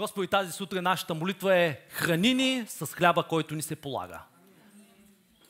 Господи, 0.00 0.26
тази 0.26 0.52
сутрин 0.52 0.82
нашата 0.82 1.14
молитва 1.14 1.56
е 1.56 1.78
храни 1.88 2.34
ни 2.34 2.64
с 2.68 2.86
хляба, 2.86 3.22
който 3.22 3.54
ни 3.54 3.62
се 3.62 3.76
полага. 3.76 4.20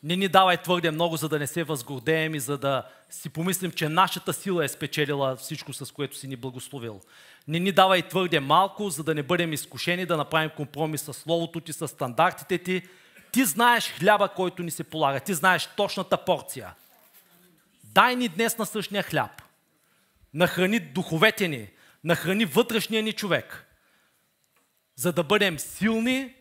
Не 0.03 0.17
ни 0.17 0.29
давай 0.29 0.57
твърде 0.57 0.91
много, 0.91 1.17
за 1.17 1.29
да 1.29 1.38
не 1.38 1.46
се 1.46 1.65
възгордеем 1.65 2.34
и 2.34 2.41
за 2.41 2.58
да 2.58 2.86
си 3.10 3.28
помислим, 3.28 3.71
че 3.71 3.89
нашата 3.89 4.33
сила 4.33 4.65
е 4.65 4.68
спечелила 4.68 5.36
всичко, 5.36 5.73
с 5.73 5.92
което 5.92 6.17
си 6.17 6.28
ни 6.28 6.36
благословил. 6.36 7.00
Не 7.49 7.60
ни 7.60 7.73
давай 7.73 8.02
твърде 8.02 8.41
малко, 8.41 8.91
за 8.91 9.05
да 9.05 9.14
не 9.14 9.23
бъдем 9.23 9.53
изкушени 9.53 10.07
да 10.07 10.17
направим 10.17 10.51
компромис 10.57 11.03
с 11.03 11.12
Словото 11.12 11.61
ти, 11.61 11.73
с 11.73 11.89
стандартите 11.89 12.59
ти. 12.59 12.82
Ти 13.32 13.45
знаеш 13.45 13.93
хляба, 13.93 14.29
който 14.29 14.62
ни 14.62 14.71
се 14.71 14.85
полага. 14.85 15.21
Ти 15.21 15.35
знаеш 15.35 15.69
точната 15.77 16.17
порция. 16.25 16.75
Дай 17.85 18.17
ни 18.17 18.29
днес 18.29 18.59
на 18.59 18.67
същия 18.67 19.03
хляб. 19.03 19.43
Нахрани 20.35 20.80
духовете 20.80 21.48
ни, 21.48 21.69
нахрани 22.05 22.45
вътрешния 22.45 23.03
ни 23.03 23.12
човек, 23.12 23.70
за 25.01 25.12
да 25.12 25.23
бъдем 25.25 25.59
силни 25.59 26.35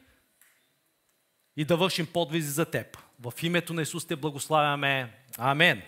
и 1.57 1.65
да 1.65 1.77
вършим 1.77 2.07
подвизи 2.07 2.49
за 2.49 2.65
Теб. 2.65 2.97
В 3.19 3.33
името 3.43 3.73
на 3.73 3.81
Исус 3.81 4.05
те 4.05 4.15
благославяме. 4.15 5.13
Амен. 5.37 5.81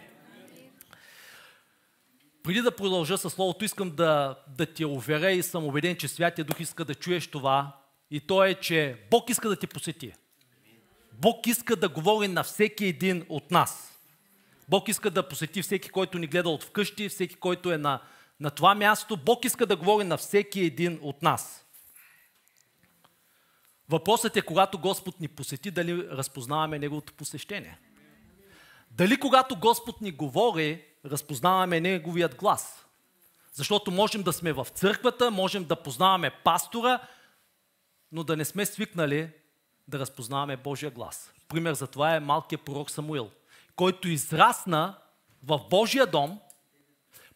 Преди 2.43 2.61
да 2.61 2.75
продължа 2.75 3.17
със 3.17 3.33
Словото, 3.33 3.65
искам 3.65 3.95
да, 3.95 4.39
да 4.47 4.65
ти 4.65 4.85
уверя 4.85 5.31
и 5.31 5.43
съм 5.43 5.65
убеден, 5.65 5.95
че 5.95 6.07
Святия 6.07 6.45
Дух 6.45 6.59
иска 6.59 6.85
да 6.85 6.95
чуеш 6.95 7.27
това. 7.27 7.77
И 8.11 8.19
то 8.19 8.43
е, 8.43 8.53
че 8.53 8.97
Бог 9.09 9.29
иска 9.29 9.49
да 9.49 9.55
те 9.55 9.67
посети. 9.67 10.13
Бог 11.11 11.47
иска 11.47 11.75
да 11.75 11.89
говори 11.89 12.27
на 12.27 12.43
всеки 12.43 12.85
един 12.85 13.25
от 13.29 13.51
нас. 13.51 13.99
Бог 14.69 14.87
иска 14.87 15.11
да 15.11 15.27
посети 15.27 15.61
всеки, 15.61 15.89
който 15.89 16.19
ни 16.19 16.27
гледа 16.27 16.49
от 16.49 16.63
вкъщи, 16.63 17.09
всеки, 17.09 17.35
който 17.35 17.71
е 17.71 17.77
на, 17.77 18.01
на 18.39 18.49
това 18.49 18.75
място. 18.75 19.17
Бог 19.17 19.45
иска 19.45 19.65
да 19.65 19.75
говори 19.75 20.03
на 20.03 20.17
всеки 20.17 20.61
един 20.61 20.99
от 21.01 21.21
нас. 21.21 21.60
Въпросът 23.91 24.37
е, 24.37 24.41
когато 24.41 24.79
Господ 24.79 25.19
ни 25.19 25.27
посети, 25.27 25.71
дали 25.71 26.07
разпознаваме 26.07 26.79
Неговото 26.79 27.13
посещение. 27.13 27.79
Дали 28.91 29.19
когато 29.19 29.55
Господ 29.55 30.01
ни 30.01 30.11
говори, 30.11 30.85
разпознаваме 31.05 31.79
Неговият 31.79 32.35
глас. 32.35 32.85
Защото 33.53 33.91
можем 33.91 34.23
да 34.23 34.33
сме 34.33 34.53
в 34.53 34.67
църквата, 34.73 35.31
можем 35.31 35.63
да 35.63 35.75
познаваме 35.75 36.31
пастора, 36.43 36.99
но 38.11 38.23
да 38.23 38.37
не 38.37 38.45
сме 38.45 38.65
свикнали 38.65 39.29
да 39.87 39.99
разпознаваме 39.99 40.57
Божия 40.57 40.91
глас. 40.91 41.33
Пример 41.47 41.73
за 41.73 41.87
това 41.87 42.15
е 42.15 42.19
малкият 42.19 42.61
пророк 42.61 42.91
Самуил, 42.91 43.31
който 43.75 44.09
израсна 44.09 44.97
в 45.43 45.59
Божия 45.69 46.05
дом, 46.05 46.39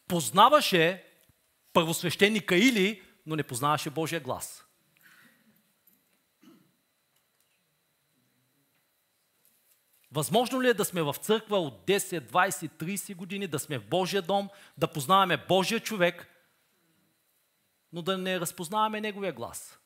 познаваше 0.08 1.03
първосвещеника 1.73 2.56
Или, 2.56 3.02
но 3.25 3.36
не 3.36 3.44
познаваше 3.44 3.90
Божия 3.90 4.22
глас. 4.22 4.64
Възможно 10.16 10.61
ли 10.61 10.69
е 10.69 10.73
да 10.73 10.85
сме 10.85 11.02
в 11.02 11.16
църква 11.21 11.58
от 11.58 11.85
10, 11.88 12.19
20, 12.19 12.69
30 12.83 13.16
години, 13.16 13.47
да 13.47 13.59
сме 13.59 13.77
в 13.77 13.85
Божия 13.85 14.22
дом, 14.22 14.49
да 14.77 14.88
познаваме 14.88 15.38
Божия 15.38 15.80
човек, 15.80 16.27
но 17.94 18.02
да 18.02 18.17
не 18.17 18.39
разпознаваме 18.39 19.02
Неговия 19.02 19.33
глас? 19.33 19.80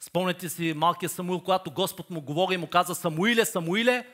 Спомняте 0.00 0.48
си 0.48 0.74
малкия 0.76 1.08
Самуил, 1.08 1.40
когато 1.40 1.70
Господ 1.70 2.10
му 2.10 2.20
говори 2.20 2.54
и 2.54 2.58
му 2.58 2.66
каза 2.66 2.94
Самуиле, 2.94 3.44
Самуиле, 3.44 4.06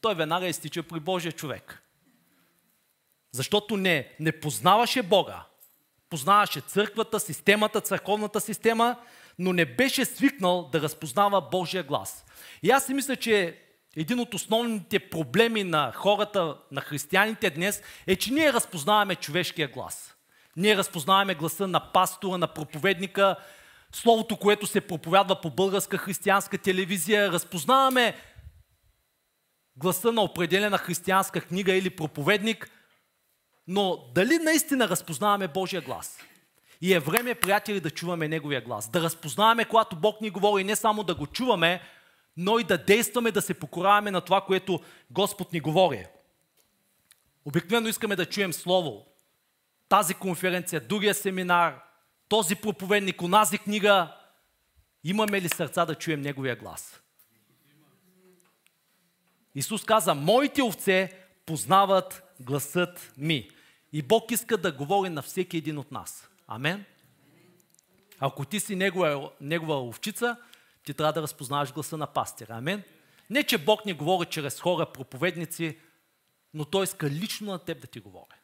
той 0.00 0.14
веднага 0.14 0.46
изтича 0.46 0.82
при 0.82 1.00
Божия 1.00 1.32
човек. 1.32 1.82
Защото 3.32 3.76
не, 3.76 4.16
не 4.20 4.40
познаваше 4.40 5.02
Бога. 5.02 5.44
Познаваше 6.10 6.60
църквата, 6.60 7.20
системата, 7.20 7.80
църковната 7.80 8.40
система, 8.40 8.96
но 9.38 9.52
не 9.52 9.64
беше 9.76 10.04
свикнал 10.04 10.68
да 10.72 10.80
разпознава 10.80 11.40
Божия 11.40 11.82
глас. 11.82 12.24
И 12.62 12.70
аз 12.70 12.86
си 12.86 12.94
мисля, 12.94 13.16
че 13.16 13.60
един 13.96 14.20
от 14.20 14.34
основните 14.34 14.98
проблеми 14.98 15.64
на 15.64 15.92
хората, 15.92 16.56
на 16.70 16.80
християните 16.80 17.50
днес 17.50 17.82
е, 18.06 18.16
че 18.16 18.32
ние 18.32 18.52
разпознаваме 18.52 19.14
човешкия 19.14 19.68
глас. 19.68 20.14
Ние 20.56 20.76
разпознаваме 20.76 21.34
гласа 21.34 21.66
на 21.68 21.92
пастора, 21.92 22.38
на 22.38 22.46
проповедника, 22.46 23.36
словото, 23.92 24.36
което 24.36 24.66
се 24.66 24.80
проповядва 24.80 25.40
по 25.40 25.50
българска 25.50 25.98
християнска 25.98 26.58
телевизия. 26.58 27.32
Разпознаваме 27.32 28.14
гласа 29.76 30.12
на 30.12 30.22
определена 30.22 30.78
християнска 30.78 31.40
книга 31.40 31.74
или 31.74 31.90
проповедник, 31.90 32.70
но 33.66 33.98
дали 34.14 34.38
наистина 34.38 34.88
разпознаваме 34.88 35.48
Божия 35.48 35.82
глас? 35.82 36.18
И 36.80 36.94
е 36.94 37.00
време, 37.00 37.34
приятели, 37.34 37.80
да 37.80 37.90
чуваме 37.90 38.28
Неговия 38.28 38.60
глас. 38.60 38.90
Да 38.90 39.02
разпознаваме, 39.02 39.64
когато 39.64 39.96
Бог 39.96 40.20
ни 40.20 40.30
говори, 40.30 40.64
не 40.64 40.76
само 40.76 41.02
да 41.02 41.14
го 41.14 41.26
чуваме, 41.26 41.80
но 42.36 42.58
и 42.58 42.64
да 42.64 42.78
действаме, 42.78 43.32
да 43.32 43.42
се 43.42 43.54
покораваме 43.54 44.10
на 44.10 44.20
това, 44.20 44.40
което 44.40 44.80
Господ 45.10 45.52
ни 45.52 45.60
говори. 45.60 46.06
Обикновено 47.44 47.88
искаме 47.88 48.16
да 48.16 48.26
чуем 48.26 48.52
Слово. 48.52 49.06
Тази 49.88 50.14
конференция, 50.14 50.80
другия 50.80 51.14
семинар, 51.14 51.82
този 52.28 52.56
проповедник, 52.56 53.22
онази 53.22 53.58
книга. 53.58 54.16
Имаме 55.04 55.40
ли 55.40 55.48
сърца 55.48 55.84
да 55.84 55.94
чуем 55.94 56.20
Неговия 56.20 56.56
глас? 56.56 57.00
Исус 59.54 59.84
каза, 59.84 60.14
моите 60.14 60.62
овце 60.62 61.12
познават 61.46 62.22
гласът 62.40 63.12
ми. 63.16 63.50
И 63.92 64.02
Бог 64.02 64.30
иска 64.30 64.56
да 64.58 64.72
говори 64.72 65.08
на 65.08 65.22
всеки 65.22 65.56
един 65.56 65.78
от 65.78 65.92
нас. 65.92 66.28
Амен? 66.46 66.84
Ако 68.18 68.44
ти 68.44 68.60
си 68.60 68.76
негова, 68.76 69.30
негова 69.40 69.80
овчица, 69.88 70.36
ти 70.84 70.94
трябва 70.94 71.12
да 71.12 71.22
разпознаваш 71.22 71.72
гласа 71.72 71.96
на 71.96 72.06
пастира. 72.06 72.54
Амен? 72.54 72.82
Не, 73.30 73.42
че 73.42 73.58
Бог 73.58 73.86
не 73.86 73.92
говори 73.92 74.28
чрез 74.30 74.60
хора, 74.60 74.92
проповедници, 74.92 75.78
но 76.54 76.64
Той 76.64 76.84
иска 76.84 77.10
лично 77.10 77.52
на 77.52 77.58
теб 77.58 77.80
да 77.80 77.86
ти 77.86 78.00
говори. 78.00 78.36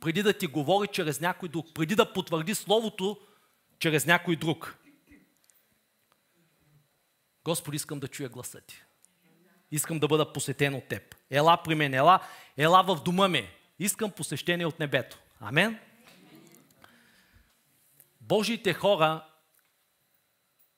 Преди 0.00 0.22
да 0.22 0.38
ти 0.38 0.46
говори 0.46 0.88
чрез 0.88 1.20
някой 1.20 1.48
друг, 1.48 1.66
преди 1.74 1.94
да 1.94 2.12
потвърди 2.12 2.54
Словото 2.54 3.20
чрез 3.78 4.06
някой 4.06 4.36
друг. 4.36 4.78
Господи, 7.44 7.76
искам 7.76 8.00
да 8.00 8.08
чуя 8.08 8.28
гласа 8.28 8.60
ти. 8.60 8.84
Искам 9.70 9.98
да 9.98 10.08
бъда 10.08 10.32
посетен 10.32 10.74
от 10.74 10.88
теб. 10.88 11.14
Ела 11.30 11.62
при 11.64 11.74
мен, 11.74 11.94
ела, 11.94 12.20
ела 12.56 12.82
в 12.82 13.02
дома 13.04 13.28
ми. 13.28 13.48
Искам 13.78 14.10
посещение 14.10 14.66
от 14.66 14.80
небето. 14.80 15.18
Амен? 15.40 15.78
Божиите 18.20 18.72
хора 18.72 19.24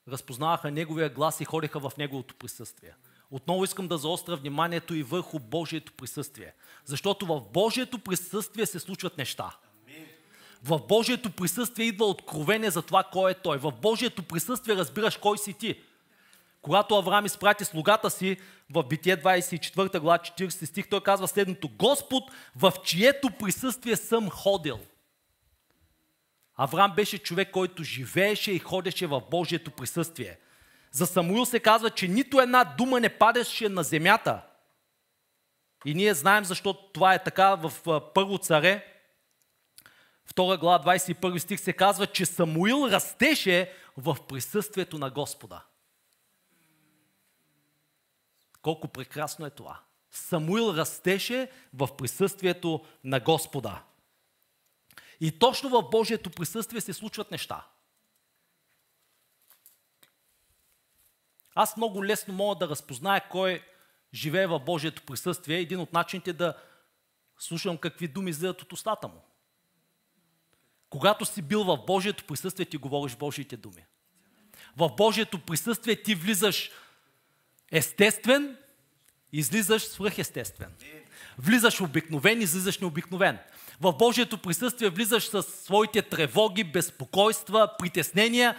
разпознаваха 0.09 0.71
Неговия 0.71 1.11
глас 1.11 1.41
и 1.41 1.44
ходеха 1.44 1.81
в 1.81 1.93
Неговото 1.99 2.34
присъствие. 2.34 2.94
Отново 3.31 3.65
искам 3.65 3.89
да 3.89 3.99
заостря 3.99 4.37
вниманието 4.37 4.94
и 4.94 5.03
върху 5.03 5.39
Божието 5.39 5.93
присъствие. 5.93 6.53
Защото 6.84 7.27
в 7.27 7.41
Божието 7.53 7.99
присъствие 7.99 8.66
се 8.66 8.78
случват 8.78 9.19
неща. 9.19 9.56
В 10.62 10.81
Божието 10.89 11.31
присъствие 11.31 11.87
идва 11.87 12.06
откровение 12.06 12.71
за 12.71 12.83
това 12.83 13.05
кой 13.12 13.31
е 13.31 13.34
Той. 13.34 13.59
В 13.59 13.72
Божието 13.72 14.22
присъствие 14.22 14.77
разбираш 14.77 15.16
кой 15.16 15.39
си 15.39 15.53
ти. 15.53 15.81
Когато 16.62 16.95
Авраам 16.95 17.27
изпрати 17.27 17.65
слугата 17.65 18.11
си 18.11 18.37
в 18.71 18.83
Битие 18.83 19.16
24 19.16 19.99
глава 19.99 20.19
40 20.19 20.65
стих, 20.65 20.89
той 20.89 21.00
казва 21.00 21.28
следното. 21.28 21.69
Господ, 21.69 22.25
в 22.56 22.72
чието 22.84 23.31
присъствие 23.31 23.97
съм 23.97 24.31
ходил– 24.31 24.78
Авраам 26.56 26.94
беше 26.94 27.19
човек, 27.19 27.50
който 27.50 27.84
живееше 27.84 28.53
и 28.53 28.59
ходеше 28.59 29.06
в 29.06 29.22
Божието 29.31 29.71
присъствие. 29.71 30.39
За 30.93 31.06
Самуил 31.06 31.44
се 31.44 31.61
казва, 31.61 31.91
че 31.91 32.09
нито 32.09 32.41
една 32.41 32.65
дума 32.65 33.00
не 33.00 33.09
падеше 33.19 33.69
на 33.69 33.83
земята. 33.83 34.43
И 35.84 35.95
ние 35.95 36.15
знаем 36.15 36.45
защо 36.45 36.75
това 36.75 37.15
е 37.15 37.25
така 37.25 37.55
в 37.55 37.72
Първо 38.15 38.39
царе, 38.39 38.97
2 40.34 40.59
глава 40.59 40.97
21 40.97 41.39
стих 41.39 41.61
се 41.61 41.72
казва, 41.72 42.06
че 42.06 42.27
Самуил 42.27 42.89
растеше 42.91 43.72
в 43.97 44.16
присъствието 44.28 44.98
на 44.98 45.10
Господа. 45.10 45.65
Колко 48.63 48.89
прекрасно 48.89 49.47
е 49.47 49.51
това. 49.51 49.80
Самуил 50.10 50.75
растеше 50.77 51.51
в 51.75 51.89
присъствието 51.97 52.84
на 53.04 53.21
Господа. 53.21 53.83
И 55.21 55.39
точно 55.39 55.68
в 55.68 55.91
Божието 55.91 56.30
присъствие 56.30 56.80
се 56.80 56.92
случват 56.92 57.30
неща. 57.30 57.66
Аз 61.54 61.77
много 61.77 62.04
лесно 62.04 62.34
мога 62.34 62.59
да 62.59 62.68
разпозная 62.68 63.28
кой 63.30 63.63
живее 64.15 64.47
в 64.47 64.60
Божието 64.60 65.03
присъствие. 65.03 65.59
Един 65.59 65.80
от 65.80 65.92
начините 65.92 66.33
да 66.33 66.54
слушам 67.39 67.78
какви 67.78 68.09
думи 68.09 68.30
излизат 68.30 68.63
от 68.63 68.72
устата 68.72 69.09
му. 69.09 69.24
Когато 70.91 71.24
си 71.24 71.42
бил 71.42 71.65
в 71.65 71.78
Божието 71.86 72.24
присъствие, 72.24 72.66
ти 72.66 72.77
говориш 72.77 73.16
Божиите 73.16 73.57
думи. 73.57 73.84
В 74.77 74.89
Божието 74.97 75.39
присъствие 75.39 76.03
ти 76.03 76.15
влизаш 76.15 76.71
естествен, 77.72 78.57
излизаш 79.33 79.83
свръхестествен. 79.83 80.74
Влизаш 81.39 81.80
обикновен, 81.80 82.42
излизаш 82.42 82.78
необикновен. 82.78 83.39
В 83.81 83.93
Божието 83.93 84.39
присъствие 84.39 84.91
влизаш 84.91 85.28
с 85.28 85.43
своите 85.43 86.03
тревоги, 86.03 86.65
безпокойства, 86.65 87.71
притеснения. 87.78 88.57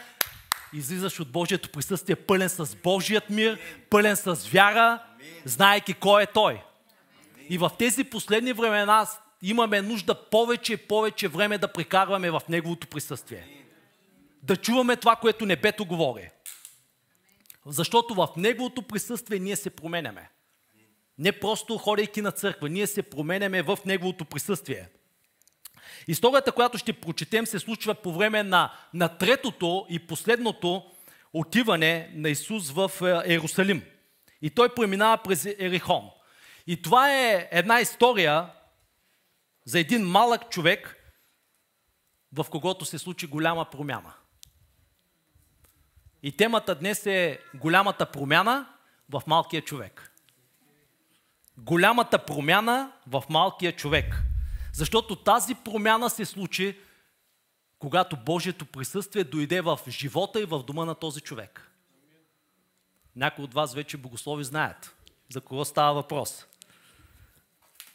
Излизаш 0.73 1.19
от 1.19 1.31
Божието 1.31 1.69
присъствие 1.69 2.15
пълен 2.15 2.49
с 2.49 2.75
Божият 2.75 3.29
мир, 3.29 3.59
пълен 3.89 4.15
с 4.15 4.35
вяра, 4.35 5.03
знаеки 5.45 5.93
кой 5.93 6.23
е 6.23 6.25
Той. 6.25 6.63
И 7.49 7.57
в 7.57 7.71
тези 7.79 8.03
последни 8.03 8.53
времена 8.53 9.07
имаме 9.41 9.81
нужда 9.81 10.29
повече 10.29 10.73
и 10.73 10.77
повече 10.77 11.27
време 11.27 11.57
да 11.57 11.73
прекарваме 11.73 12.31
в 12.31 12.41
Неговото 12.49 12.87
присъствие. 12.87 13.47
Да 14.43 14.55
чуваме 14.55 14.95
това, 14.95 15.15
което 15.15 15.45
небето 15.45 15.85
говори. 15.85 16.29
Защото 17.65 18.13
в 18.13 18.29
Неговото 18.37 18.81
присъствие 18.81 19.39
ние 19.39 19.55
се 19.55 19.69
променяме. 19.69 20.29
Не 21.17 21.31
просто 21.31 21.77
ходейки 21.77 22.21
на 22.21 22.31
църква, 22.31 22.69
ние 22.69 22.87
се 22.87 23.03
променяме 23.03 23.61
в 23.61 23.77
Неговото 23.85 24.25
присъствие. 24.25 24.89
Историята, 26.07 26.51
която 26.51 26.77
ще 26.77 26.93
прочетем, 26.93 27.45
се 27.45 27.59
случва 27.59 27.95
по 27.95 28.13
време 28.13 28.43
на, 28.43 28.73
на 28.93 29.17
третото 29.17 29.85
и 29.89 29.99
последното 29.99 30.83
отиване 31.33 32.11
на 32.13 32.29
Исус 32.29 32.71
в 32.71 32.91
е, 33.01 33.31
Иерусалим. 33.31 33.83
И 34.41 34.49
той 34.49 34.75
преминава 34.75 35.17
през 35.17 35.45
Ерихон. 35.45 36.09
И 36.67 36.81
това 36.81 37.13
е 37.13 37.49
една 37.51 37.81
история 37.81 38.49
за 39.65 39.79
един 39.79 40.01
малък 40.01 40.49
човек, 40.49 40.97
в 42.33 42.45
когото 42.49 42.85
се 42.85 42.97
случи 42.97 43.27
голяма 43.27 43.65
промяна. 43.65 44.13
И 46.23 46.37
темата 46.37 46.75
днес 46.75 47.05
е 47.05 47.39
голямата 47.55 48.11
промяна 48.11 48.67
в 49.09 49.23
малкия 49.27 49.61
човек. 49.61 50.11
Голямата 51.57 52.25
промяна 52.25 52.91
в 53.07 53.23
малкия 53.29 53.71
човек. 53.71 54.23
Защото 54.77 55.15
тази 55.15 55.55
промяна 55.55 56.09
се 56.09 56.25
случи, 56.25 56.79
когато 57.79 58.17
Божието 58.17 58.65
присъствие 58.65 59.23
дойде 59.23 59.61
в 59.61 59.79
живота 59.89 60.41
и 60.41 60.45
в 60.45 60.63
дома 60.63 60.85
на 60.85 60.95
този 60.95 61.21
човек. 61.21 61.71
Някои 63.15 63.43
от 63.43 63.53
вас 63.53 63.73
вече 63.73 63.97
богослови 63.97 64.43
знаят 64.43 64.95
за 65.29 65.41
кого 65.41 65.65
става 65.65 65.93
въпрос. 65.93 66.45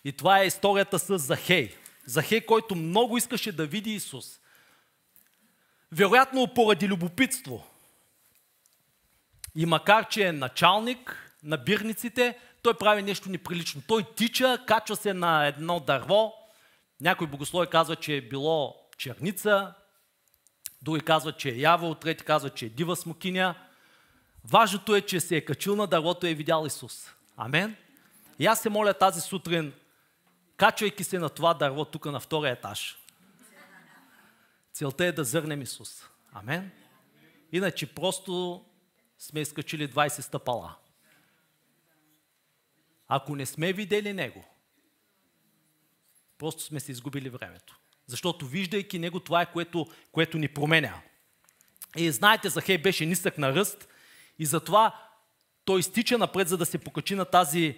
И 0.05 0.13
това 0.13 0.41
е 0.41 0.47
историята 0.47 0.99
с 0.99 1.19
Захей. 1.19 1.75
Захей, 2.07 2.41
който 2.41 2.75
много 2.75 3.17
искаше 3.17 3.53
да 3.53 3.67
види 3.67 3.91
Исус. 3.91 4.41
Вероятно 5.93 6.55
поради 6.55 6.89
любопитство. 6.89 7.67
И 9.55 9.67
макар, 9.67 10.09
че 10.09 10.27
е 10.27 10.33
началник 10.33 11.33
на 11.43 11.57
бирниците, 11.57 12.39
той 12.63 12.75
прави 12.75 13.03
нещо 13.03 13.31
неприлично. 13.31 13.83
Той 13.89 14.05
тича, 14.17 14.65
качва 14.67 14.97
се 14.97 15.15
на 15.15 15.47
едно 15.47 15.81
дърво. 15.81 16.42
Някой 17.03 17.27
богослови 17.27 17.67
казва, 17.67 17.97
че 17.97 18.17
е 18.17 18.21
било 18.21 18.77
черница, 18.99 19.75
други 20.83 21.01
казват, 21.01 21.39
че 21.39 21.49
е 21.51 21.59
явол, 21.59 21.95
трети 21.95 22.25
казват, 22.25 22.55
че 22.55 22.67
е 22.67 22.69
дива 22.69 22.97
смокиня. 22.97 23.55
Важното 24.45 24.97
е, 24.97 25.01
че 25.01 25.21
се 25.21 25.37
е 25.37 25.45
качил 25.45 25.77
на 25.77 25.87
дървото 25.87 26.27
и 26.27 26.31
е 26.31 26.35
видял 26.35 26.67
Исус. 26.67 27.11
Амен. 27.37 27.77
И 28.39 28.47
аз 28.47 28.61
се 28.61 28.69
моля 28.69 28.95
тази 28.95 29.21
сутрин 29.21 29.73
качвайки 30.57 31.05
се 31.05 31.19
на 31.19 31.29
това 31.29 31.55
дърво 31.55 31.85
тук 31.85 32.05
на 32.05 32.21
втория 32.21 32.53
етаж. 32.53 32.99
Целта 34.73 35.05
е 35.05 35.13
да 35.13 35.25
зърнем 35.25 35.63
Исус. 35.63 36.09
Амен. 36.33 36.71
Иначе 37.53 37.95
просто 37.95 38.65
сме 39.19 39.41
изкачили 39.41 39.89
20 39.89 40.21
стъпала. 40.21 40.75
Ако 43.09 43.37
не 43.37 43.47
сме 43.47 43.73
видели 43.73 44.13
Него, 44.13 44.45
просто 46.43 46.63
сме 46.63 46.81
се 46.81 46.93
изгубили 46.93 47.29
времето. 47.29 47.79
Защото 48.07 48.47
виждайки 48.47 48.99
Него, 48.99 49.21
това 49.21 49.43
е 49.43 49.53
което, 49.53 49.87
което 50.13 50.39
ни 50.39 50.49
променя. 50.49 51.01
И 51.97 52.11
знаете, 52.11 52.49
Захей 52.49 52.79
беше 52.79 53.07
нисък 53.07 53.39
на 53.39 53.55
ръст 53.55 53.89
и 54.39 54.47
затова 54.47 54.95
той 55.65 55.81
изтича 55.81 56.19
напред, 56.19 56.49
за 56.49 56.57
да 56.57 56.67
се 56.67 56.79
покачи 56.79 57.15
на 57.15 57.25
тази 57.25 57.77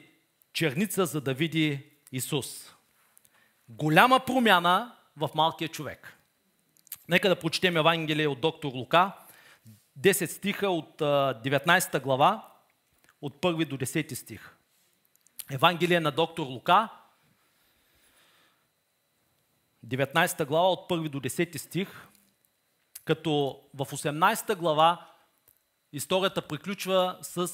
черница, 0.52 1.06
за 1.06 1.20
да 1.20 1.34
види 1.34 1.86
Исус. 2.12 2.74
Голяма 3.68 4.20
промяна 4.20 4.96
в 5.16 5.30
малкия 5.34 5.68
човек. 5.68 6.18
Нека 7.08 7.28
да 7.28 7.36
прочетем 7.36 7.76
Евангелие 7.76 8.28
от 8.28 8.40
доктор 8.40 8.72
Лука, 8.74 9.12
10 9.98 10.26
стиха 10.26 10.70
от 10.70 10.98
19 10.98 12.02
глава, 12.02 12.48
от 13.22 13.36
1 13.36 13.64
до 13.64 13.78
10 13.78 14.14
стих. 14.14 14.56
Евангелие 15.50 16.00
на 16.00 16.10
доктор 16.10 16.46
Лука, 16.46 16.88
19 19.84 20.46
глава 20.46 20.68
от 20.68 20.90
1 20.90 21.08
до 21.08 21.20
10 21.20 21.56
стих, 21.56 22.08
като 23.04 23.60
в 23.74 23.86
18 23.86 24.56
глава 24.56 25.10
историята 25.92 26.42
приключва 26.42 27.18
с 27.22 27.50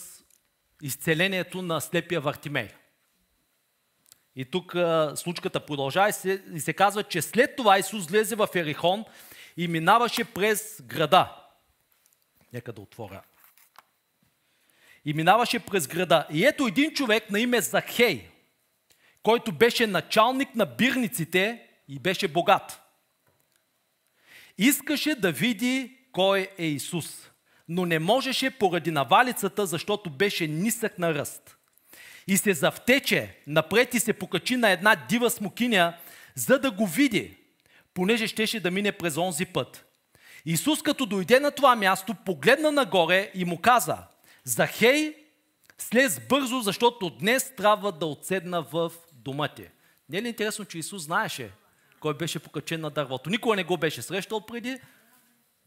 изцелението 0.82 1.62
на 1.62 1.80
слепия 1.80 2.20
Вартимей. 2.20 2.68
И 4.36 4.44
тук 4.44 4.76
случката 5.14 5.66
продължава 5.66 6.08
и 6.08 6.12
се, 6.12 6.44
и 6.52 6.60
се 6.60 6.72
казва, 6.72 7.02
че 7.02 7.22
след 7.22 7.56
това 7.56 7.78
Исус 7.78 8.06
влезе 8.06 8.36
в 8.36 8.48
Ерихон 8.54 9.04
и 9.56 9.68
минаваше 9.68 10.24
през 10.24 10.82
града. 10.82 11.36
Нека 12.52 12.72
да 12.72 12.80
отворя. 12.80 13.22
И 15.04 15.14
минаваше 15.14 15.58
през 15.58 15.86
града. 15.88 16.26
И 16.30 16.46
ето 16.46 16.66
един 16.66 16.94
човек 16.94 17.30
на 17.30 17.40
име 17.40 17.60
Захей, 17.60 18.30
който 19.22 19.52
беше 19.52 19.86
началник 19.86 20.54
на 20.54 20.66
бирниците 20.66 21.69
и 21.90 21.98
беше 21.98 22.28
богат. 22.28 22.80
Искаше 24.58 25.14
да 25.14 25.32
види 25.32 25.96
кой 26.12 26.48
е 26.58 26.66
Исус, 26.66 27.30
но 27.68 27.86
не 27.86 27.98
можеше 27.98 28.50
поради 28.50 28.90
навалицата, 28.90 29.66
защото 29.66 30.10
беше 30.10 30.46
нисък 30.46 30.98
на 30.98 31.14
ръст 31.14 31.56
и 32.26 32.36
се 32.36 32.54
завтече 32.54 33.36
напред 33.46 33.94
и 33.94 34.00
се 34.00 34.12
покачи 34.12 34.56
на 34.56 34.70
една 34.70 34.96
дива 35.08 35.30
смокиня, 35.30 35.96
за 36.34 36.58
да 36.58 36.70
го 36.70 36.86
види, 36.86 37.36
понеже 37.94 38.26
щеше 38.26 38.60
да 38.60 38.70
мине 38.70 38.92
през 38.92 39.16
онзи 39.16 39.46
път. 39.46 39.86
Исус, 40.46 40.82
като 40.82 41.06
дойде 41.06 41.40
на 41.40 41.50
това 41.50 41.76
място, 41.76 42.14
погледна 42.26 42.72
нагоре 42.72 43.30
и 43.34 43.44
му 43.44 43.60
каза, 43.60 43.98
Захей, 44.44 45.14
слез 45.78 46.20
бързо, 46.28 46.60
защото 46.60 47.10
днес 47.10 47.52
трябва 47.56 47.92
да 47.92 48.06
отседна 48.06 48.62
в 48.62 48.92
дома 49.12 49.48
ти. 49.48 49.64
Не 50.08 50.18
е 50.18 50.22
ли 50.22 50.28
интересно, 50.28 50.64
че 50.64 50.78
Исус 50.78 51.02
знаеше 51.02 51.50
кой 52.00 52.14
беше 52.14 52.38
покачен 52.38 52.80
на 52.80 52.90
дървото? 52.90 53.30
Никога 53.30 53.56
не 53.56 53.64
го 53.64 53.76
беше 53.76 54.02
срещал 54.02 54.46
преди, 54.46 54.80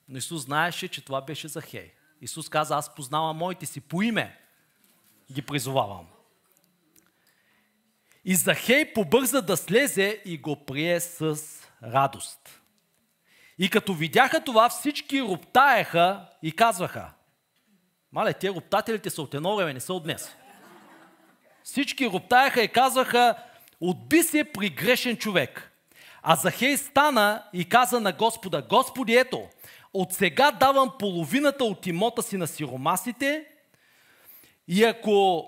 но 0.09 0.17
Исус 0.17 0.41
знаеше, 0.41 0.87
че 0.87 1.05
това 1.05 1.21
беше 1.21 1.47
Захей. 1.47 1.91
Исус 2.21 2.49
каза, 2.49 2.75
аз 2.75 2.95
познавам 2.95 3.37
моите 3.37 3.65
си 3.65 3.81
по 3.81 4.01
име, 4.01 4.39
ги 5.31 5.41
призовавам. 5.41 6.07
И 8.25 8.35
Захей 8.35 8.93
побърза 8.93 9.41
да 9.41 9.57
слезе 9.57 10.21
и 10.25 10.37
го 10.37 10.65
прие 10.65 10.99
с 10.99 11.37
радост. 11.83 12.61
И 13.57 13.69
като 13.69 13.93
видяха 13.93 14.43
това, 14.43 14.69
всички 14.69 15.21
роптаеха 15.21 16.29
и 16.41 16.51
казваха, 16.51 17.13
мале, 18.11 18.33
те 18.33 18.49
роптателите 18.49 19.09
са 19.09 19.21
от 19.21 19.33
едно 19.33 19.55
време, 19.55 19.73
не 19.73 19.79
са 19.79 19.93
от 19.93 20.03
днес. 20.03 20.35
Всички 21.63 22.07
роптаеха 22.07 22.61
и 22.61 22.67
казваха, 22.67 23.35
отби 23.81 24.23
се 24.23 24.43
при 24.43 24.69
грешен 24.69 25.17
човек. 25.17 25.72
А 26.25 26.35
Захей 26.35 26.77
стана 26.77 27.43
и 27.53 27.65
каза 27.65 27.99
на 27.99 28.11
Господа, 28.11 28.63
Господи, 28.69 29.15
ето, 29.15 29.47
от 29.93 30.13
сега 30.13 30.51
давам 30.51 30.91
половината 30.99 31.63
от 31.63 31.87
имота 31.87 32.23
си 32.23 32.37
на 32.37 32.47
сиромасите 32.47 33.45
и 34.67 34.83
ако 34.83 35.45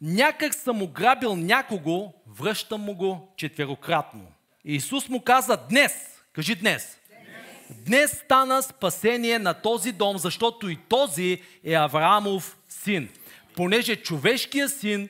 някак 0.00 0.54
съм 0.54 0.82
ограбил 0.82 1.36
някого, 1.36 2.12
връщам 2.26 2.80
му 2.80 2.94
го 2.94 3.34
четверократно. 3.36 4.26
Исус 4.64 5.08
му 5.08 5.20
каза 5.20 5.58
днес, 5.70 5.92
кажи 6.32 6.54
днес, 6.54 6.98
днес, 7.08 7.84
днес 7.84 8.10
стана 8.10 8.62
спасение 8.62 9.38
на 9.38 9.54
този 9.54 9.92
дом, 9.92 10.18
защото 10.18 10.68
и 10.68 10.76
този 10.88 11.42
е 11.64 11.74
Авраамов 11.74 12.58
син. 12.68 13.08
Понеже 13.56 13.96
човешкият 13.96 14.78
син 14.78 15.08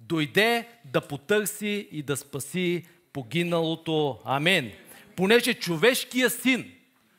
дойде 0.00 0.68
да 0.84 1.00
потърси 1.00 1.88
и 1.92 2.02
да 2.02 2.16
спаси 2.16 2.86
погиналото. 3.16 4.18
Амин. 4.24 4.72
Понеже 5.16 5.54
човешкият 5.54 6.32
син 6.32 6.74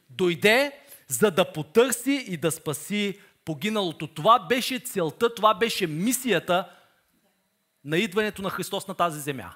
дойде 0.10 0.72
за 1.08 1.32
да 1.32 1.54
потърси 1.54 2.26
и 2.28 2.38
да 2.38 2.52
спаси 2.52 3.20
погиналото. 3.46 4.08
Това 4.08 4.40
беше 4.40 4.80
целта, 4.80 5.36
това 5.36 5.54
беше 5.54 5.88
мисията 5.88 6.70
на 7.86 7.98
идването 7.98 8.42
на 8.42 8.50
Христос 8.50 8.88
на 8.88 8.94
тази 8.94 9.20
земя. 9.20 9.54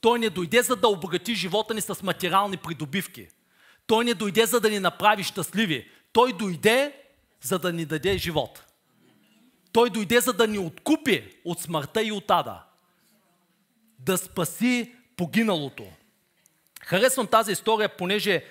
Той 0.00 0.18
не 0.18 0.30
дойде 0.30 0.62
за 0.62 0.76
да 0.76 0.88
обогати 0.88 1.34
живота 1.34 1.74
ни 1.74 1.80
с 1.80 2.02
материални 2.02 2.56
придобивки. 2.56 3.28
Той 3.86 4.04
не 4.04 4.14
дойде 4.14 4.46
за 4.46 4.60
да 4.60 4.70
ни 4.70 4.78
направи 4.78 5.22
щастливи. 5.22 5.88
Той 6.12 6.32
дойде 6.32 6.92
за 7.40 7.58
да 7.58 7.72
ни 7.72 7.84
даде 7.84 8.18
живот. 8.18 8.64
Той 9.72 9.90
дойде 9.90 10.20
за 10.20 10.32
да 10.32 10.46
ни 10.46 10.58
откупи 10.58 11.34
от 11.44 11.60
смъртта 11.60 12.02
и 12.02 12.12
от 12.12 12.30
ада. 12.30 12.62
Да 13.98 14.18
спаси 14.18 15.01
погиналото. 15.16 15.86
Харесвам 16.84 17.26
тази 17.26 17.52
история, 17.52 17.96
понеже 17.96 18.44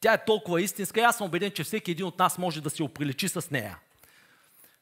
тя 0.00 0.12
е 0.12 0.24
толкова 0.24 0.62
истинска 0.62 1.00
и 1.00 1.02
аз 1.02 1.16
съм 1.16 1.26
убеден, 1.26 1.50
че 1.50 1.64
всеки 1.64 1.90
един 1.90 2.06
от 2.06 2.18
нас 2.18 2.38
може 2.38 2.60
да 2.60 2.70
се 2.70 2.82
оприличи 2.82 3.28
с 3.28 3.50
нея. 3.50 3.78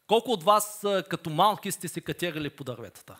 Колко 0.06 0.30
от 0.30 0.44
вас 0.44 0.86
като 1.08 1.30
малки 1.30 1.72
сте 1.72 1.88
се 1.88 2.00
катерили 2.00 2.50
по 2.50 2.64
дърветата? 2.64 3.16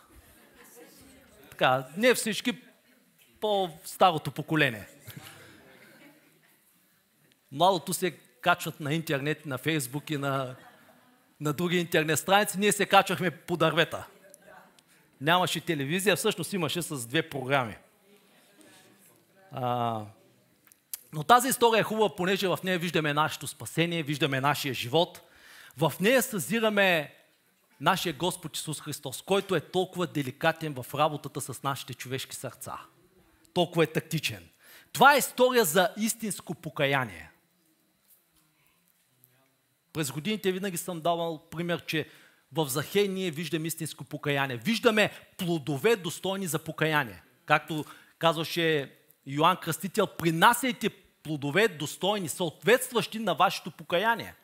Така, 1.49 1.87
не 1.97 2.13
всички, 2.13 2.61
по-старото 3.41 4.31
поколение. 4.31 4.87
Младото 7.51 7.93
се 7.93 8.11
качват 8.41 8.79
на 8.79 8.93
интернет, 8.93 9.45
на 9.45 9.57
фейсбук 9.57 10.09
и 10.09 10.17
на, 10.17 10.55
на 11.39 11.53
други 11.53 11.77
интернет 11.77 12.19
страници. 12.19 12.59
Ние 12.59 12.71
се 12.71 12.85
качвахме 12.85 13.31
по 13.31 13.57
дървета. 13.57 14.07
Нямаше 15.21 15.61
телевизия, 15.61 16.15
всъщност 16.15 16.53
имаше 16.53 16.81
с 16.81 17.07
две 17.07 17.29
програми. 17.29 17.75
А, 19.51 20.05
но 21.13 21.23
тази 21.23 21.47
история 21.47 21.79
е 21.79 21.83
хубава, 21.83 22.15
понеже 22.15 22.47
в 22.47 22.59
нея 22.63 22.79
виждаме 22.79 23.13
нашето 23.13 23.47
спасение, 23.47 24.03
виждаме 24.03 24.41
нашия 24.41 24.73
живот. 24.73 25.21
В 25.77 25.93
нея 25.99 26.21
съзираме 26.23 27.13
нашия 27.81 28.13
Господ 28.13 28.57
Исус 28.57 28.81
Христос, 28.81 29.21
който 29.21 29.55
е 29.55 29.59
толкова 29.59 30.07
деликатен 30.07 30.73
в 30.73 30.95
работата 30.95 31.41
с 31.41 31.63
нашите 31.63 31.93
човешки 31.93 32.35
сърца. 32.35 32.77
Толкова 33.53 33.83
е 33.83 33.87
тактичен. 33.87 34.49
Това 34.93 35.15
е 35.15 35.17
история 35.17 35.65
за 35.65 35.89
истинско 35.97 36.55
покаяние. 36.55 37.31
През 39.93 40.11
годините 40.11 40.51
винаги 40.51 40.77
съм 40.77 41.01
давал 41.01 41.49
пример, 41.49 41.85
че 41.85 42.09
в 42.51 42.67
Захей 42.67 43.07
ние 43.07 43.31
виждаме 43.31 43.67
истинско 43.67 44.03
покаяние. 44.03 44.57
Виждаме 44.57 45.11
плодове 45.37 45.95
достойни 45.95 46.47
за 46.47 46.59
покаяние. 46.59 47.23
Както 47.45 47.85
казваше 48.19 48.96
Йоанн 49.27 49.57
Кръстител, 49.57 50.07
принасяйте 50.07 50.89
плодове 51.23 51.67
достойни, 51.67 52.29
съответстващи 52.29 53.19
на 53.19 53.35
вашето 53.35 53.71
покаяние. 53.71 54.35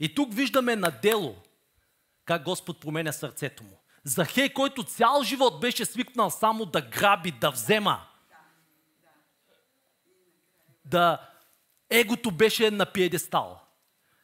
И 0.00 0.14
тук 0.14 0.34
виждаме 0.34 0.76
на 0.76 0.90
дело 0.90 1.36
как 2.24 2.42
Господ 2.42 2.80
променя 2.80 3.12
сърцето 3.12 3.64
му. 3.64 3.78
Захей, 4.04 4.52
който 4.52 4.84
цял 4.84 5.22
живот 5.24 5.60
беше 5.60 5.84
свикнал 5.84 6.30
само 6.30 6.66
да 6.66 6.80
граби, 6.80 7.32
да 7.32 7.50
взема. 7.50 8.06
Да 10.84 11.30
егото 11.90 12.30
беше 12.30 12.70
на 12.70 12.86
пиедестал. 12.86 13.60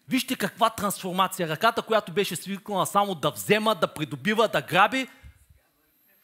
Вижте 0.08 0.36
каква 0.36 0.70
трансформация. 0.70 1.48
Ръката, 1.48 1.82
която 1.82 2.12
беше 2.12 2.36
свикнала 2.36 2.86
само 2.86 3.14
да 3.14 3.30
взема, 3.30 3.74
да 3.74 3.94
придобива, 3.94 4.48
да 4.48 4.62
граби, 4.62 5.08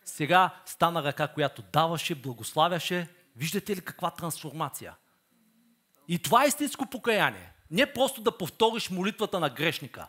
сега 0.04 0.50
стана 0.66 1.02
ръка, 1.02 1.28
която 1.28 1.62
даваше, 1.73 2.14
благославяше. 2.14 3.09
Виждате 3.37 3.76
ли 3.76 3.81
каква 3.81 4.11
трансформация? 4.11 4.97
И 6.09 6.19
това 6.19 6.45
е 6.45 6.49
истинско 6.49 6.87
покаяние. 6.87 7.53
Не 7.71 7.93
просто 7.93 8.23
да 8.23 8.38
повториш 8.38 8.91
молитвата 8.91 9.41
на 9.41 9.50
грешника. 9.50 10.09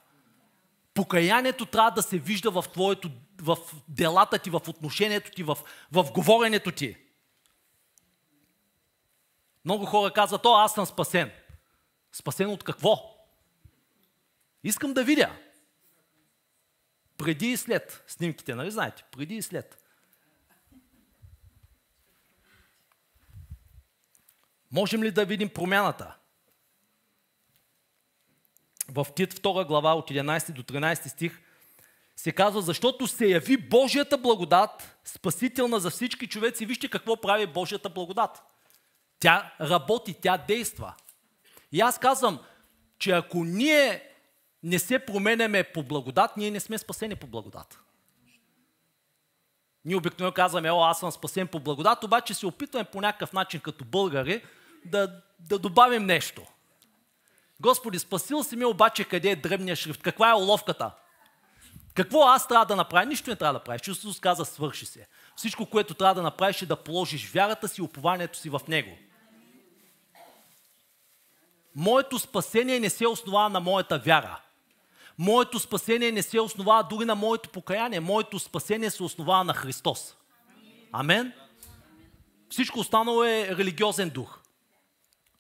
Покаянието 0.93 1.65
трябва 1.65 1.91
да 1.91 2.01
се 2.01 2.19
вижда 2.19 2.51
в, 2.51 2.65
твоето, 2.73 3.11
в 3.41 3.57
делата 3.87 4.39
ти, 4.39 4.49
в 4.49 4.61
отношението 4.67 5.31
ти, 5.31 5.43
в, 5.43 5.57
в 5.91 6.11
говоренето 6.11 6.71
ти. 6.71 6.97
Много 9.65 9.85
хора 9.85 10.13
казват, 10.13 10.45
о, 10.45 10.55
аз 10.57 10.73
съм 10.73 10.85
спасен. 10.85 11.31
Спасен 12.11 12.49
от 12.49 12.63
какво? 12.63 13.15
Искам 14.63 14.93
да 14.93 15.03
видя. 15.03 15.37
Преди 17.17 17.51
и 17.51 17.57
след 17.57 18.03
снимките, 18.07 18.55
нали 18.55 18.71
знаете? 18.71 19.03
Преди 19.11 19.35
и 19.35 19.41
след. 19.41 19.84
Можем 24.75 25.03
ли 25.03 25.11
да 25.11 25.25
видим 25.25 25.49
промяната? 25.49 26.15
В 28.89 29.07
Тит 29.15 29.33
2 29.33 29.67
глава 29.67 29.93
от 29.93 30.09
11 30.09 30.51
до 30.51 30.63
13 30.63 31.07
стих 31.07 31.41
се 32.15 32.31
казва, 32.31 32.61
защото 32.61 33.07
се 33.07 33.25
яви 33.25 33.57
Божията 33.57 34.17
благодат, 34.17 34.97
спасителна 35.03 35.79
за 35.79 35.89
всички 35.89 36.27
човеци. 36.27 36.65
Вижте 36.65 36.89
какво 36.89 37.21
прави 37.21 37.47
Божията 37.47 37.89
благодат. 37.89 38.43
Тя 39.19 39.53
работи, 39.61 40.15
тя 40.21 40.37
действа. 40.37 40.93
И 41.71 41.81
аз 41.81 41.99
казвам, 41.99 42.39
че 42.99 43.11
ако 43.11 43.43
ние 43.43 44.03
не 44.63 44.79
се 44.79 44.99
променяме 44.99 45.63
по 45.63 45.83
благодат, 45.83 46.37
ние 46.37 46.51
не 46.51 46.59
сме 46.59 46.77
спасени 46.77 47.15
по 47.15 47.27
благодат. 47.27 47.79
Ние 49.85 49.95
обикновено 49.95 50.33
казваме, 50.33 50.71
о, 50.71 50.81
аз 50.83 50.99
съм 50.99 51.11
спасен 51.11 51.47
по 51.47 51.59
благодат, 51.59 52.03
обаче 52.03 52.33
се 52.33 52.45
опитваме 52.45 52.85
по 52.85 53.01
някакъв 53.01 53.33
начин 53.33 53.59
като 53.59 53.85
българи 53.85 54.43
да, 54.85 55.21
да 55.39 55.59
добавим 55.59 56.05
нещо. 56.05 56.41
Господи, 57.59 57.99
спасил 57.99 58.43
си 58.43 58.55
ме, 58.55 58.65
обаче 58.65 59.03
къде 59.03 59.29
е 59.29 59.35
дребния 59.35 59.75
шрифт? 59.75 60.01
Каква 60.01 60.29
е 60.29 60.33
уловката? 60.33 60.91
Какво 61.93 62.23
аз 62.23 62.47
трябва 62.47 62.65
да 62.65 62.75
направя? 62.75 63.05
Нищо 63.05 63.29
не 63.29 63.35
трябва 63.35 63.59
да 63.59 63.63
правиш. 63.63 63.87
Исус 63.87 64.19
каза, 64.19 64.45
свърши 64.45 64.85
се. 64.85 65.07
Всичко, 65.35 65.65
което 65.65 65.93
трябва 65.93 66.15
да 66.15 66.21
направиш 66.21 66.61
е 66.61 66.65
да 66.65 66.75
положиш 66.75 67.31
вярата 67.31 67.67
си 67.67 67.81
и 67.81 67.83
упованието 67.83 68.37
си 68.37 68.49
в 68.49 68.61
Него. 68.67 68.97
Моето 71.75 72.19
спасение 72.19 72.79
не 72.79 72.89
се 72.89 73.07
основава 73.07 73.49
на 73.49 73.59
моята 73.59 73.99
вяра. 73.99 74.39
Моето 75.17 75.59
спасение 75.59 76.11
не 76.11 76.21
се 76.21 76.39
основава 76.39 76.87
дори 76.89 77.05
на 77.05 77.15
моето 77.15 77.49
покаяние. 77.49 77.99
Моето 77.99 78.39
спасение 78.39 78.89
се 78.89 79.03
основава 79.03 79.43
на 79.43 79.53
Христос. 79.53 80.15
Амен? 80.91 81.33
Всичко 82.49 82.79
останало 82.79 83.23
е 83.23 83.47
религиозен 83.57 84.09
дух. 84.09 84.39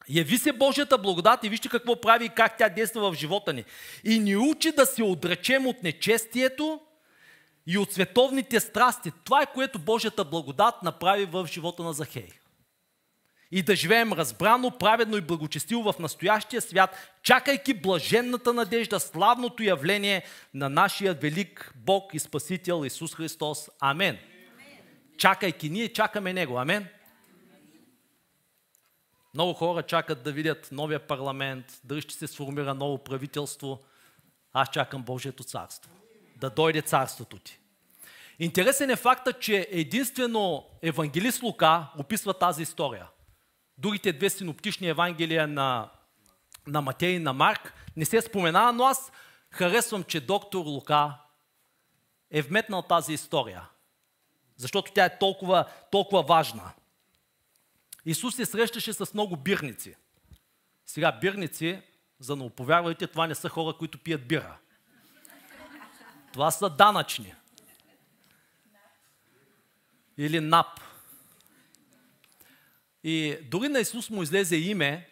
Яви 0.09 0.37
се 0.37 0.51
Божията 0.51 0.97
благодат 0.97 1.43
и 1.43 1.49
вижте 1.49 1.69
какво 1.69 2.01
прави 2.01 2.25
и 2.25 2.29
как 2.29 2.57
тя 2.57 2.69
действа 2.69 3.11
в 3.11 3.15
живота 3.15 3.53
ни. 3.53 3.63
И 4.03 4.19
ни 4.19 4.35
учи 4.35 4.71
да 4.71 4.85
се 4.85 5.03
отречем 5.03 5.67
от 5.67 5.83
нечестието 5.83 6.79
и 7.67 7.77
от 7.77 7.93
световните 7.93 8.59
страсти. 8.59 9.11
Това 9.23 9.41
е 9.41 9.53
което 9.53 9.79
Божията 9.79 10.23
благодат 10.23 10.83
направи 10.83 11.25
в 11.25 11.47
живота 11.51 11.83
на 11.83 11.93
Захей 11.93 12.27
и 13.51 13.61
да 13.61 13.75
живеем 13.75 14.13
разбрано, 14.13 14.71
праведно 14.71 15.17
и 15.17 15.21
благочестиво 15.21 15.91
в 15.91 15.99
настоящия 15.99 16.61
свят, 16.61 16.97
чакайки 17.23 17.73
блаженната 17.73 18.53
надежда, 18.53 18.99
славното 18.99 19.63
явление 19.63 20.23
на 20.53 20.69
нашия 20.69 21.13
велик 21.13 21.73
Бог 21.75 22.13
и 22.13 22.19
Спасител 22.19 22.85
Исус 22.85 23.15
Христос. 23.15 23.69
Амен. 23.79 24.17
Чакайки, 25.17 25.69
ние 25.69 25.93
чакаме 25.93 26.33
Него. 26.33 26.59
Амен. 26.59 26.87
Много 29.35 29.53
хора 29.53 29.83
чакат 29.83 30.23
да 30.23 30.31
видят 30.31 30.69
новия 30.71 30.99
парламент, 30.99 31.79
дали 31.83 32.01
ще 32.01 32.13
се 32.13 32.27
сформира 32.27 32.73
ново 32.73 32.97
правителство. 32.97 33.79
Аз 34.53 34.69
чакам 34.69 35.03
Божието 35.03 35.43
царство. 35.43 35.91
Да 36.35 36.49
дойде 36.49 36.81
царството 36.81 37.39
ти. 37.39 37.59
Интересен 38.39 38.89
е 38.89 38.95
факта, 38.95 39.33
че 39.33 39.67
единствено 39.71 40.65
евангелист 40.81 41.43
Лука 41.43 41.87
описва 41.97 42.33
тази 42.33 42.63
история. 42.63 43.07
Другите 43.77 44.13
две 44.13 44.29
синоптични 44.29 44.87
евангелия 44.87 45.47
на, 45.47 45.89
на 46.67 46.81
Матей 46.81 47.15
и 47.15 47.19
на 47.19 47.33
Марк 47.33 47.73
не 47.97 48.05
се 48.05 48.21
споменава, 48.21 48.73
но 48.73 48.83
аз 48.83 49.11
харесвам, 49.51 50.03
че 50.03 50.21
доктор 50.21 50.65
Лука 50.65 51.13
е 52.31 52.41
вметнал 52.41 52.81
тази 52.81 53.13
история. 53.13 53.69
Защото 54.57 54.91
тя 54.91 55.05
е 55.05 55.19
толкова, 55.19 55.65
толкова 55.91 56.23
важна. 56.23 56.71
Исус 58.05 58.35
се 58.35 58.45
срещаше 58.45 58.93
с 58.93 59.13
много 59.13 59.37
бирници. 59.37 59.95
Сега 60.85 61.11
бирници, 61.11 61.81
за 62.19 62.35
да 62.35 62.43
оповярвайте, 62.43 63.07
това 63.07 63.27
не 63.27 63.35
са 63.35 63.49
хора, 63.49 63.77
които 63.77 63.97
пият 63.97 64.27
бира. 64.27 64.57
Това 66.33 66.51
са 66.51 66.69
данъчни. 66.69 67.33
Или 70.17 70.39
НАП. 70.39 70.79
И 73.03 73.37
дори 73.51 73.67
на 73.69 73.79
Исус 73.79 74.09
му 74.09 74.23
излезе 74.23 74.55
име, 74.55 75.09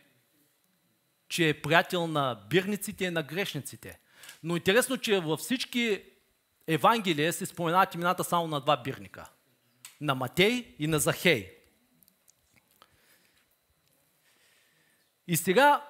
че 1.29 1.50
е 1.50 1.62
приятел 1.62 2.07
на 2.07 2.43
бирниците 2.50 3.05
и 3.05 3.09
на 3.09 3.23
грешниците. 3.23 4.00
Но 4.43 4.55
интересно, 4.55 4.97
че 4.97 5.19
във 5.19 5.39
всички 5.39 6.03
Евангелия 6.67 7.33
се 7.33 7.45
споменават 7.45 7.95
имената 7.95 8.23
само 8.23 8.47
на 8.47 8.62
два 8.62 8.83
бирника. 8.83 9.29
На 10.01 10.15
Матей 10.15 10.75
и 10.79 10.88
на 10.88 11.00
Захей. 11.00 11.62
И 15.27 15.38
сега 15.38 15.86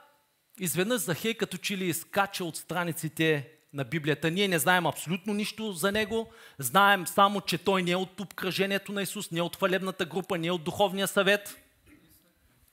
изведнъж 0.60 1.02
Захей 1.02 1.34
като 1.34 1.58
че 1.58 1.78
ли 1.78 1.86
изкача 1.86 2.46
от 2.46 2.58
страниците 2.58 3.50
на 3.74 3.84
Библията. 3.84 4.32
Ние 4.32 4.48
не 4.48 4.60
знаем 4.60 4.86
абсолютно 4.86 5.34
нищо 5.34 5.72
за 5.72 5.92
него. 5.92 6.32
Знаем 6.60 7.08
само, 7.08 7.42
че 7.42 7.58
той 7.58 7.84
не 7.84 7.92
е 7.92 7.96
от 7.96 8.20
обкръжението 8.20 8.92
на 8.92 9.02
Исус, 9.02 9.32
не 9.32 9.40
е 9.40 9.42
от 9.42 9.56
хвалебната 9.56 10.06
група, 10.06 10.38
не 10.38 10.48
е 10.48 10.52
от 10.52 10.64
духовния 10.64 11.08
съвет. 11.08 11.58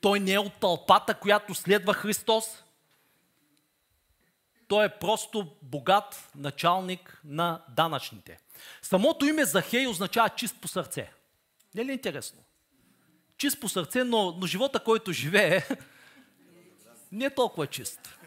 Той 0.01 0.21
не 0.21 0.33
е 0.33 0.39
от 0.39 0.53
тълпата, 0.61 1.15
която 1.15 1.55
следва 1.55 1.95
Христос. 1.95 2.45
Той 4.69 4.85
е 4.85 4.99
просто 4.99 5.57
богат 5.63 6.31
началник 6.37 7.21
на 7.25 7.65
данъчните. 7.69 8.39
Самото 8.83 9.27
име 9.27 9.45
Захей 9.45 9.87
означава 9.87 10.29
чист 10.29 10.57
по 10.61 10.69
сърце. 10.69 11.13
Не 11.75 11.83
е 11.83 11.85
ли 11.85 11.93
интересно? 11.93 12.43
чист 13.41 13.61
по 13.61 13.69
сърце, 13.69 14.05
но, 14.05 14.37
но 14.41 14.47
живота, 14.47 14.81
който 14.81 15.13
живее, 15.13 15.63
не 17.13 17.31
толкова 17.31 17.67
чист. 17.67 18.19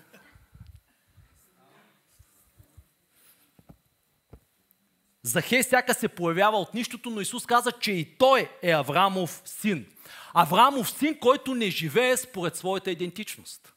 Захей 5.24 5.63
сяка 5.63 5.94
се 5.94 6.08
появява 6.08 6.58
от 6.58 6.74
нищото, 6.74 7.10
но 7.10 7.22
Исус 7.22 7.46
каза, 7.46 7.72
че 7.72 7.92
и 7.92 8.18
той 8.18 8.50
е 8.62 8.72
Аврамов 8.72 9.42
син. 9.46 9.86
Аврамов 10.34 10.92
син, 10.92 11.20
който 11.20 11.56
не 11.56 11.70
живее 11.70 12.18
според 12.18 12.56
своята 12.56 12.92
идентичност. 12.92 13.74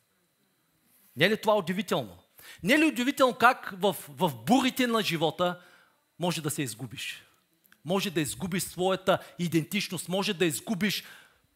Не 1.17 1.25
е 1.25 1.31
ли 1.31 1.41
това 1.41 1.57
удивително? 1.57 2.19
Не 2.63 2.75
е 2.75 2.79
ли 2.79 2.85
удивително 2.85 3.35
как 3.35 3.75
в, 3.79 3.97
в 4.09 4.33
бурите 4.47 4.87
на 4.87 5.03
живота 5.03 5.61
може 6.19 6.43
да 6.43 6.51
се 6.51 6.63
изгубиш? 6.63 7.23
Може 7.85 8.11
да 8.11 8.21
изгубиш 8.21 8.63
своята 8.63 9.19
идентичност, 9.39 10.09
може 10.09 10.35
да 10.35 10.45
изгубиш 10.47 11.05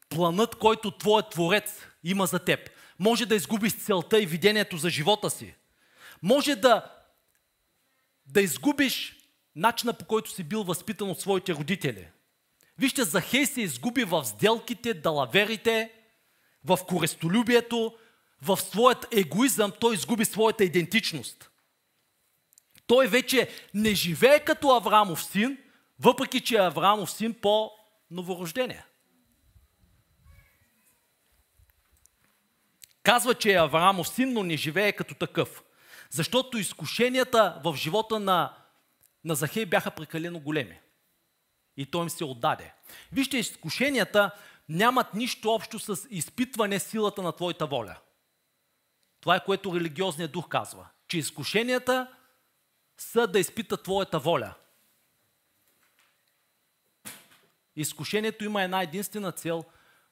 планът, 0.09 0.55
който 0.55 0.91
твоят 0.91 1.31
творец 1.31 1.87
има 2.05 2.27
за 2.27 2.39
теб. 2.39 2.71
Може 3.01 3.27
да 3.27 3.35
изгубиш 3.35 3.75
целта 3.75 4.21
и 4.21 4.27
видението 4.27 4.77
за 4.77 4.91
живота 4.91 5.31
си. 5.31 5.55
Може 6.23 6.57
да, 6.57 6.93
да 8.27 8.41
изгубиш 8.41 9.17
начина 9.57 9.93
по 9.93 10.05
който 10.05 10.31
си 10.31 10.45
бил 10.45 10.63
възпитан 10.63 11.11
от 11.11 11.21
своите 11.21 11.55
родители. 11.55 12.09
Вижте, 12.79 13.05
Захей 13.05 13.47
се 13.47 13.61
изгуби 13.61 14.05
в 14.05 14.25
сделките, 14.25 14.95
далаверите, 14.95 15.93
в 16.65 16.79
корестолюбието, 16.89 17.95
в 18.43 18.57
своят 18.57 19.07
егоизъм, 19.13 19.73
той 19.81 19.95
изгуби 19.95 20.25
своята 20.25 20.65
идентичност. 20.65 21.51
Той 22.87 23.07
вече 23.07 23.51
не 23.75 23.95
живее 23.95 24.41
като 24.41 24.71
Аврамов 24.71 25.25
син, 25.25 25.59
въпреки 26.01 26.41
че 26.41 26.55
е 26.55 26.59
Аврамов 26.59 27.11
син 27.11 27.35
по 27.35 27.71
новорождение. 28.11 28.85
Казва, 33.11 33.35
че 33.35 33.53
е 33.53 33.57
Аврамов 33.57 34.09
син, 34.09 34.33
но 34.33 34.43
не 34.43 34.57
живее 34.57 34.93
като 34.93 35.15
такъв. 35.15 35.63
Защото 36.11 36.59
изкушенията 36.59 37.61
в 37.65 37.77
живота 37.77 38.21
на, 38.21 38.57
на 39.25 39.35
Захей 39.35 39.67
бяха 39.67 39.91
прекалено 39.91 40.41
големи. 40.41 40.81
И 41.77 41.87
той 41.87 42.03
им 42.03 42.11
се 42.11 42.25
отдаде. 42.25 42.75
Вижте, 43.13 43.39
изкушенията 43.39 44.31
нямат 44.69 45.15
нищо 45.15 45.51
общо 45.51 45.79
с 45.79 46.07
изпитване 46.11 46.79
силата 46.79 47.23
на 47.23 47.33
твоята 47.33 47.67
воля. 47.67 47.97
Това 49.21 49.37
е 49.37 49.45
което 49.45 49.75
религиозният 49.75 50.33
дух 50.33 50.49
казва. 50.49 50.89
Че 51.09 51.19
изкушенията 51.19 52.15
са 52.99 53.27
да 53.27 53.39
изпитат 53.39 53.83
твоята 53.83 54.19
воля. 54.19 54.55
Изкушението 57.77 58.45
има 58.45 58.63
една 58.63 58.83
единствена 58.83 59.33
цел 59.33 59.65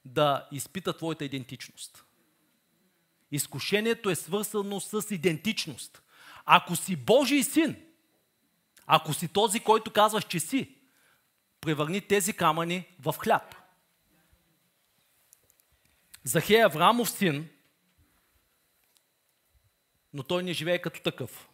да 0.04 0.48
изпита 0.52 0.96
твоята 0.96 1.24
идентичност. 1.24 2.04
Изкушението 3.30 4.11
е 4.11 4.14
свързано 4.14 4.80
с 4.80 5.06
идентичност. 5.11 6.02
Ако 6.44 6.76
си 6.76 6.97
Божий 6.97 7.42
син, 7.42 7.76
ако 8.87 9.14
си 9.14 9.28
този, 9.28 9.61
който 9.61 9.90
казваш, 9.90 10.25
че 10.25 10.40
си, 10.40 10.75
превърни 11.61 12.00
тези 12.00 12.32
камъни 12.32 12.87
в 13.00 13.14
хляб. 13.18 13.54
Захея 16.25 16.66
Аврамов 16.66 17.11
син, 17.11 17.49
но 20.12 20.23
той 20.23 20.42
не 20.42 20.52
живее 20.52 20.78
като 20.78 21.02
такъв. 21.02 21.49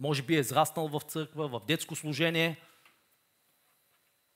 Може 0.00 0.22
би 0.22 0.36
е 0.36 0.40
израснал 0.40 0.88
в 0.88 1.00
църква, 1.00 1.48
в 1.48 1.60
детско 1.66 1.96
служение, 1.96 2.60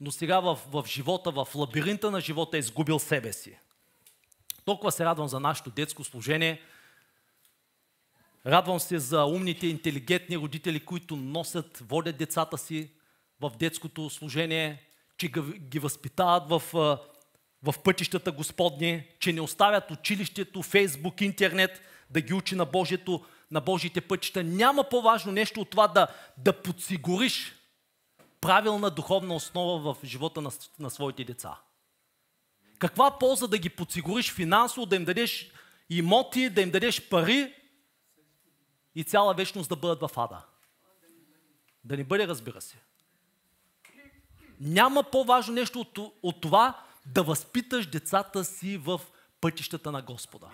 но 0.01 0.11
сега 0.11 0.41
в, 0.41 0.61
в 0.69 0.85
живота, 0.87 1.31
в 1.31 1.49
лабиринта 1.55 2.11
на 2.11 2.21
живота 2.21 2.57
е 2.57 2.61
изгубил 2.61 2.99
себе 2.99 3.33
си. 3.33 3.59
Толкова 4.65 4.93
се 4.93 5.05
радвам 5.05 5.29
за 5.29 5.41
нашето 5.41 5.71
детско 5.71 6.05
служение. 6.05 6.61
Радвам 8.47 8.81
се 8.81 8.99
за 8.99 9.25
умните, 9.25 9.67
интелигентни 9.67 10.37
родители, 10.37 10.81
които 10.81 11.17
носят, 11.17 11.79
водят 11.89 12.17
децата 12.17 12.59
си 12.59 12.91
в 13.41 13.53
детското 13.59 14.11
служение, 14.11 14.83
че 15.17 15.29
ги 15.59 15.79
възпитават 15.79 16.49
в, 16.49 16.63
в 17.63 17.75
пътищата 17.85 18.33
Господни, 18.33 19.05
че 19.19 19.33
не 19.33 19.41
оставят 19.41 19.91
училището, 19.91 20.63
Фейсбук, 20.63 21.21
интернет 21.21 21.81
да 22.11 22.21
ги 22.21 22.35
учи 22.35 22.55
на, 22.55 22.65
Божието, 22.65 23.25
на 23.51 23.61
Божиите 23.61 24.01
пътища. 24.01 24.45
Няма 24.45 24.85
по-важно 24.85 25.33
нещо 25.33 25.61
от 25.61 25.71
това 25.71 25.89
да, 25.89 26.07
да 26.39 26.63
подсигуриш 26.63 27.55
правилна 28.41 28.91
духовна 28.91 29.35
основа 29.35 29.95
в 29.95 30.05
живота 30.05 30.41
на, 30.41 30.51
на 30.79 30.91
своите 30.91 31.25
деца. 31.25 31.59
Каква 32.83 33.19
полза 33.19 33.47
да 33.47 33.59
ги 33.59 33.69
подсигуриш 33.69 34.33
финансово, 34.33 34.87
да 34.87 34.97
им 34.97 35.05
дадеш 35.05 35.51
имоти, 35.91 36.51
да 36.51 36.61
им 36.61 36.71
дадеш 36.71 37.09
пари 37.09 37.55
и 38.95 39.05
цяла 39.05 39.35
вечност 39.35 39.69
да 39.69 39.77
бъдат 39.77 40.01
в 40.01 40.19
ада? 40.19 40.45
Да 41.85 41.97
не 41.97 42.05
бъде, 42.05 42.29
разбира 42.29 42.61
се. 42.61 42.77
Няма 44.61 45.03
по-важно 45.03 45.55
нещо 45.55 45.81
от, 45.81 45.99
от 46.23 46.41
това 46.41 46.81
да 47.07 47.23
възпиташ 47.23 47.87
децата 47.87 48.45
си 48.45 48.77
в 48.77 49.01
пътищата 49.41 49.93
на 49.93 50.03
Господа. 50.03 50.47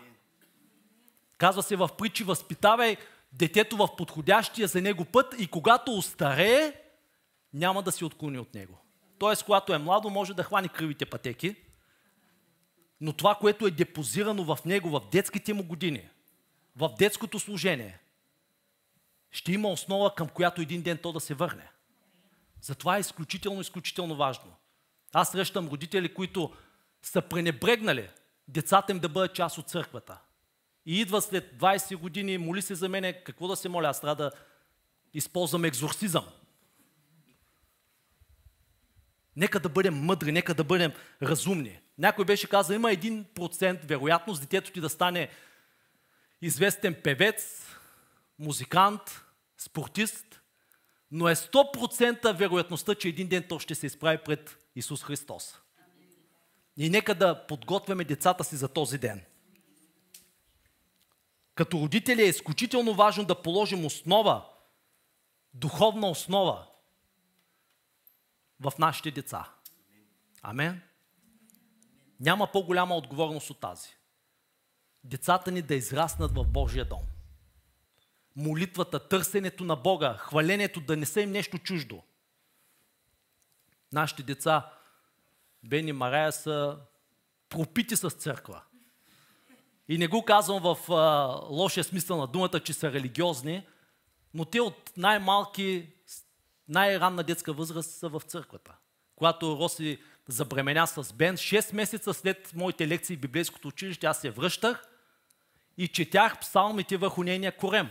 Казва 1.39 1.63
се 1.63 1.77
в 1.77 1.91
притчи, 1.99 2.25
възпитавай 2.25 2.97
детето 3.33 3.77
в 3.77 3.97
подходящия 3.97 4.69
за 4.69 4.83
него 4.83 5.05
път 5.05 5.35
и 5.39 5.47
когато 5.47 5.93
остарее, 5.93 6.73
няма 7.53 7.83
да 7.83 7.93
се 7.93 8.05
отклони 8.05 8.39
от 8.39 8.55
него. 8.55 8.79
Тоест, 9.19 9.45
когато 9.45 9.75
е 9.75 9.79
младо, 9.79 10.11
може 10.11 10.35
да 10.35 10.45
хвани 10.45 10.69
кривите 10.69 11.07
пътеки, 11.07 11.68
но 13.01 13.13
това, 13.13 13.35
което 13.35 13.67
е 13.67 13.71
депозирано 13.71 14.45
в 14.45 14.65
него 14.65 14.91
в 14.91 15.03
детските 15.13 15.53
му 15.53 15.65
години, 15.65 16.09
в 16.77 16.95
детското 16.99 17.41
служение, 17.41 17.99
ще 19.31 19.53
има 19.53 19.69
основа, 19.69 20.15
към 20.15 20.29
която 20.29 20.63
един 20.63 20.83
ден 20.83 20.99
то 20.99 21.13
да 21.13 21.21
се 21.21 21.35
върне. 21.35 21.71
Затова 22.61 22.97
е 22.97 23.01
изключително, 23.01 23.61
изключително 23.61 24.17
важно. 24.17 24.55
Аз 25.13 25.31
срещам 25.31 25.69
родители, 25.69 26.15
които 26.15 26.53
са 27.03 27.23
пренебрегнали 27.23 28.09
децата 28.49 28.93
им 28.93 28.99
да 28.99 29.09
бъдат 29.09 29.35
част 29.35 29.59
от 29.59 29.69
църквата. 29.69 30.19
И 30.87 31.01
идва 31.01 31.23
след 31.23 31.61
20 31.61 31.97
години, 31.97 32.39
моли 32.39 32.63
се 32.63 32.75
за 32.75 32.89
мене, 32.89 33.25
какво 33.25 33.49
да 33.49 33.57
се 33.57 33.69
моля, 33.69 33.89
аз 33.89 34.01
трябва 34.01 34.17
да 34.17 34.31
използвам 35.15 35.65
екзорсизъм. 35.65 36.25
Нека 39.39 39.61
да 39.61 39.69
бъдем 39.69 39.95
мъдри, 39.95 40.33
нека 40.33 40.55
да 40.55 40.65
бъдем 40.65 40.93
разумни. 41.23 41.81
Някой 41.99 42.25
беше 42.25 42.49
казал, 42.49 42.75
има 42.75 42.89
1% 42.89 43.85
вероятност 43.85 44.41
детето 44.41 44.73
ти 44.73 44.81
да 44.81 44.89
стане 44.89 45.29
известен 46.43 46.97
певец, 47.05 47.67
музикант, 48.39 49.01
спортист, 49.59 50.41
но 51.11 51.29
е 51.29 51.35
100% 51.35 52.33
вероятността, 52.33 52.95
че 52.95 53.09
един 53.09 53.29
ден 53.29 53.45
то 53.49 53.59
ще 53.59 53.75
се 53.75 53.87
изправи 53.87 54.19
пред 54.25 54.59
Исус 54.77 55.05
Христос. 55.05 55.55
И 56.77 56.91
нека 56.91 57.15
да 57.15 57.47
подготвяме 57.47 58.05
децата 58.05 58.45
си 58.45 58.57
за 58.57 58.69
този 58.69 58.99
ден. 58.99 59.25
Като 61.55 61.81
родители 61.81 62.23
е 62.23 62.29
изключително 62.29 62.95
важно 62.95 63.25
да 63.25 63.43
положим 63.43 63.85
основа, 63.85 64.45
духовна 65.55 66.11
основа 66.11 66.68
в 68.61 68.73
нашите 68.79 69.11
деца. 69.11 69.53
Амен. 70.43 70.83
Няма 72.21 72.53
по-голяма 72.53 72.97
отговорност 72.97 73.51
от 73.51 73.61
тази. 73.61 73.89
Децата 75.05 75.51
ни 75.51 75.63
да 75.63 75.75
израснат 75.75 76.35
в 76.35 76.45
Божия 76.45 76.85
дом. 76.85 77.03
Молитвата, 78.37 79.09
търсенето 79.09 79.65
на 79.65 79.77
Бога, 79.77 80.17
хвалението 80.19 80.81
да 80.81 80.97
не 80.97 81.07
са 81.07 81.21
им 81.21 81.31
нещо 81.31 81.59
чуждо. 81.59 82.03
Нашите 83.93 84.23
деца, 84.23 84.73
Бени 85.65 85.93
Марая, 85.93 86.33
са 86.33 86.79
пропити 87.49 87.97
с 87.97 88.11
църква. 88.11 88.63
И 89.89 89.99
не 89.99 90.09
го 90.09 90.25
казвам 90.25 90.63
в 90.63 90.93
а, 90.93 90.95
лошия 91.51 91.85
смисъл 91.85 92.17
на 92.17 92.27
думата, 92.27 92.61
че 92.61 92.73
са 92.73 92.93
религиозни, 92.93 93.67
но 94.35 94.45
те 94.45 94.61
от 94.61 94.93
най-малки, 94.97 95.93
най-ранна 96.69 97.23
детска 97.23 97.53
възраст 97.53 97.91
са 97.91 98.09
в 98.09 98.23
църквата. 98.27 98.73
Когато 99.17 99.57
Роси 99.57 99.99
забременя 100.29 100.87
с 100.87 101.13
Бен, 101.13 101.37
6 101.37 101.75
месеца 101.75 102.15
след 102.15 102.55
моите 102.55 102.89
лекции 102.89 103.17
в 103.17 103.21
библейското 103.21 103.69
училище, 103.69 104.07
аз 104.07 104.21
се 104.21 104.31
връщах 104.31 104.89
и 105.79 105.89
четях 105.89 106.41
псалмите 106.41 106.97
върху 106.97 107.23
нейния 107.23 107.57
корем. 107.57 107.89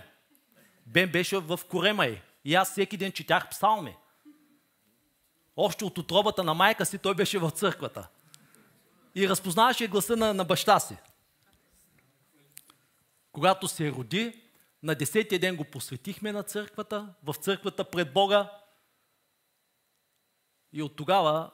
Бен 0.86 1.12
беше 1.12 1.38
в 1.38 1.60
корема 1.70 2.06
й. 2.06 2.22
И 2.46 2.56
аз 2.56 2.72
всеки 2.72 2.98
ден 2.98 3.12
четях 3.12 3.50
псалми. 3.50 3.96
Още 5.56 5.86
от 5.86 5.98
отробата 5.98 6.44
на 6.44 6.54
майка 6.54 6.86
си 6.86 6.98
той 6.98 7.16
беше 7.16 7.40
в 7.40 7.50
църквата. 7.50 8.08
И 9.16 9.30
разпознаваше 9.30 9.88
гласа 9.88 10.16
на, 10.16 10.34
на 10.34 10.46
баща 10.46 10.80
си. 10.80 10.98
Когато 13.32 13.68
се 13.68 13.92
роди, 13.92 14.42
на 14.84 14.96
десетия 14.96 15.40
ден 15.40 15.56
го 15.56 15.64
посветихме 15.64 16.32
на 16.32 16.44
църквата, 16.44 17.14
в 17.24 17.36
църквата 17.36 17.84
пред 17.84 18.14
Бога. 18.14 18.52
И 20.78 20.82
от 20.82 20.96
тогава 20.96 21.52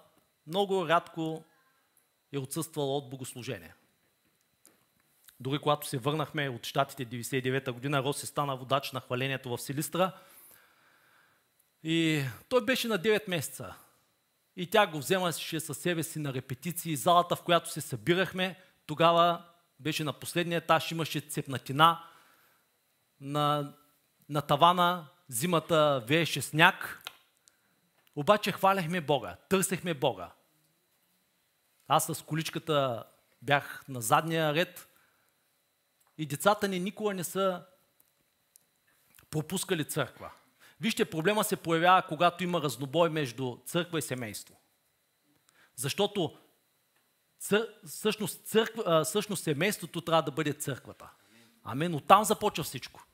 много 0.48 0.88
рядко 0.88 1.44
е 2.32 2.38
отсъствал 2.38 2.98
от 2.98 3.10
богослужение. 3.10 3.74
Дори 5.40 5.60
когато 5.60 5.88
се 5.88 5.98
върнахме 5.98 6.50
от 6.50 6.66
щатите 6.66 7.06
99-та 7.06 7.72
година, 7.72 8.04
Роси 8.04 8.26
стана 8.26 8.56
водач 8.58 8.92
на 8.92 9.00
хвалението 9.00 9.50
в 9.50 9.62
Силистра. 9.62 10.12
И 11.84 12.24
той 12.50 12.66
беше 12.66 12.88
на 12.88 13.00
9 13.00 13.30
месеца. 13.30 13.76
И 14.56 14.70
тя 14.70 14.88
го 14.88 14.98
вземаше 14.98 15.60
със 15.60 15.78
себе 15.78 16.04
си 16.04 16.20
на 16.20 16.34
репетиции. 16.34 16.96
Залата, 16.96 17.36
в 17.36 17.44
която 17.44 17.72
се 17.72 17.82
събирахме, 17.82 18.60
тогава 18.86 19.46
беше 19.80 20.04
на 20.04 20.14
последния 20.14 20.58
етаж, 20.58 20.92
имаше 20.92 21.20
цепнатина. 21.20 22.04
На, 23.22 23.74
на 24.30 24.42
тавана 24.42 25.08
зимата 25.28 26.04
вееше 26.08 26.42
сняг. 26.42 27.04
Обаче 28.16 28.52
хваляхме 28.52 29.02
Бога, 29.02 29.38
търсехме 29.50 29.94
Бога. 29.94 30.32
Аз 31.88 32.06
с 32.06 32.22
количката 32.26 33.04
бях 33.42 33.84
на 33.90 34.02
задния 34.02 34.54
ред 34.54 34.90
и 36.18 36.26
децата 36.26 36.68
ни 36.68 36.80
никога 36.80 37.14
не 37.14 37.24
са 37.24 37.66
пропускали 39.30 39.86
църква. 39.86 40.32
Вижте, 40.82 41.10
проблема 41.10 41.44
се 41.44 41.56
появява, 41.56 42.08
когато 42.08 42.44
има 42.44 42.62
разнобой 42.62 43.10
между 43.10 43.58
църква 43.66 44.00
и 44.00 44.02
семейство. 44.02 44.60
Защото 45.76 46.38
цър... 47.40 47.76
всъщност, 47.88 48.46
църква, 48.46 49.04
всъщност 49.04 49.44
семейството 49.44 50.02
трябва 50.02 50.22
да 50.22 50.32
бъде 50.32 50.54
църквата. 50.54 51.10
Амен. 51.64 51.96
Оттам 51.96 52.24
започва 52.24 52.64
всичко. 52.64 53.06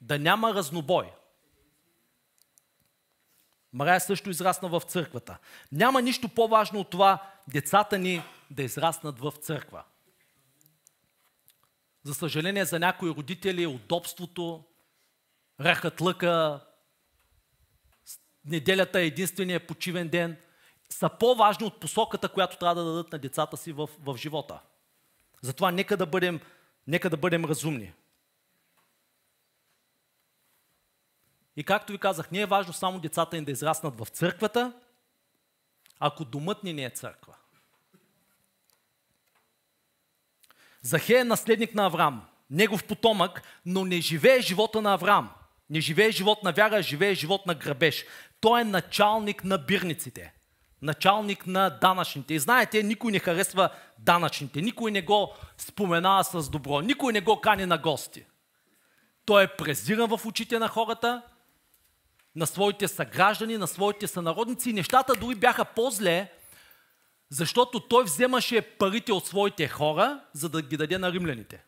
Да 0.00 0.18
няма 0.18 0.54
разнобой. 0.54 1.12
Мария 3.76 4.00
също 4.00 4.30
израсна 4.30 4.68
в 4.68 4.82
църквата. 4.86 5.38
Няма 5.72 6.02
нищо 6.02 6.28
по-важно 6.28 6.80
от 6.80 6.90
това 6.90 7.22
децата 7.48 7.98
ни 7.98 8.22
да 8.50 8.62
израснат 8.62 9.18
в 9.18 9.32
църква. 9.40 9.84
За 12.04 12.14
съжаление 12.14 12.64
за 12.64 12.78
някои 12.78 13.10
родители 13.10 13.66
удобството, 13.66 14.64
рахът 15.60 16.00
лъка, 16.00 16.60
неделята 18.44 19.00
е 19.00 19.06
единствения 19.06 19.66
почивен 19.66 20.08
ден, 20.08 20.36
са 20.88 21.10
по-важни 21.20 21.66
от 21.66 21.80
посоката, 21.80 22.28
която 22.28 22.58
трябва 22.58 22.74
да 22.74 22.84
дадат 22.84 23.12
на 23.12 23.18
децата 23.18 23.56
си 23.56 23.72
в, 23.72 23.88
в 24.02 24.16
живота. 24.16 24.60
Затова 25.42 25.70
нека 25.70 25.96
да 25.96 26.06
бъдем, 26.06 26.40
нека 26.86 27.10
да 27.10 27.16
бъдем 27.16 27.44
разумни. 27.44 27.92
И 31.56 31.64
както 31.64 31.92
ви 31.92 31.98
казах, 31.98 32.30
не 32.30 32.40
е 32.40 32.46
важно 32.46 32.72
само 32.72 32.98
децата 32.98 33.36
им 33.36 33.44
да 33.44 33.52
израснат 33.52 33.98
в 33.98 34.06
църквата, 34.06 34.72
ако 36.00 36.24
домът 36.24 36.64
ни 36.64 36.72
не 36.72 36.84
е 36.84 36.90
църква. 36.90 37.34
Захе 40.82 41.18
е 41.18 41.24
наследник 41.24 41.74
на 41.74 41.86
Авраам, 41.86 42.26
негов 42.50 42.84
потомък, 42.84 43.42
но 43.66 43.84
не 43.84 44.00
живее 44.00 44.40
живота 44.40 44.82
на 44.82 44.94
Авраам. 44.94 45.30
Не 45.70 45.80
живее 45.80 46.10
живот 46.10 46.42
на 46.42 46.52
вяра, 46.52 46.82
живее 46.82 47.14
живот 47.14 47.46
на 47.46 47.54
грабеж. 47.54 48.04
Той 48.40 48.60
е 48.60 48.64
началник 48.64 49.44
на 49.44 49.58
бирниците. 49.58 50.32
Началник 50.82 51.46
на 51.46 51.70
данъчните. 51.70 52.34
И 52.34 52.38
знаете, 52.38 52.82
никой 52.82 53.12
не 53.12 53.18
харесва 53.18 53.70
данъчните. 53.98 54.60
Никой 54.60 54.90
не 54.90 55.02
го 55.02 55.34
споменава 55.58 56.24
с 56.24 56.50
добро. 56.50 56.80
Никой 56.80 57.12
не 57.12 57.20
го 57.20 57.40
кани 57.40 57.66
на 57.66 57.78
гости. 57.78 58.24
Той 59.24 59.44
е 59.44 59.56
презиран 59.56 60.16
в 60.16 60.26
очите 60.26 60.58
на 60.58 60.68
хората, 60.68 61.22
на 62.36 62.46
своите 62.46 62.88
съграждани, 62.88 63.58
на 63.58 63.66
своите 63.66 64.06
сънародници. 64.06 64.70
И 64.70 64.72
нещата 64.72 65.14
дори 65.14 65.34
бяха 65.34 65.64
по-зле, 65.64 66.32
защото 67.28 67.80
той 67.80 68.04
вземаше 68.04 68.60
парите 68.60 69.12
от 69.12 69.26
своите 69.26 69.68
хора, 69.68 70.20
за 70.32 70.48
да 70.48 70.62
ги 70.62 70.76
даде 70.76 70.98
на 70.98 71.12
римляните. 71.12 71.64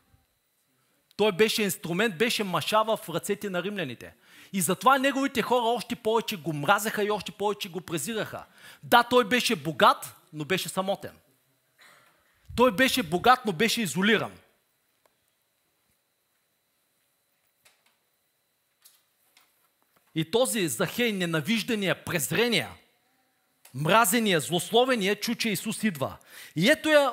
Той 1.16 1.32
беше 1.32 1.62
инструмент, 1.62 2.18
беше 2.18 2.44
маша 2.44 2.84
в 2.84 2.98
ръцете 3.08 3.50
на 3.50 3.62
римляните. 3.62 4.14
И 4.52 4.60
затова 4.60 4.98
неговите 4.98 5.42
хора 5.42 5.64
още 5.64 5.96
повече 5.96 6.36
го 6.36 6.52
мразеха 6.52 7.04
и 7.04 7.10
още 7.10 7.32
повече 7.32 7.68
го 7.68 7.80
презираха. 7.80 8.44
Да, 8.82 9.02
той 9.02 9.24
беше 9.24 9.56
богат, 9.56 10.16
но 10.32 10.44
беше 10.44 10.68
самотен. 10.68 11.12
Той 12.56 12.72
беше 12.72 13.02
богат, 13.02 13.40
но 13.46 13.52
беше 13.52 13.82
изолиран. 13.82 14.32
И 20.18 20.30
този 20.30 20.68
Захей, 20.68 21.12
ненавиждания, 21.12 22.04
презрения, 22.04 22.68
мразения, 23.74 24.40
злословения, 24.40 25.20
чу, 25.20 25.34
че 25.34 25.48
Исус 25.48 25.82
идва. 25.82 26.16
И 26.56 26.70
ето 26.70 26.88
я 26.88 27.12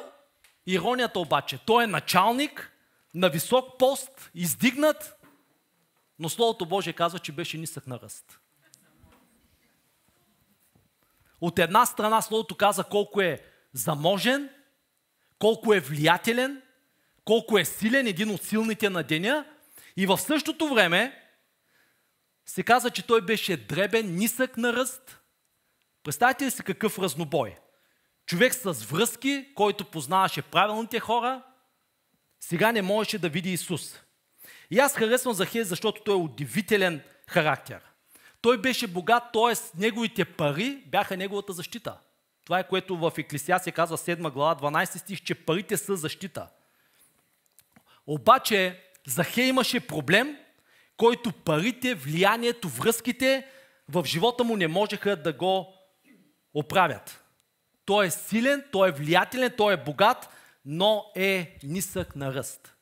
иронията 0.68 1.20
обаче. 1.20 1.58
Той 1.66 1.84
е 1.84 1.88
началник 1.88 2.72
на 3.14 3.30
висок 3.30 3.80
пост, 3.80 4.32
издигнат, 4.36 5.16
но 6.20 6.30
Словото 6.30 6.66
Божие 6.66 6.94
казва, 6.94 7.20
че 7.20 7.32
беше 7.32 7.58
нисък 7.58 7.88
на 7.88 8.00
ръст. 8.00 8.40
От 11.42 11.60
една 11.60 11.86
страна 11.86 12.22
Словото 12.22 12.56
каза 12.56 12.84
колко 12.84 13.22
е 13.22 13.44
заможен, 13.74 14.50
колко 15.40 15.74
е 15.74 15.80
влиятелен, 15.80 16.62
колко 17.26 17.58
е 17.58 17.66
силен, 17.66 18.08
един 18.08 18.30
от 18.30 18.44
силните 18.44 18.90
на 18.90 19.04
деня. 19.04 19.46
И 19.98 20.06
в 20.06 20.18
същото 20.18 20.68
време 20.68 21.25
се 22.46 22.64
каза, 22.64 22.90
че 22.90 23.08
той 23.08 23.22
беше 23.22 23.58
дребен, 23.58 24.16
нисък 24.16 24.58
на 24.58 24.74
ръст. 24.74 25.20
Представете 26.04 26.46
ли 26.46 26.52
си 26.52 26.64
какъв 26.64 27.00
разнобой? 27.00 27.56
Човек 28.26 28.54
с 28.56 28.74
връзки, 28.84 29.48
който 29.56 29.86
познаваше 29.86 30.42
правилните 30.42 31.00
хора, 31.00 31.44
сега 32.40 32.72
не 32.72 32.82
можеше 32.82 33.20
да 33.20 33.30
види 33.30 33.54
Исус. 33.54 34.00
И 34.72 34.80
аз 34.80 34.96
харесвам 34.96 35.34
Захей, 35.34 35.64
защото 35.64 36.04
той 36.04 36.14
е 36.14 36.18
удивителен 36.18 37.02
характер. 37.28 37.82
Той 38.42 38.58
беше 38.62 38.88
богат, 38.88 39.24
т.е. 39.34 39.80
неговите 39.80 40.26
пари 40.26 40.84
бяха 40.86 41.18
неговата 41.18 41.54
защита. 41.54 41.98
Това 42.46 42.60
е 42.60 42.68
което 42.68 42.98
в 42.98 43.14
Еклисия 43.18 43.60
се 43.60 43.72
казва 43.72 43.98
7 43.98 44.32
глава 44.32 44.56
12 44.72 44.98
стих, 44.98 45.24
че 45.24 45.36
парите 45.36 45.78
са 45.78 45.96
защита. 45.96 46.48
Обаче 48.08 48.82
Захей 49.08 49.46
имаше 49.46 49.88
проблем, 49.88 50.38
който 50.98 51.32
парите, 51.32 51.96
влиянието, 51.96 52.70
връзките 52.70 53.48
в 53.90 54.06
живота 54.06 54.44
му 54.44 54.58
не 54.58 54.68
можеха 54.68 55.16
да 55.16 55.34
го 55.34 55.74
оправят. 56.54 57.24
Той 57.86 58.06
е 58.06 58.12
силен, 58.12 58.64
той 58.72 58.90
е 58.90 58.92
влиятелен, 58.92 59.54
той 59.58 59.74
е 59.74 59.84
богат, 59.84 60.30
но 60.66 61.06
е 61.16 61.58
нисък 61.64 62.16
на 62.16 62.34
ръст. 62.34 62.76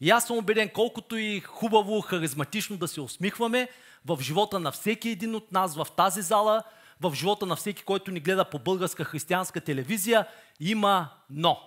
И 0.00 0.10
аз 0.10 0.26
съм 0.26 0.36
убеден, 0.36 0.70
колкото 0.74 1.16
и 1.16 1.40
хубаво, 1.40 2.00
харизматично 2.00 2.76
да 2.76 2.88
се 2.88 3.00
усмихваме, 3.00 3.68
в 4.04 4.18
живота 4.20 4.60
на 4.60 4.72
всеки 4.72 5.08
един 5.08 5.34
от 5.34 5.52
нас 5.52 5.76
в 5.76 5.86
тази 5.96 6.22
зала, 6.22 6.62
в 7.00 7.14
живота 7.14 7.46
на 7.46 7.56
всеки, 7.56 7.82
който 7.82 8.10
ни 8.10 8.20
гледа 8.20 8.50
по 8.50 8.58
българска 8.58 9.04
християнска 9.04 9.60
телевизия, 9.60 10.26
има 10.60 11.10
но. 11.30 11.60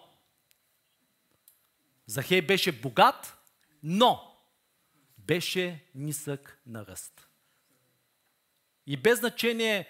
Захей 2.08 2.42
беше 2.42 2.72
богат, 2.72 3.38
но 3.84 4.33
беше 5.28 5.84
нисък 5.96 6.62
на 6.66 6.86
ръст. 6.86 7.28
И 8.88 8.98
без 8.98 9.20
значение 9.20 9.88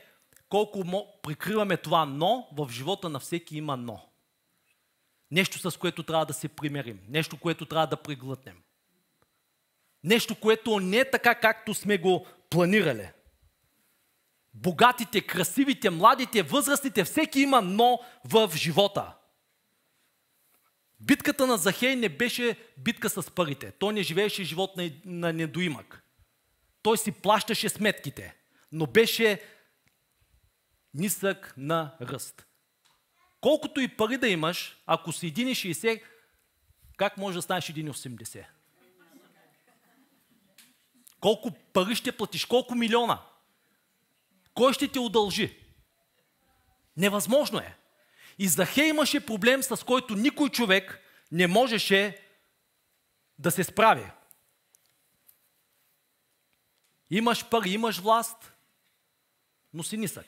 колко 0.50 1.08
прикриваме 1.24 1.78
това 1.78 2.06
но, 2.06 2.48
в 2.52 2.70
живота 2.72 3.10
на 3.10 3.20
всеки 3.20 3.58
има 3.58 3.78
но. 3.78 4.10
Нещо, 5.32 5.72
с 5.72 5.78
което 5.78 6.04
трябва 6.04 6.26
да 6.26 6.34
се 6.34 6.48
примерим. 6.48 7.00
Нещо, 7.08 7.40
което 7.40 7.66
трябва 7.66 7.88
да 7.88 7.98
приглътнем. 7.98 8.64
Нещо, 10.04 10.36
което 10.36 10.80
не 10.80 10.98
е 10.98 11.12
така, 11.12 11.36
както 11.36 11.74
сме 11.74 11.98
го 11.98 12.28
планирали. 12.50 13.10
Богатите, 14.54 15.22
красивите, 15.22 15.90
младите, 15.90 16.44
възрастните, 16.44 17.04
всеки 17.04 17.42
има 17.42 17.62
но 17.62 18.00
в 18.26 18.52
живота. 18.56 19.16
Битката 21.06 21.48
на 21.48 21.58
Захей 21.58 21.96
не 21.96 22.10
беше 22.10 22.58
битка 22.78 23.10
с 23.10 23.32
парите. 23.32 23.72
Той 23.72 23.94
не 23.94 24.04
живееше 24.04 24.44
живот 24.44 24.78
на, 24.78 24.92
на 25.06 25.34
недоимък. 25.34 26.04
Той 26.84 26.98
си 26.98 27.12
плащаше 27.12 27.70
сметките, 27.70 28.36
но 28.72 28.88
беше 28.88 29.42
нисък 30.94 31.54
на 31.58 31.96
ръст. 32.02 32.46
Колкото 33.42 33.80
и 33.80 33.88
пари 33.88 34.18
да 34.18 34.28
имаш, 34.28 34.78
ако 34.86 35.12
си 35.12 35.34
1,60, 35.34 36.02
как 36.98 37.18
може 37.18 37.36
да 37.36 37.42
станеш 37.42 37.64
1,80? 37.64 38.46
Колко 41.20 41.52
пари 41.74 41.96
ще 41.96 42.12
платиш? 42.12 42.46
Колко 42.46 42.76
милиона? 42.76 43.22
Кой 44.54 44.74
ще 44.74 44.88
те 44.88 45.00
удължи? 45.00 45.60
Невъзможно 46.98 47.60
е. 47.60 47.78
И 48.44 48.48
Захей 48.48 48.90
имаше 48.90 49.26
проблем, 49.26 49.64
с 49.64 49.86
който 49.86 50.16
никой 50.16 50.50
човек 50.50 51.00
не 51.32 51.48
можеше 51.48 52.22
да 53.40 53.52
се 53.52 53.64
справи. 53.64 54.12
Имаш 57.10 57.50
пари, 57.50 57.70
имаш 57.70 58.00
власт, 58.00 58.54
но 59.74 59.84
си 59.84 59.98
нисък. 59.98 60.26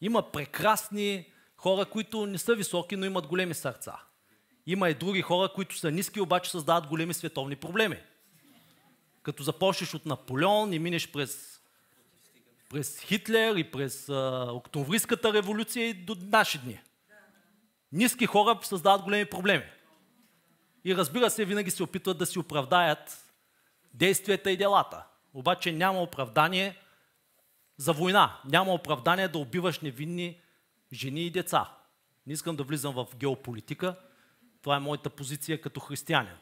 Има 0.00 0.32
прекрасни 0.32 1.32
хора, 1.56 1.84
които 1.86 2.26
не 2.26 2.38
са 2.38 2.54
високи, 2.54 2.96
но 2.96 3.06
имат 3.06 3.26
големи 3.26 3.54
сърца. 3.54 4.00
Има 4.66 4.90
и 4.90 4.94
други 4.94 5.22
хора, 5.22 5.52
които 5.54 5.76
са 5.76 5.90
ниски, 5.90 6.20
обаче 6.20 6.50
създават 6.50 6.86
големи 6.86 7.14
световни 7.14 7.56
проблеми. 7.56 7.98
Като 9.22 9.42
започнеш 9.42 9.94
от 9.94 10.06
Наполеон 10.06 10.72
и 10.72 10.78
минеш 10.78 11.12
през, 11.12 11.53
през 12.74 13.00
Хитлер 13.00 13.56
и 13.56 13.70
през 13.70 14.08
а, 14.08 14.48
Октомврийската 14.52 15.32
революция 15.32 15.88
и 15.88 15.94
до 15.94 16.16
наши 16.20 16.58
дни. 16.58 16.80
Ниски 17.92 18.26
хора 18.26 18.58
създават 18.62 19.02
големи 19.02 19.24
проблеми. 19.24 19.64
И 20.84 20.96
разбира 20.96 21.30
се, 21.30 21.44
винаги 21.44 21.70
се 21.70 21.82
опитват 21.82 22.18
да 22.18 22.26
си 22.26 22.38
оправдаят 22.38 23.32
действията 23.94 24.50
и 24.50 24.56
делата. 24.56 25.04
Обаче 25.34 25.72
няма 25.72 26.02
оправдание 26.02 26.76
за 27.76 27.92
война. 27.92 28.40
Няма 28.44 28.72
оправдание 28.72 29.28
да 29.28 29.38
убиваш 29.38 29.80
невинни 29.80 30.40
жени 30.92 31.26
и 31.26 31.30
деца. 31.30 31.70
Не 32.26 32.32
искам 32.32 32.56
да 32.56 32.62
влизам 32.62 32.94
в 32.94 33.06
геополитика. 33.16 33.96
Това 34.62 34.76
е 34.76 34.80
моята 34.80 35.10
позиция 35.10 35.60
като 35.60 35.80
християнин. 35.80 36.36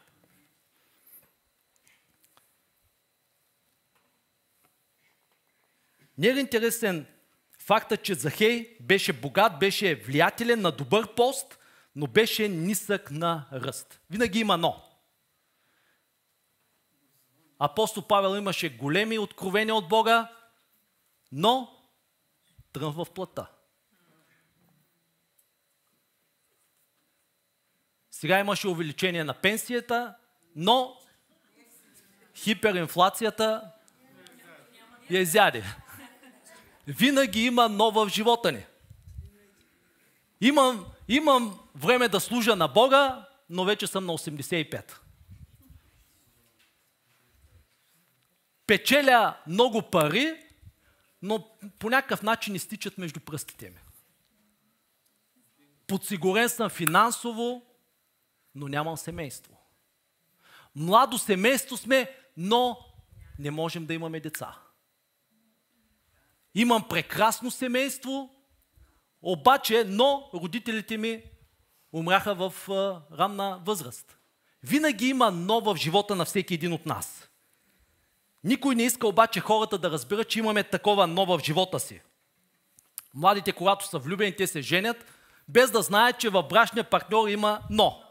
Не 6.17 6.27
е 6.27 6.39
интересен 6.39 7.05
факта, 7.59 7.97
че 7.97 8.13
Захей 8.13 8.77
беше 8.81 9.13
богат, 9.13 9.59
беше 9.59 9.95
влиятелен 9.95 10.61
на 10.61 10.71
добър 10.71 11.15
пост, 11.15 11.59
но 11.95 12.07
беше 12.07 12.47
нисък 12.47 13.11
на 13.11 13.47
ръст. 13.53 13.99
Винаги 14.09 14.39
има 14.39 14.57
но. 14.57 14.83
Апостол 17.59 18.07
Павел 18.07 18.37
имаше 18.37 18.77
големи 18.77 19.19
откровения 19.19 19.75
от 19.75 19.87
Бога, 19.87 20.31
но 21.31 21.79
трън 22.73 22.91
в 22.91 23.05
плата. 23.15 23.47
Сега 28.11 28.39
имаше 28.39 28.67
увеличение 28.67 29.23
на 29.23 29.33
пенсията, 29.33 30.15
но 30.55 30.97
хиперинфлацията 32.35 33.71
я 35.09 35.21
изяде. 35.21 35.63
Винаги 36.87 37.45
има 37.45 37.69
нова 37.69 38.05
в 38.05 38.09
живота 38.09 38.51
ни. 38.51 38.65
Имам, 40.41 40.85
имам 41.07 41.59
време 41.75 42.07
да 42.07 42.19
служа 42.19 42.55
на 42.55 42.67
Бога, 42.67 43.27
но 43.49 43.65
вече 43.65 43.87
съм 43.87 44.05
на 44.05 44.13
85. 44.13 44.97
Печеля 48.67 49.37
много 49.47 49.81
пари, 49.81 50.39
но 51.21 51.47
по 51.79 51.89
някакъв 51.89 52.23
начин 52.23 52.55
изтичат 52.55 52.97
между 52.97 53.19
пръстите 53.19 53.69
ми. 53.69 53.79
Подсигурен 55.87 56.49
съм 56.49 56.69
финансово, 56.69 57.65
но 58.55 58.67
нямам 58.67 58.97
семейство. 58.97 59.57
Младо 60.75 61.17
семейство 61.17 61.77
сме, 61.77 62.17
но 62.37 62.79
не 63.39 63.51
можем 63.51 63.85
да 63.85 63.93
имаме 63.93 64.19
деца. 64.19 64.62
Имам 66.55 66.87
прекрасно 66.89 67.51
семейство, 67.51 68.29
обаче, 69.21 69.83
но 69.87 70.29
родителите 70.33 70.97
ми 70.97 71.23
умряха 71.93 72.35
в 72.35 72.53
ранна 73.17 73.61
възраст. 73.65 74.17
Винаги 74.63 75.07
има 75.07 75.31
но 75.31 75.61
в 75.61 75.75
живота 75.75 76.15
на 76.15 76.25
всеки 76.25 76.53
един 76.53 76.73
от 76.73 76.85
нас. 76.85 77.29
Никой 78.43 78.75
не 78.75 78.83
иска 78.83 79.07
обаче 79.07 79.39
хората 79.39 79.77
да 79.77 79.91
разберат, 79.91 80.29
че 80.29 80.39
имаме 80.39 80.63
такова 80.63 81.07
но 81.07 81.25
в 81.25 81.41
живота 81.43 81.79
си. 81.79 82.01
Младите, 83.13 83.51
когато 83.51 83.87
са 83.87 83.99
влюбени, 83.99 84.35
те 84.35 84.47
се 84.47 84.61
женят, 84.61 85.05
без 85.47 85.71
да 85.71 85.81
знаят, 85.81 86.19
че 86.19 86.29
в 86.29 86.43
брашния 86.43 86.83
партньор 86.83 87.27
има 87.27 87.59
но. 87.69 88.03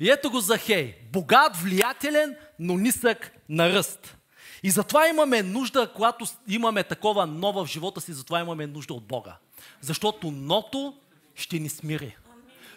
И 0.00 0.10
ето 0.10 0.30
го 0.30 0.40
Захей. 0.40 0.98
Богат, 1.12 1.56
влиятелен, 1.56 2.36
но 2.58 2.74
нисък 2.74 3.32
на 3.48 3.68
ръст. 3.68 4.16
И 4.64 4.70
затова 4.70 5.08
имаме 5.08 5.42
нужда, 5.42 5.92
когато 5.94 6.26
имаме 6.48 6.84
такова 6.84 7.26
но 7.26 7.52
в 7.52 7.66
живота 7.66 8.00
си, 8.00 8.12
затова 8.12 8.40
имаме 8.40 8.66
нужда 8.66 8.94
от 8.94 9.04
Бога. 9.04 9.36
Защото 9.80 10.30
ното 10.30 10.96
ще 11.34 11.58
ни 11.58 11.68
смири. 11.68 12.16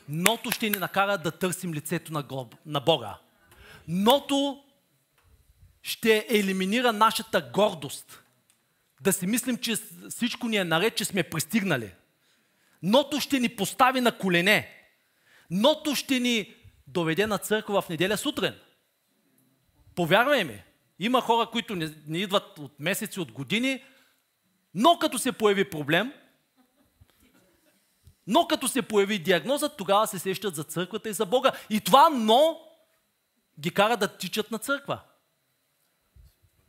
Ното 0.10 0.52
ще 0.52 0.69
ни 0.69 0.78
накара 0.78 1.17
да 1.17 1.32
търсим 1.32 1.73
лицето 1.73 2.13
на, 2.13 2.47
на 2.65 2.80
Бога. 2.80 3.17
Ното 3.88 4.63
ще 5.82 6.28
елиминира 6.30 6.93
нашата 6.93 7.41
гордост. 7.54 8.23
Да 9.02 9.13
си 9.13 9.28
мислим, 9.28 9.58
че 9.58 9.76
всичко 10.10 10.47
ни 10.47 10.58
е 10.58 10.63
наред, 10.63 10.95
че 10.95 11.06
сме 11.06 11.23
пристигнали. 11.23 11.91
Ното 12.84 13.19
ще 13.19 13.39
ни 13.39 13.50
постави 13.50 14.02
на 14.02 14.17
колене. 14.17 14.69
Ното 15.50 15.95
ще 15.95 16.19
ни 16.19 16.56
доведе 16.88 17.28
на 17.28 17.38
църква 17.38 17.82
в 17.82 17.89
неделя 17.89 18.17
сутрин. 18.17 18.54
Повярвай 19.95 20.43
ми, 20.43 20.63
има 20.99 21.21
хора, 21.21 21.49
които 21.51 21.75
не, 21.75 21.93
не 22.07 22.17
идват 22.17 22.60
от 22.60 22.79
месеци, 22.79 23.19
от 23.19 23.31
години, 23.31 23.83
но 24.73 24.99
като 24.99 25.19
се 25.19 25.31
появи 25.31 25.69
проблем, 25.69 26.13
но 28.27 28.47
като 28.47 28.67
се 28.67 28.81
появи 28.81 29.19
диагноза, 29.19 29.69
тогава 29.69 30.07
се 30.07 30.19
сещат 30.19 30.55
за 30.55 30.63
църквата 30.63 31.10
и 31.10 31.13
за 31.13 31.25
Бога. 31.25 31.51
И 31.69 31.79
това 31.79 32.10
но 32.10 32.60
ги 33.60 33.71
кара 33.71 33.97
да 33.97 34.17
тичат 34.17 34.51
на 34.51 34.57
църква. 34.57 34.99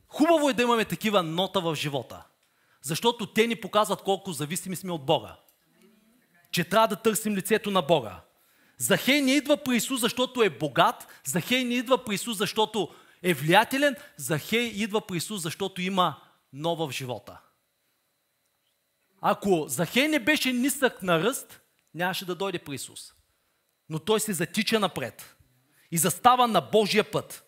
Хубаво 0.07 0.49
е 0.49 0.53
да 0.53 0.61
имаме 0.61 0.85
такива 0.85 1.23
нота 1.23 1.61
в 1.61 1.75
живота, 1.75 2.23
защото 2.81 3.25
те 3.25 3.47
ни 3.47 3.55
показват 3.55 4.01
колко 4.01 4.31
зависими 4.31 4.75
сме 4.75 4.91
от 4.91 5.05
Бога. 5.05 5.35
Че 6.51 6.63
трябва 6.63 6.87
да 6.87 6.95
търсим 6.95 7.35
лицето 7.35 7.71
на 7.71 7.81
Бога. 7.81 8.21
Захей 8.77 9.21
не 9.21 9.31
идва 9.31 9.57
при 9.57 9.75
Исус, 9.75 10.01
защото 10.01 10.43
е 10.43 10.49
богат. 10.49 11.07
Захей 11.25 11.63
не 11.63 11.73
идва 11.73 12.05
при 12.05 12.15
Исус, 12.15 12.37
защото 12.37 12.89
е 13.23 13.33
влиятелен. 13.33 13.95
Захей 14.17 14.65
идва 14.65 15.07
при 15.07 15.17
Исус, 15.17 15.41
защото 15.41 15.81
има 15.81 16.21
нова 16.53 16.87
в 16.87 16.91
живота. 16.91 17.41
Ако 19.21 19.65
Захей 19.67 20.07
не 20.07 20.19
беше 20.19 20.53
нисък 20.53 21.03
на 21.03 21.23
ръст, 21.23 21.61
нямаше 21.93 22.25
да 22.25 22.35
дойде 22.35 22.59
при 22.59 22.75
Исус. 22.75 23.13
Но 23.89 23.99
той 23.99 24.19
се 24.19 24.33
затича 24.33 24.79
напред 24.79 25.35
и 25.91 25.97
застава 25.97 26.47
на 26.47 26.61
Божия 26.61 27.11
път. 27.11 27.45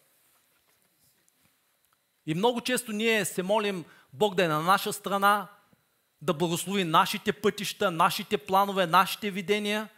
И 2.25 2.33
много 2.35 2.61
често 2.61 2.91
ние 2.91 3.25
се 3.25 3.43
молим 3.43 3.85
Бог 4.13 4.35
да 4.35 4.45
е 4.45 4.47
на 4.47 4.61
наша 4.61 4.93
страна, 4.93 5.47
да 6.21 6.33
благослови 6.33 6.83
нашите 6.83 7.33
пътища, 7.33 7.91
нашите 7.91 8.37
планове, 8.37 8.85
нашите 8.85 9.31
видения. 9.31 9.89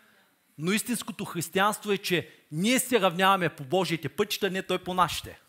Но 0.57 0.71
истинското 0.71 1.25
християнство 1.25 1.91
е, 1.91 1.97
че 1.97 2.29
ние 2.51 2.79
се 2.79 3.01
равняваме 3.01 3.49
по 3.49 3.63
Божиите 3.63 4.09
пътища, 4.09 4.49
не 4.49 4.63
Той 4.63 4.79
по 4.79 4.93
нашите. 4.93 5.39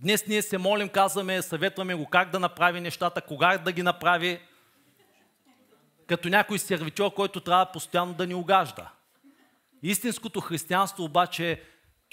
Днес 0.00 0.26
ние 0.26 0.42
се 0.42 0.58
молим, 0.58 0.88
казваме, 0.88 1.42
съветваме 1.42 1.94
го 1.94 2.06
как 2.06 2.30
да 2.30 2.40
направи 2.40 2.80
нещата, 2.80 3.20
кога 3.20 3.58
да 3.58 3.72
ги 3.72 3.82
направи, 3.82 4.40
като 6.06 6.28
някой 6.28 6.58
сервитьор, 6.58 7.14
който 7.14 7.40
трябва 7.40 7.72
постоянно 7.72 8.14
да 8.14 8.26
ни 8.26 8.34
огажда. 8.34 8.90
Истинското 9.82 10.40
християнство 10.40 11.04
обаче 11.04 11.50
е 11.52 11.60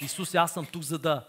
Исус, 0.04 0.34
аз 0.34 0.52
съм 0.52 0.66
тук, 0.66 0.82
за 0.82 0.98
да 0.98 1.24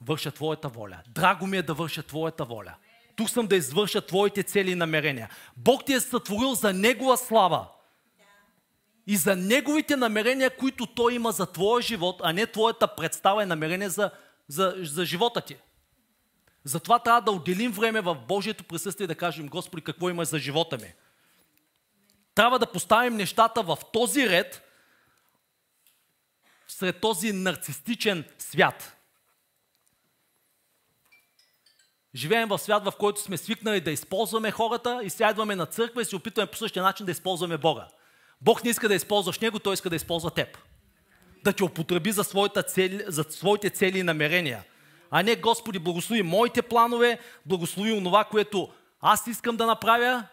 върша 0.00 0.30
Твоята 0.30 0.68
воля. 0.68 0.98
Драго 1.08 1.46
ми 1.46 1.56
е 1.56 1.62
да 1.62 1.74
върша 1.74 2.02
Твоята 2.02 2.44
воля. 2.44 2.74
Тук 3.16 3.30
съм 3.30 3.46
да 3.46 3.56
извърша 3.56 4.06
Твоите 4.06 4.42
цели 4.42 4.70
и 4.70 4.74
намерения. 4.74 5.28
Бог 5.56 5.84
ти 5.84 5.92
е 5.92 6.00
сътворил 6.00 6.54
за 6.54 6.72
Негова 6.72 7.16
слава. 7.16 7.68
И 9.06 9.16
за 9.16 9.36
Неговите 9.36 9.96
намерения, 9.96 10.56
които 10.56 10.86
Той 10.86 11.14
има 11.14 11.32
за 11.32 11.46
Твоя 11.46 11.82
живот, 11.82 12.20
а 12.24 12.32
не 12.32 12.46
Твоята 12.46 12.94
представа 12.94 13.42
и 13.42 13.46
намерение 13.46 13.88
за, 13.88 14.10
за, 14.48 14.74
за 14.78 15.04
живота 15.04 15.40
ти. 15.40 15.56
Затова 16.64 16.98
трябва 16.98 17.20
да 17.20 17.30
отделим 17.30 17.72
време 17.72 18.00
в 18.00 18.14
Божието 18.14 18.64
присъствие 18.64 19.06
да 19.06 19.14
кажем, 19.14 19.48
Господи, 19.48 19.82
какво 19.82 20.10
има 20.10 20.24
за 20.24 20.38
живота 20.38 20.78
ми. 20.78 20.94
Трябва 22.34 22.58
да 22.58 22.72
поставим 22.72 23.16
нещата 23.16 23.62
в 23.62 23.78
този 23.92 24.28
ред, 24.28 24.62
сред 26.68 27.00
този 27.00 27.32
нарцистичен 27.32 28.24
свят. 28.38 28.96
Живеем 32.14 32.48
в 32.48 32.58
свят, 32.58 32.84
в 32.84 32.92
който 32.98 33.20
сме 33.20 33.36
свикнали 33.36 33.80
да 33.80 33.90
използваме 33.90 34.50
хората 34.50 35.00
и 35.04 35.10
сядваме 35.10 35.56
на 35.56 35.66
църква 35.66 36.02
и 36.02 36.04
се 36.04 36.16
опитваме 36.16 36.50
по 36.50 36.56
същия 36.56 36.82
начин 36.82 37.06
да 37.06 37.12
използваме 37.12 37.58
Бога. 37.58 37.88
Бог 38.40 38.64
не 38.64 38.70
иска 38.70 38.88
да 38.88 38.94
използваш 38.94 39.38
Него, 39.38 39.58
Той 39.58 39.74
иска 39.74 39.90
да 39.90 39.96
използва 39.96 40.30
теб. 40.30 40.58
Да 41.44 41.52
те 41.52 41.64
употреби 41.64 42.12
за, 42.12 42.24
цели, 42.62 43.04
за 43.06 43.24
своите 43.30 43.70
цели 43.70 43.98
и 43.98 44.02
намерения. 44.02 44.64
А 45.10 45.22
не, 45.22 45.36
Господи, 45.36 45.78
благослови 45.78 46.22
моите 46.22 46.62
планове, 46.62 47.18
благослови 47.46 47.92
онова, 47.92 48.24
което 48.24 48.72
аз 49.00 49.26
искам 49.26 49.56
да 49.56 49.66
направя. 49.66 50.26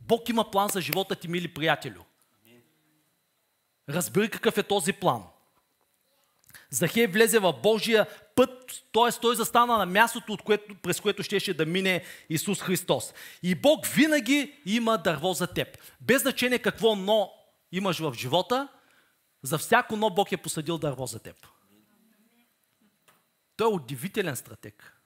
Бог 0.00 0.28
има 0.28 0.50
план 0.50 0.68
за 0.68 0.80
живота 0.80 1.14
ти, 1.14 1.28
мили 1.28 1.54
приятелю. 1.54 2.00
Разбери 3.88 4.30
какъв 4.30 4.58
е 4.58 4.62
този 4.62 4.92
план. 4.92 5.22
Захей 6.70 7.06
влезе 7.06 7.38
в 7.38 7.52
Божия 7.62 8.06
път, 8.34 8.84
т.е. 8.92 9.20
той 9.20 9.36
застана 9.36 9.78
на 9.78 9.86
мястото, 9.86 10.32
от 10.32 10.42
което, 10.42 10.74
през 10.74 11.00
което 11.00 11.22
щеше 11.22 11.54
да 11.54 11.66
мине 11.66 12.04
Исус 12.28 12.62
Христос. 12.62 13.14
И 13.42 13.54
Бог 13.54 13.86
винаги 13.86 14.60
има 14.66 14.98
дърво 14.98 15.32
за 15.32 15.46
теб. 15.46 15.78
Без 16.00 16.22
значение 16.22 16.58
какво 16.58 16.96
но 16.96 17.30
имаш 17.72 17.98
в 17.98 18.14
живота, 18.14 18.68
за 19.42 19.58
всяко 19.58 19.96
но 19.96 20.10
Бог 20.10 20.32
е 20.32 20.36
посадил 20.36 20.78
дърво 20.78 21.06
за 21.06 21.18
теб. 21.18 21.36
Той 23.62 23.70
е 23.70 23.74
удивителен 23.74 24.36
стратег. 24.36 24.96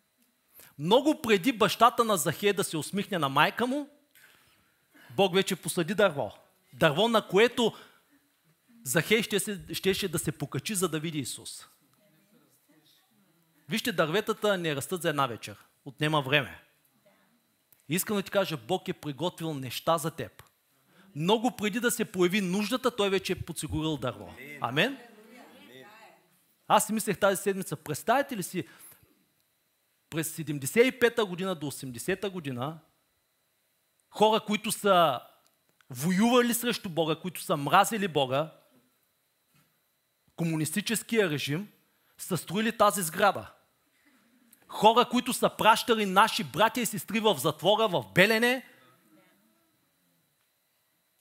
Много 0.78 1.22
преди 1.22 1.52
бащата 1.52 2.04
на 2.04 2.16
Захей 2.16 2.52
да 2.52 2.64
се 2.64 2.76
усмихне 2.76 3.18
на 3.18 3.28
майка 3.28 3.66
му, 3.66 3.88
Бог 5.10 5.34
вече 5.34 5.56
посади 5.56 5.94
дърво. 5.94 6.32
Дърво, 6.72 7.08
на 7.08 7.28
което 7.28 7.72
Захей 8.84 9.22
ще 9.22 9.40
се, 9.40 9.60
щеше 9.72 10.08
да 10.08 10.18
се 10.18 10.32
покачи, 10.32 10.74
за 10.74 10.88
да 10.88 11.00
види 11.00 11.18
Исус. 11.18 11.66
Вижте, 13.68 13.92
дърветата 13.92 14.58
не 14.58 14.76
растат 14.76 15.02
за 15.02 15.08
една 15.08 15.26
вечер. 15.26 15.56
Отнема 15.84 16.22
време. 16.22 16.62
Искам 17.88 18.16
да 18.16 18.22
ти 18.22 18.30
кажа, 18.30 18.56
Бог 18.56 18.88
е 18.88 18.92
приготвил 18.92 19.54
неща 19.54 19.98
за 19.98 20.10
теб. 20.10 20.42
Много 21.14 21.56
преди 21.56 21.80
да 21.80 21.90
се 21.90 22.04
появи 22.04 22.40
нуждата, 22.40 22.96
Той 22.96 23.10
вече 23.10 23.32
е 23.32 23.40
подсигурил 23.40 23.96
дърво. 23.96 24.34
Амен? 24.60 24.98
Аз 26.68 26.86
си 26.86 26.92
мислех 26.92 27.18
тази 27.18 27.42
седмица, 27.42 27.76
представете 27.76 28.36
ли 28.36 28.42
си, 28.42 28.68
през 30.10 30.36
75-та 30.36 31.24
година 31.24 31.54
до 31.54 31.66
80-та 31.66 32.30
година, 32.30 32.78
хора, 34.10 34.40
които 34.40 34.72
са 34.72 35.20
воювали 35.90 36.54
срещу 36.54 36.88
Бога, 36.88 37.16
които 37.16 37.40
са 37.40 37.56
мразили 37.56 38.08
Бога, 38.08 38.52
комунистическия 40.36 41.30
режим, 41.30 41.68
са 42.18 42.36
строили 42.36 42.78
тази 42.78 43.02
сграда. 43.02 43.52
Хора, 44.68 45.08
които 45.10 45.32
са 45.32 45.50
пращали 45.58 46.06
наши 46.06 46.44
братя 46.44 46.80
и 46.80 46.86
сестри 46.86 47.20
в 47.20 47.38
затвора 47.38 47.88
в 47.88 48.04
Белене, 48.14 48.68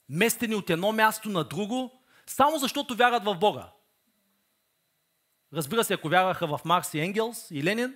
местени 0.09 0.55
от 0.55 0.69
едно 0.69 0.91
място 0.91 1.29
на 1.29 1.43
друго, 1.43 2.01
само 2.25 2.57
защото 2.57 2.95
вярват 2.95 3.23
в 3.23 3.35
Бога. 3.35 3.71
Разбира 5.55 5.83
се, 5.83 5.93
ако 5.93 6.09
вярваха 6.09 6.47
в 6.47 6.59
Марс 6.65 6.93
и 6.93 6.99
Енгелс 6.99 7.47
и 7.51 7.63
Ленин, 7.63 7.95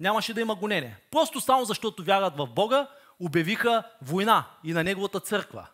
нямаше 0.00 0.34
да 0.34 0.40
има 0.40 0.54
гонение. 0.54 0.96
Просто 1.10 1.40
само 1.40 1.64
защото 1.64 2.04
вярват 2.04 2.36
в 2.36 2.46
Бога, 2.46 2.88
обявиха 3.20 3.82
война 4.02 4.46
и 4.64 4.72
на 4.72 4.84
Неговата 4.84 5.20
църква. 5.20 5.68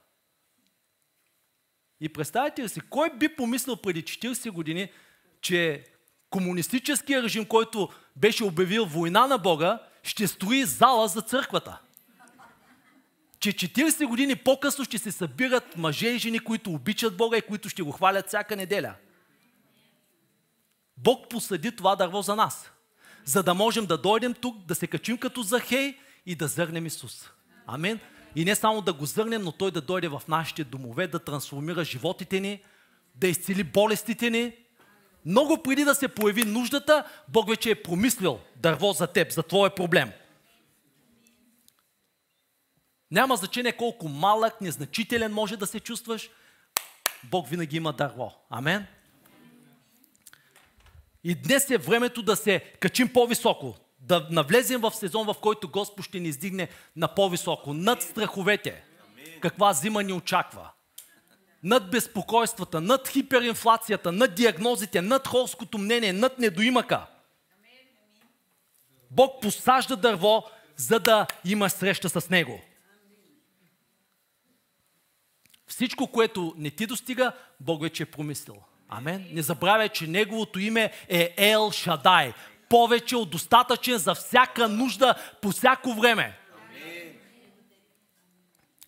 И 2.00 2.08
представете 2.08 2.62
ли 2.62 2.68
си, 2.68 2.80
кой 2.80 3.10
би 3.10 3.36
помислил 3.36 3.76
преди 3.76 4.02
40 4.02 4.50
години, 4.50 4.92
че 5.40 5.84
комунистическия 6.30 7.22
режим, 7.22 7.44
който 7.44 7.88
беше 8.16 8.44
обявил 8.44 8.84
война 8.84 9.26
на 9.26 9.38
Бога, 9.38 9.78
ще 10.02 10.26
строи 10.26 10.64
зала 10.64 11.08
за 11.08 11.22
църквата? 11.22 11.80
Че 13.40 13.52
40 13.52 14.06
години 14.06 14.36
по-късно 14.36 14.84
ще 14.84 14.98
се 14.98 15.12
събират 15.12 15.76
мъже 15.76 16.08
и 16.08 16.18
жени, 16.18 16.38
които 16.38 16.70
обичат 16.70 17.16
Бога 17.16 17.36
и 17.36 17.42
които 17.42 17.68
ще 17.68 17.82
го 17.82 17.92
хвалят 17.92 18.28
всяка 18.28 18.56
неделя. 18.56 18.94
Бог 21.02 21.28
посади 21.28 21.76
това 21.76 21.96
дърво 21.96 22.22
за 22.22 22.36
нас, 22.36 22.70
за 23.24 23.42
да 23.42 23.54
можем 23.54 23.86
да 23.86 23.98
дойдем 23.98 24.34
тук, 24.34 24.66
да 24.66 24.74
се 24.74 24.86
качим 24.86 25.18
като 25.18 25.42
Захей 25.42 25.98
и 26.26 26.34
да 26.34 26.48
зърнем 26.48 26.86
Исус. 26.86 27.30
Амин. 27.66 28.00
И 28.36 28.44
не 28.44 28.54
само 28.54 28.82
да 28.82 28.92
го 28.92 29.06
зърнем, 29.06 29.42
но 29.42 29.52
Той 29.52 29.70
да 29.70 29.80
дойде 29.80 30.08
в 30.08 30.22
нашите 30.28 30.64
домове, 30.64 31.06
да 31.06 31.18
трансформира 31.18 31.84
животите 31.84 32.40
ни, 32.40 32.62
да 33.14 33.28
изцели 33.28 33.64
болестите 33.64 34.30
ни. 34.30 34.56
Много 35.24 35.62
преди 35.62 35.84
да 35.84 35.94
се 35.94 36.08
появи 36.08 36.44
нуждата, 36.44 37.04
Бог 37.28 37.48
вече 37.48 37.70
е 37.70 37.82
промислил 37.82 38.40
дърво 38.56 38.92
за 38.92 39.06
теб, 39.06 39.32
за 39.32 39.42
твоя 39.42 39.74
проблем. 39.74 40.12
Няма 43.10 43.36
значение 43.36 43.72
колко 43.72 44.08
малък, 44.08 44.60
незначителен 44.60 45.32
може 45.32 45.56
да 45.56 45.66
се 45.66 45.80
чувстваш. 45.80 46.30
Бог 47.24 47.48
винаги 47.48 47.76
има 47.76 47.92
дърво. 47.92 48.32
Амен. 48.50 48.86
И 51.24 51.34
днес 51.34 51.70
е 51.70 51.78
времето 51.78 52.22
да 52.22 52.36
се 52.36 52.60
качим 52.60 53.12
по-високо, 53.12 53.76
да 53.98 54.28
навлезем 54.30 54.80
в 54.80 54.92
сезон, 54.92 55.26
в 55.26 55.34
който 55.40 55.68
Господ 55.68 56.04
ще 56.04 56.20
ни 56.20 56.28
издигне 56.28 56.68
на 56.96 57.08
по-високо, 57.14 57.74
над 57.74 58.02
страховете. 58.02 58.84
Каква 59.40 59.72
зима 59.72 60.02
ни 60.02 60.12
очаква. 60.12 60.70
Над 61.62 61.90
безпокойствата, 61.90 62.80
над 62.80 63.08
хиперинфлацията, 63.08 64.12
над 64.12 64.34
диагнозите, 64.34 65.02
над 65.02 65.28
хорското 65.28 65.78
мнение, 65.78 66.12
над 66.12 66.38
недоимъка. 66.38 67.06
Бог 69.10 69.42
посажда 69.42 69.96
дърво, 69.96 70.44
за 70.76 70.98
да 70.98 71.26
има 71.44 71.70
среща 71.70 72.08
с 72.08 72.30
него. 72.30 72.60
Всичко, 75.66 76.06
което 76.06 76.54
не 76.56 76.70
ти 76.70 76.86
достига, 76.86 77.32
Бог 77.60 77.82
вече 77.82 78.02
е 78.02 78.06
промислил. 78.06 78.56
Амен. 78.90 79.28
Не 79.32 79.42
забравяй, 79.42 79.88
че 79.88 80.06
Неговото 80.06 80.58
име 80.58 80.92
е 81.08 81.34
Ел 81.36 81.70
Шадай. 81.70 82.32
Повече 82.68 83.16
от 83.16 83.30
достатъчен 83.30 83.98
за 83.98 84.14
всяка 84.14 84.68
нужда 84.68 85.14
по 85.42 85.50
всяко 85.50 85.94
време. 85.94 86.38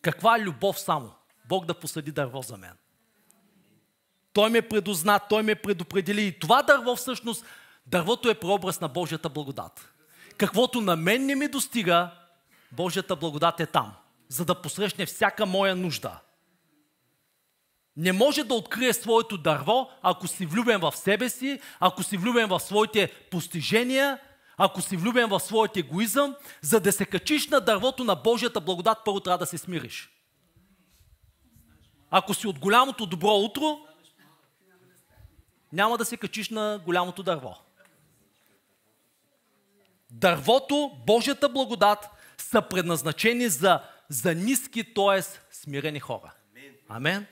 Каква 0.03 0.37
е 0.37 0.41
любов 0.41 0.81
само? 0.81 1.13
Бог 1.45 1.67
да 1.67 1.75
посади 1.75 2.13
дърво 2.13 2.43
за 2.43 2.57
мен. 2.57 2.73
Той 4.33 4.51
ме 4.51 4.63
предозна, 4.63 5.21
Той 5.29 5.43
ме 5.43 5.55
предопредели. 5.55 6.23
И 6.23 6.39
това 6.39 6.63
дърво 6.63 6.97
всъщност, 6.97 7.47
дървото 7.87 8.31
е 8.31 8.35
прообраз 8.35 8.81
на 8.81 8.89
Божията 8.89 9.29
благодат. 9.29 9.93
Каквото 10.37 10.81
на 10.81 10.97
мен 10.97 11.27
не 11.27 11.35
ми 11.35 11.49
достига, 11.49 12.11
Божията 12.73 13.17
благодат 13.17 13.61
е 13.61 13.67
там, 13.67 13.93
за 14.29 14.45
да 14.45 14.55
посрещне 14.55 15.07
всяка 15.07 15.47
моя 15.47 15.77
нужда 15.77 16.19
не 17.97 18.13
може 18.13 18.45
да 18.45 18.55
открие 18.55 18.93
своето 18.93 19.39
дърво, 19.39 19.91
ако 20.03 20.27
си 20.27 20.47
влюбен 20.47 20.81
в 20.81 20.97
себе 20.97 21.29
си, 21.29 21.61
ако 21.81 22.03
си 22.03 22.17
влюбен 22.17 22.49
в 22.49 22.61
своите 22.61 23.13
постижения, 23.31 24.19
ако 24.57 24.81
си 24.81 24.97
влюбен 24.97 25.29
в 25.29 25.41
своят 25.41 25.77
егоизъм, 25.77 26.37
за 26.63 26.81
да 26.81 26.93
се 26.93 27.07
качиш 27.07 27.49
на 27.49 27.61
дървото 27.61 28.05
на 28.05 28.15
Божията 28.15 28.61
благодат, 28.61 28.99
първо 29.05 29.21
трябва 29.21 29.39
да 29.39 29.47
се 29.47 29.59
смириш. 29.59 30.11
Ако 32.11 32.35
си 32.35 32.47
от 32.47 32.59
голямото 32.59 33.07
добро 33.07 33.35
утро, 33.35 33.79
няма 35.73 35.99
да 35.99 36.05
се 36.05 36.17
качиш 36.17 36.51
на 36.51 36.81
голямото 36.85 37.23
дърво. 37.23 37.57
Дървото, 40.11 40.93
Божията 41.07 41.49
благодат 41.49 42.09
са 42.39 42.63
предназначени 42.63 43.49
за, 43.49 43.83
за 44.09 44.35
ниски, 44.35 44.95
т.е. 44.95 45.23
смирени 45.51 46.01
хора. 46.01 46.33
Амен. 46.89 47.27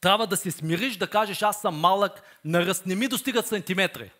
Трябва 0.00 0.26
да 0.26 0.36
се 0.36 0.50
смириш, 0.50 0.96
да 0.96 1.10
кажеш, 1.10 1.42
аз 1.42 1.60
съм 1.60 1.80
малък, 1.80 2.22
на 2.44 2.74
не 2.86 2.94
ми 2.94 3.08
достигат 3.08 3.46
сантиметри. 3.46 4.12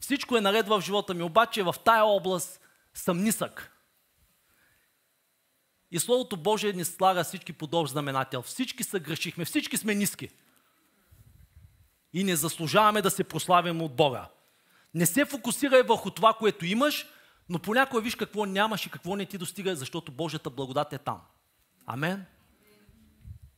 Всичко 0.00 0.36
е 0.36 0.40
наред 0.40 0.68
в 0.68 0.80
живота 0.80 1.14
ми, 1.14 1.22
обаче 1.22 1.62
в 1.62 1.74
тая 1.84 2.04
област 2.04 2.60
съм 2.94 3.22
нисък. 3.22 3.70
И 5.90 5.98
Словото 5.98 6.36
Божие 6.36 6.72
ни 6.72 6.84
слага 6.84 7.24
всички 7.24 7.52
подобни 7.52 7.88
знаменател. 7.88 8.42
Всички 8.42 8.84
са 8.84 9.00
грешихме, 9.00 9.44
всички 9.44 9.76
сме 9.76 9.94
ниски. 9.94 10.28
И 12.12 12.24
не 12.24 12.36
заслужаваме 12.36 13.02
да 13.02 13.10
се 13.10 13.24
прославим 13.24 13.82
от 13.82 13.96
Бога. 13.96 14.28
Не 14.94 15.06
се 15.06 15.24
фокусирай 15.24 15.82
върху 15.82 16.10
това, 16.10 16.32
което 16.32 16.66
имаш, 16.66 17.06
но 17.48 17.58
понякога 17.58 18.02
виж 18.02 18.14
какво 18.14 18.44
нямаш 18.44 18.86
и 18.86 18.90
какво 18.90 19.16
не 19.16 19.26
ти 19.26 19.38
достига, 19.38 19.76
защото 19.76 20.12
Божията 20.12 20.50
благодат 20.50 20.92
е 20.92 20.98
там. 20.98 21.20
Амен. 21.86 22.24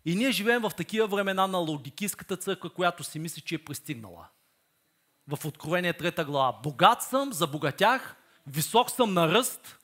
И 0.05 0.15
ние 0.15 0.31
живеем 0.31 0.63
в 0.63 0.71
такива 0.77 1.07
времена 1.07 1.47
на 1.47 1.59
Лаудикийската 1.59 2.37
църква, 2.37 2.71
която 2.71 3.05
си 3.05 3.19
мисли, 3.19 3.41
че 3.41 3.55
е 3.55 3.65
пристигнала. 3.65 4.29
В 5.29 5.45
Откровение 5.45 5.95
3 5.95 6.25
глава. 6.25 6.61
Богат 6.63 7.03
съм, 7.03 7.33
забогатях, 7.33 8.17
висок 8.47 8.91
съм 8.91 9.15
на 9.15 9.29
ръст 9.29 9.79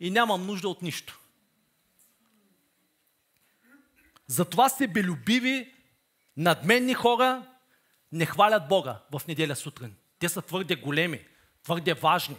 и 0.00 0.10
нямам 0.10 0.46
нужда 0.46 0.68
от 0.68 0.82
нищо. 0.82 1.20
Затова 4.26 4.68
себелюбиви, 4.68 5.74
надменни 6.36 6.94
хора 6.94 7.46
не 8.12 8.26
хвалят 8.26 8.68
Бога 8.68 9.00
в 9.18 9.26
неделя 9.28 9.56
сутрин. 9.56 9.96
Те 10.18 10.28
са 10.28 10.42
твърде 10.42 10.76
големи, 10.76 11.26
твърде 11.62 11.94
важни. 11.94 12.36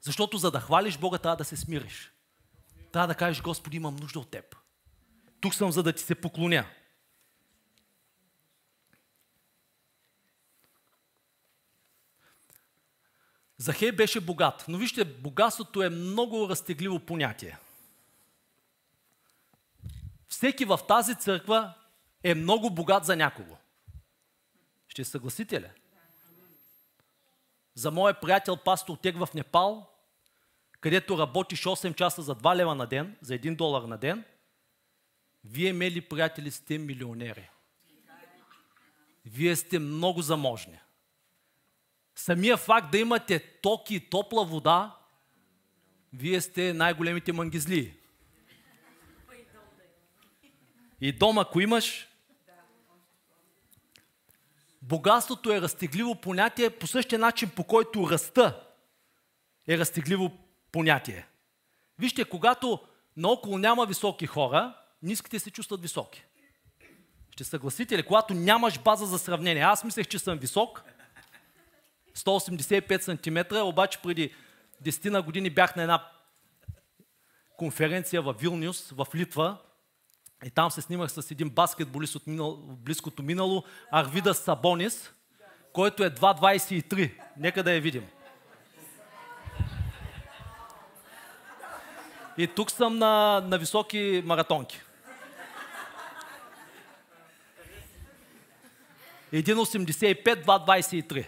Защото 0.00 0.38
за 0.38 0.50
да 0.50 0.60
хвалиш 0.60 0.98
Бога, 0.98 1.18
трябва 1.18 1.36
да 1.36 1.44
се 1.44 1.56
смириш 1.56 2.11
трябва 2.92 3.06
да 3.06 3.14
кажеш, 3.14 3.42
Господи, 3.42 3.76
имам 3.76 3.96
нужда 3.96 4.18
от 4.18 4.30
Теб. 4.30 4.56
Тук 5.40 5.54
съм, 5.54 5.72
за 5.72 5.82
да 5.82 5.92
ти 5.92 6.02
се 6.02 6.14
поклоня. 6.14 6.66
Захей 13.58 13.92
беше 13.92 14.20
богат, 14.20 14.64
но 14.68 14.78
вижте, 14.78 15.04
богатството 15.04 15.82
е 15.82 15.90
много 15.90 16.48
разтегливо 16.48 17.00
понятие. 17.00 17.58
всеки 20.28 20.64
в 20.64 20.80
тази 20.88 21.14
църква 21.14 21.74
е 22.22 22.34
много 22.34 22.70
богат 22.70 23.04
за 23.04 23.16
някого. 23.16 23.56
Ще 24.88 25.04
съгласите 25.04 25.60
ли? 25.60 25.70
За 27.74 27.90
моят 27.90 28.20
приятел 28.20 28.56
пастор 28.56 28.96
Тег 28.96 29.16
в 29.18 29.28
Непал, 29.34 29.91
където 30.82 31.18
работиш 31.18 31.64
8 31.64 31.94
часа 31.94 32.22
за 32.22 32.36
2 32.36 32.56
лева 32.56 32.74
на 32.74 32.86
ден, 32.86 33.16
за 33.20 33.34
1 33.34 33.56
долар 33.56 33.82
на 33.82 33.98
ден, 33.98 34.24
вие, 35.44 35.72
мели 35.72 36.00
приятели, 36.00 36.50
сте 36.50 36.78
милионери. 36.78 37.50
Вие 39.24 39.56
сте 39.56 39.78
много 39.78 40.22
заможни. 40.22 40.78
Самия 42.14 42.56
факт 42.56 42.90
да 42.90 42.98
имате 42.98 43.38
ток 43.38 43.90
и 43.90 44.10
топла 44.10 44.44
вода, 44.44 44.96
вие 46.12 46.40
сте 46.40 46.72
най-големите 46.72 47.32
мангизли. 47.32 47.96
И 51.00 51.12
дом, 51.12 51.38
ако 51.38 51.60
имаш, 51.60 52.08
богатството 54.82 55.52
е 55.52 55.60
разтегливо 55.60 56.14
понятие 56.14 56.70
по 56.70 56.86
същия 56.86 57.18
начин, 57.18 57.50
по 57.50 57.64
който 57.64 58.10
ръста 58.10 58.66
е 59.68 59.78
разтегливо 59.78 60.41
понятие. 60.72 61.26
Вижте, 61.98 62.24
когато 62.24 62.80
наоколо 63.16 63.58
няма 63.58 63.86
високи 63.86 64.26
хора, 64.26 64.76
ниските 65.02 65.38
се 65.38 65.50
чувстват 65.50 65.82
високи. 65.82 66.24
Ще 67.30 67.44
съгласите 67.44 67.98
ли, 67.98 68.02
когато 68.02 68.34
нямаш 68.34 68.78
база 68.78 69.06
за 69.06 69.18
сравнение? 69.18 69.62
Аз 69.62 69.84
мислех, 69.84 70.08
че 70.08 70.18
съм 70.18 70.38
висок, 70.38 70.84
185 72.16 73.00
см, 73.00 73.56
обаче 73.56 73.98
преди 74.02 74.34
10 74.84 75.10
на 75.10 75.22
години 75.22 75.50
бях 75.50 75.76
на 75.76 75.82
една 75.82 76.08
конференция 77.56 78.22
в 78.22 78.34
Вилнюс, 78.38 78.90
в 78.90 79.06
Литва, 79.14 79.58
и 80.44 80.50
там 80.50 80.70
се 80.70 80.82
снимах 80.82 81.12
с 81.12 81.30
един 81.30 81.50
баскетболист 81.50 82.14
от 82.14 82.26
минало, 82.26 82.56
близкото 82.56 83.22
минало, 83.22 83.64
Арвида 83.90 84.34
Сабонис, 84.34 85.12
който 85.72 86.04
е 86.04 86.10
2,23. 86.10 87.12
Нека 87.36 87.62
да 87.62 87.72
я 87.72 87.80
видим. 87.80 88.06
И 92.38 92.46
тук 92.46 92.70
съм 92.70 92.98
на, 92.98 93.40
на 93.46 93.58
високи 93.58 94.22
маратонки. 94.24 94.80
1,85, 99.32 100.44
2,23. 100.44 101.26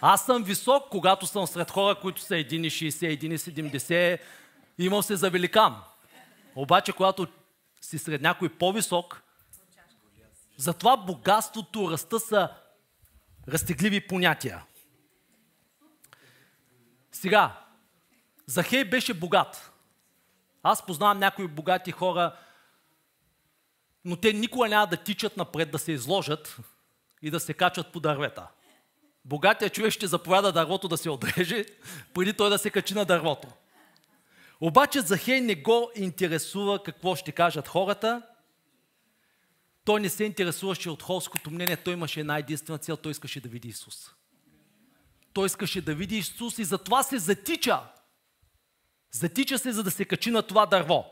Аз 0.00 0.26
съм 0.26 0.44
висок, 0.44 0.88
когато 0.90 1.26
съм 1.26 1.46
сред 1.46 1.70
хора, 1.70 1.94
които 1.94 2.20
са 2.20 2.34
1,60, 2.34 3.20
1,70. 3.20 4.18
Имам 4.78 5.02
се 5.02 5.16
за 5.16 5.30
великан. 5.30 5.76
Обаче, 6.56 6.92
когато 6.92 7.26
си 7.80 7.98
сред 7.98 8.22
някой 8.22 8.48
по-висок, 8.48 9.22
затова 10.56 10.96
богатството, 10.96 11.90
ръста 11.90 12.20
са 12.20 12.48
разтегливи 13.48 14.06
понятия. 14.06 14.62
Сега, 17.14 17.60
Захей 18.46 18.84
беше 18.84 19.14
богат. 19.14 19.72
Аз 20.62 20.86
познавам 20.86 21.18
някои 21.18 21.48
богати 21.48 21.92
хора, 21.92 22.36
но 24.04 24.16
те 24.16 24.32
никога 24.32 24.68
няма 24.68 24.86
да 24.86 24.96
тичат 24.96 25.36
напред, 25.36 25.70
да 25.70 25.78
се 25.78 25.92
изложат 25.92 26.56
и 27.22 27.30
да 27.30 27.40
се 27.40 27.54
качат 27.54 27.92
по 27.92 28.00
дървета. 28.00 28.46
Богатия 29.24 29.70
човек 29.70 29.92
ще 29.92 30.06
заповяда 30.06 30.52
дървото 30.52 30.88
да 30.88 30.96
се 30.96 31.10
отреже, 31.10 31.64
преди 32.14 32.32
той 32.32 32.50
да 32.50 32.58
се 32.58 32.70
качи 32.70 32.94
на 32.94 33.04
дървото. 33.04 33.48
Обаче 34.60 35.00
Захей 35.00 35.40
не 35.40 35.54
го 35.54 35.90
интересува 35.94 36.82
какво 36.82 37.16
ще 37.16 37.32
кажат 37.32 37.68
хората. 37.68 38.22
Той 39.84 40.00
не 40.00 40.08
се 40.08 40.24
интересуваше 40.24 40.90
от 40.90 41.02
холското 41.02 41.50
мнение, 41.50 41.76
той 41.76 41.92
имаше 41.92 42.20
една 42.20 42.38
единствена 42.38 42.78
цел, 42.78 42.96
той 42.96 43.12
искаше 43.12 43.40
да 43.40 43.48
види 43.48 43.68
Исус. 43.68 44.14
Той 45.34 45.46
искаше 45.46 45.80
да 45.80 45.94
види 45.94 46.16
Исус 46.16 46.58
и 46.58 46.64
затова 46.64 47.02
се 47.02 47.18
затича. 47.18 47.80
Затича 49.10 49.58
се, 49.58 49.72
за 49.72 49.82
да 49.82 49.90
се 49.90 50.04
качи 50.04 50.30
на 50.30 50.42
това 50.42 50.66
дърво. 50.66 51.06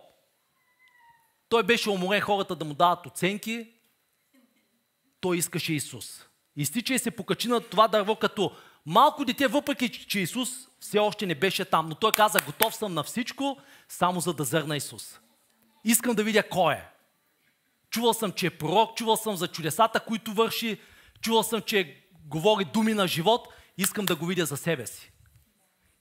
Той 1.49 1.63
беше 1.63 1.91
уморен 1.91 2.21
хората 2.21 2.57
да 2.57 2.65
му 2.65 2.75
дават 2.75 3.07
оценки. 3.07 3.73
Той 5.21 5.37
искаше 5.37 5.73
Исус. 5.73 6.27
Изтича 6.57 6.95
и 6.95 6.99
се 6.99 7.11
покачи 7.11 7.49
на 7.49 7.61
това 7.61 7.89
дърво 7.89 8.17
като 8.17 8.57
малко 8.87 9.25
дете, 9.25 9.47
въпреки 9.47 9.89
че 9.89 10.21
Исус 10.21 10.51
все 10.81 10.99
още 10.99 11.27
не 11.27 11.35
беше 11.35 11.65
там. 11.65 11.89
Но 11.89 11.95
той 11.95 12.13
каза, 12.13 12.39
готов 12.47 12.75
съм 12.75 12.95
на 12.95 13.03
всичко, 13.03 13.59
само 13.89 14.21
за 14.21 14.35
да 14.35 14.45
зърна 14.45 14.77
Исус. 14.77 15.21
Искам 15.85 16.15
да 16.15 16.25
видя 16.25 16.49
кой 16.49 16.75
е. 16.75 16.89
Чувал 17.91 18.15
съм, 18.15 18.33
че 18.33 18.47
е 18.47 18.59
пророк, 18.59 18.97
чувал 18.97 19.17
съм 19.17 19.37
за 19.37 19.49
чудесата, 19.49 20.01
които 20.01 20.33
върши, 20.33 20.81
чувал 21.21 21.43
съм, 21.43 21.61
че 21.63 22.07
говори 22.25 22.65
думи 22.65 22.95
на 22.95 23.09
живот, 23.09 23.49
искам 23.77 24.07
да 24.07 24.17
го 24.17 24.27
видя 24.27 24.47
за 24.47 24.57
себе 24.57 24.87
си. 24.87 25.13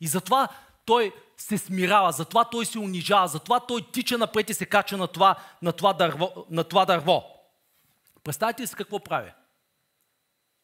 И 0.01 0.07
затова 0.07 0.47
той 0.85 1.13
се 1.37 1.57
смирава, 1.57 2.11
затова 2.11 2.49
той 2.49 2.65
се 2.65 2.79
унижава, 2.79 3.27
затова 3.27 3.59
той 3.59 3.91
тича 3.91 4.17
напред 4.17 4.49
и 4.49 4.53
се 4.53 4.65
кача 4.65 4.97
на 4.97 5.07
това, 5.07 5.35
на 5.61 5.73
това, 5.73 5.93
дърво, 5.93 6.45
на 6.49 6.63
това 6.63 6.85
дърво. 6.85 7.23
Представете 8.23 8.61
ли 8.61 8.67
си 8.67 8.75
какво 8.75 8.99
прави? 8.99 9.31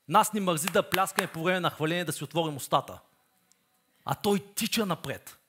Нас 0.08 0.34
ни 0.34 0.39
мързи 0.39 0.68
да 0.68 0.89
пляскаме 0.89 1.28
по 1.28 1.43
време 1.43 1.60
на 1.60 1.70
хваление, 1.70 2.05
да 2.05 2.14
си 2.14 2.24
отворим 2.24 2.55
устата. 2.55 2.99
А 4.05 4.16
той 4.16 4.39
тича 4.55 4.86
напред, 4.86 5.39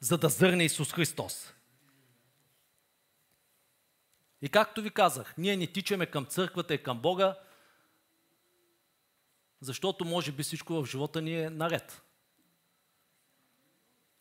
за 0.00 0.18
да 0.18 0.28
зърне 0.28 0.64
Исус 0.64 0.92
Христос. 0.92 1.52
И 4.42 4.48
както 4.48 4.82
ви 4.82 4.90
казах, 4.90 5.34
ние 5.38 5.56
не 5.56 5.66
тичаме 5.66 6.06
към 6.06 6.26
църквата 6.26 6.74
и 6.74 6.82
към 6.82 6.98
Бога, 6.98 7.34
защото 9.60 10.04
може 10.04 10.32
би 10.32 10.42
всичко 10.42 10.82
в 10.82 10.86
живота 10.86 11.22
ни 11.22 11.42
е 11.42 11.50
наред. 11.50 12.02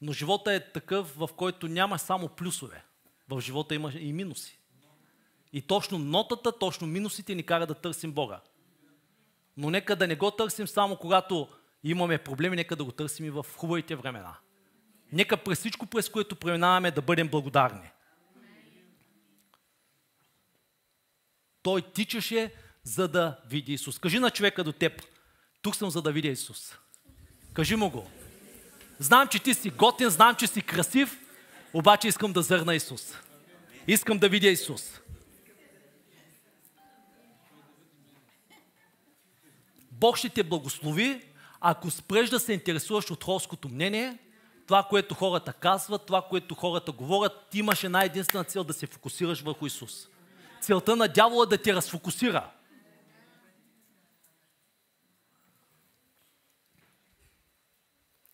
Но 0.01 0.13
живота 0.13 0.53
е 0.53 0.71
такъв, 0.71 1.15
в 1.17 1.29
който 1.38 1.67
няма 1.67 1.99
само 1.99 2.29
плюсове. 2.29 2.85
В 3.29 3.41
живота 3.41 3.75
има 3.75 3.91
и 3.93 4.13
минуси. 4.13 4.59
И 5.53 5.61
точно 5.61 5.99
нотата, 5.99 6.59
точно 6.59 6.88
минусите 6.88 7.35
ни 7.35 7.43
кара 7.43 7.67
да 7.67 7.73
търсим 7.73 8.11
Бога. 8.11 8.41
Но 9.57 9.69
нека 9.69 9.95
да 9.95 10.07
не 10.07 10.15
го 10.15 10.31
търсим 10.31 10.67
само 10.67 10.95
когато 10.97 11.47
имаме 11.83 12.17
проблеми, 12.17 12.55
нека 12.55 12.75
да 12.75 12.83
го 12.83 12.91
търсим 12.91 13.25
и 13.25 13.29
в 13.29 13.45
хубавите 13.57 13.95
времена. 13.95 14.38
Нека 15.11 15.38
през 15.38 15.59
всичко, 15.59 15.85
през 15.85 16.09
което 16.09 16.35
преминаваме, 16.35 16.91
да 16.91 17.01
бъдем 17.01 17.27
благодарни. 17.27 17.91
Той 21.61 21.81
тичаше, 21.81 22.53
за 22.83 23.07
да 23.07 23.39
види 23.45 23.73
Исус. 23.73 23.99
Кажи 23.99 24.19
на 24.19 24.31
човека 24.31 24.63
до 24.63 24.71
теб, 24.71 25.01
тук 25.68 25.76
съм, 25.76 25.89
за 25.89 26.01
да 26.01 26.11
видя 26.11 26.28
Исус. 26.28 26.76
Кажи 27.53 27.76
му 27.76 27.89
го. 27.89 28.07
Знам, 28.99 29.28
че 29.28 29.39
ти 29.39 29.53
си 29.53 29.70
готен, 29.70 30.09
знам, 30.09 30.36
че 30.36 30.47
си 30.47 30.61
красив, 30.61 31.20
обаче 31.74 32.07
искам 32.07 32.34
да 32.34 32.41
зърна 32.41 32.76
Исус. 32.76 33.13
Искам 33.88 34.18
да 34.18 34.30
видя 34.30 34.47
Исус. 34.47 34.99
Бог 39.91 40.18
ще 40.18 40.30
те 40.30 40.43
благослови, 40.43 41.22
ако 41.61 41.91
спреш 41.91 42.30
да 42.30 42.39
се 42.39 42.53
интересуваш 42.53 43.11
от 43.11 43.24
хорското 43.24 43.70
мнение, 43.70 44.18
това, 44.68 44.84
което 44.84 45.15
хората 45.15 45.53
казват, 45.53 46.05
това, 46.05 46.22
което 46.22 46.55
хората 46.55 46.91
говорят, 46.91 47.47
ти 47.51 47.59
имаш 47.59 47.84
една 47.84 48.03
единствена 48.03 48.43
цел 48.43 48.63
да 48.63 48.74
се 48.74 48.88
фокусираш 48.88 49.41
върху 49.41 49.65
Исус. 49.65 50.07
Целта 50.61 50.95
на 50.95 51.07
дявола 51.07 51.43
е 51.43 51.47
да 51.47 51.57
те 51.57 51.74
разфокусира. 51.74 52.49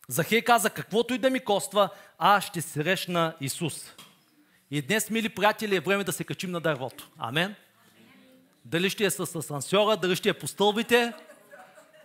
Захей 0.07 0.41
каза, 0.41 0.69
каквото 0.69 1.13
и 1.13 1.17
да 1.17 1.29
ми 1.29 1.39
коства, 1.39 1.89
аз 2.17 2.43
ще 2.43 2.61
срещна 2.61 3.35
Исус. 3.41 3.91
И 4.71 4.81
днес, 4.81 5.09
мили 5.09 5.29
приятели, 5.29 5.75
е 5.75 5.79
време 5.79 6.03
да 6.03 6.13
се 6.13 6.23
качим 6.23 6.51
на 6.51 6.61
дървото. 6.61 7.09
Амен. 7.17 7.55
Дали 8.65 8.89
ще 8.89 9.05
е 9.05 9.09
с 9.09 9.35
асансьора, 9.35 9.97
дали 9.97 10.15
ще 10.15 10.29
е 10.29 10.33
по 10.33 10.47
стълбите, 10.47 11.13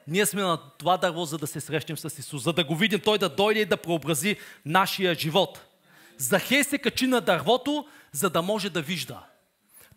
ние 0.09 0.27
сме 0.27 0.43
на 0.43 0.59
това 0.79 0.97
дърво, 0.97 1.25
за 1.25 1.39
да 1.39 1.47
се 1.47 1.61
срещнем 1.61 1.99
с 1.99 2.19
Исус, 2.19 2.43
за 2.43 2.53
да 2.53 2.65
го 2.65 2.77
видим 2.77 3.01
Той 3.01 3.19
да 3.19 3.29
дойде 3.29 3.61
и 3.61 3.65
да 3.65 3.77
преобрази 3.77 4.37
нашия 4.67 5.15
живот. 5.15 5.61
Захей 6.19 6.65
се 6.65 6.79
качи 6.79 7.07
на 7.07 7.21
дървото, 7.21 7.87
за 8.13 8.31
да 8.31 8.43
може 8.43 8.71
да 8.71 8.83
вижда. 8.83 9.21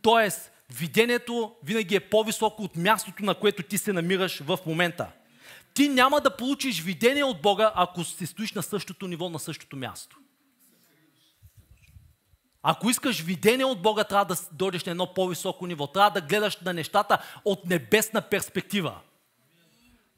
Тоест, 0.01 0.51
видението 0.69 1.55
винаги 1.63 1.95
е 1.95 1.99
по-високо 1.99 2.63
от 2.63 2.75
мястото, 2.75 3.25
на 3.25 3.35
което 3.35 3.63
ти 3.63 3.77
се 3.77 3.93
намираш 3.93 4.39
в 4.39 4.59
момента. 4.65 5.07
Ти 5.74 5.89
няма 5.89 6.22
да 6.22 6.38
получиш 6.38 6.82
видение 6.82 7.24
от 7.24 7.41
Бога, 7.41 7.72
ако 7.76 8.03
си 8.03 8.28
стоиш 8.28 8.53
на 8.53 8.63
същото 8.63 9.07
ниво, 9.07 9.30
на 9.30 9.39
същото 9.39 9.78
място. 9.78 10.17
Ако 12.63 12.89
искаш 12.89 13.22
видение 13.22 13.65
от 13.65 13.82
Бога, 13.82 14.03
трябва 14.03 14.36
да 14.36 14.41
дойдеш 14.51 14.86
на 14.86 14.91
едно 14.91 15.13
по-високо 15.13 15.67
ниво. 15.67 15.88
Трябва 15.88 16.09
да 16.09 16.28
гледаш 16.28 16.57
на 16.57 16.74
нещата 16.74 17.41
от 17.45 17.65
небесна 17.65 18.22
перспектива 18.22 18.99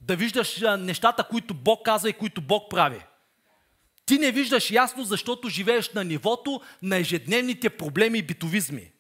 да 0.04 0.16
виждаш 0.16 0.62
нещата, 0.80 1.24
които 1.24 1.54
Бог 1.54 1.86
казва 1.86 2.10
и 2.10 2.14
които 2.14 2.42
Бог 2.42 2.72
прави. 2.72 3.06
Ти 4.06 4.18
не 4.18 4.32
виждаш 4.32 4.72
ясно, 4.72 5.04
защото 5.04 5.50
живееш 5.50 5.94
на 5.94 6.04
нивото 6.04 6.62
на 6.82 6.98
ежедневните 6.98 7.70
проблеми 7.70 8.18
и 8.18 8.24
битовизми. 8.24 8.92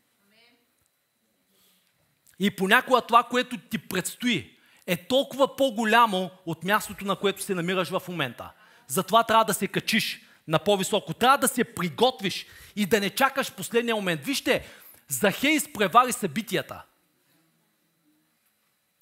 И 2.40 2.56
понякога 2.56 3.02
това, 3.02 3.24
което 3.24 3.58
ти 3.58 3.78
предстои, 3.78 4.53
е 4.88 5.08
толкова 5.08 5.56
по-голямо 5.56 6.32
от 6.46 6.64
мястото, 6.64 7.06
на 7.06 7.16
което 7.16 7.44
се 7.44 7.56
намираш 7.56 7.90
в 7.90 8.02
момента. 8.08 8.52
Затова 8.88 9.24
трябва 9.24 9.46
да 9.46 9.54
се 9.54 9.68
качиш 9.68 10.22
на 10.48 10.60
по-високо. 10.60 11.14
Трябва 11.14 11.38
да 11.38 11.48
се 11.48 11.64
приготвиш 11.64 12.46
и 12.76 12.86
да 12.86 13.00
не 13.00 13.10
чакаш 13.10 13.54
последния 13.54 13.96
момент. 13.96 14.22
Вижте, 14.22 14.68
Захей 15.08 15.52
изпревари 15.52 16.12
събитията. 16.12 16.84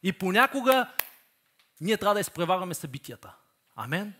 И 0.03 0.13
понякога 0.13 0.91
ние 1.81 1.97
трябва 1.97 2.13
да 2.13 2.19
изпреварваме 2.19 2.73
събитията. 2.73 3.35
Амен? 3.75 4.13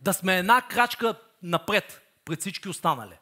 Да 0.00 0.12
сме 0.12 0.38
една 0.38 0.62
крачка 0.62 1.14
напред 1.42 2.02
пред 2.24 2.40
всички 2.40 2.68
останали. 2.68 3.18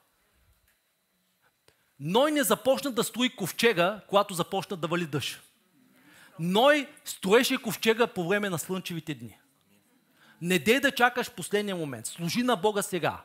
Ной 2.01 2.33
не 2.33 2.43
започна 2.43 2.93
да 2.93 3.05
строи 3.05 3.37
ковчега, 3.37 4.01
когато 4.09 4.35
започна 4.35 4.77
да 4.77 4.89
вали 4.89 5.07
дъжд. 5.07 5.50
Ной 6.43 6.89
строеше 7.05 7.63
ковчега 7.63 8.07
по 8.07 8.29
време 8.29 8.51
на 8.51 8.59
слънчевите 8.59 9.15
дни. 9.15 9.39
Не 10.43 10.59
дей 10.59 10.81
да 10.81 10.91
чакаш 10.91 11.31
последния 11.31 11.77
момент. 11.77 12.07
Служи 12.07 12.43
на 12.43 12.57
Бога 12.57 12.83
сега. 12.83 13.23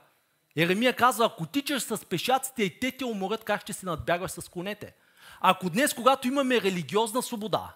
Еремия 0.56 0.94
казва, 0.94 1.26
ако 1.26 1.46
тичаш 1.46 1.84
с 1.84 2.06
пешаците 2.06 2.64
и 2.64 2.80
те 2.80 2.92
те 2.92 3.06
уморят, 3.06 3.44
как 3.44 3.62
ще 3.62 3.74
се 3.74 3.86
надбягаш 3.86 4.32
с 4.32 4.50
конете? 4.50 4.94
Ако 5.42 5.70
днес, 5.70 5.94
когато 5.94 6.28
имаме 6.28 6.62
религиозна 6.62 7.22
свобода, 7.22 7.76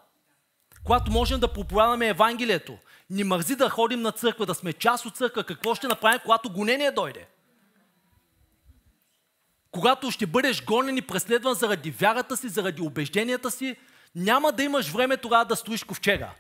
когато 0.84 1.12
можем 1.12 1.40
да 1.40 1.54
проповядаме 1.54 2.08
Евангелието, 2.08 2.78
ни 3.10 3.24
мързи 3.24 3.56
да 3.56 3.70
ходим 3.70 4.02
на 4.02 4.12
църква, 4.12 4.46
да 4.46 4.56
сме 4.56 4.74
част 4.74 5.06
от 5.06 5.18
църква, 5.18 5.44
какво 5.44 5.76
ще 5.76 5.88
направим, 5.88 6.20
когато 6.24 6.54
гонение 6.54 6.92
дойде? 6.92 7.28
Когато 9.72 10.12
ще 10.12 10.28
бъдеш 10.28 10.66
гонен 10.66 10.98
и 10.98 11.02
преследван 11.02 11.54
заради 11.54 11.92
вярата 11.92 12.38
си, 12.38 12.50
заради 12.50 12.82
убежденията 12.82 13.52
си, 13.52 13.76
няма 14.16 14.52
да 14.52 14.64
имаш 14.64 14.90
време 14.90 15.18
тогава 15.18 15.46
да 15.46 15.56
стоиш 15.56 15.84
ковчега. 15.84 16.32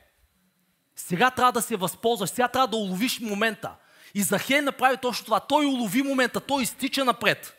Сега 0.96 1.32
трябва 1.32 1.52
да 1.52 1.62
се 1.62 1.76
възползваш, 1.76 2.30
сега 2.30 2.48
трябва 2.48 2.68
да 2.68 2.78
уловиш 2.78 3.20
момента. 3.20 3.76
И 4.14 4.22
Захей 4.22 4.62
направи 4.62 4.98
точно 4.98 5.26
това. 5.26 5.40
Той 5.40 5.66
улови 5.66 6.02
момента, 6.02 6.40
той 6.40 6.64
изтича 6.64 7.06
напред, 7.06 7.58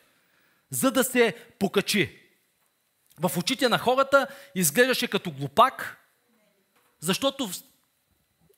за 0.70 0.90
да 0.90 1.04
се 1.04 1.34
покачи. 1.58 2.18
В 3.20 3.38
очите 3.38 3.68
на 3.68 3.78
хората 3.78 4.26
изглеждаше 4.54 5.08
като 5.08 5.30
глупак, 5.30 5.98
защото 7.00 7.50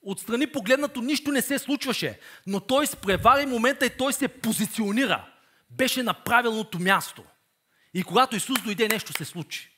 отстрани 0.03 0.47
погледнато 0.47 1.01
нищо 1.01 1.31
не 1.31 1.43
се 1.43 1.59
случваше, 1.59 2.21
но 2.47 2.61
той 2.61 2.87
спревари 2.87 3.47
момента 3.47 3.87
и 3.87 3.97
той 3.97 4.13
се 4.13 4.29
позиционира. 4.29 5.29
Беше 5.71 6.03
на 6.03 6.15
правилното 6.15 6.79
място. 6.79 7.25
И 7.95 8.03
когато 8.05 8.37
Исус 8.37 8.63
дойде, 8.63 8.89
нещо 8.89 9.13
се 9.13 9.25
случи. 9.25 9.72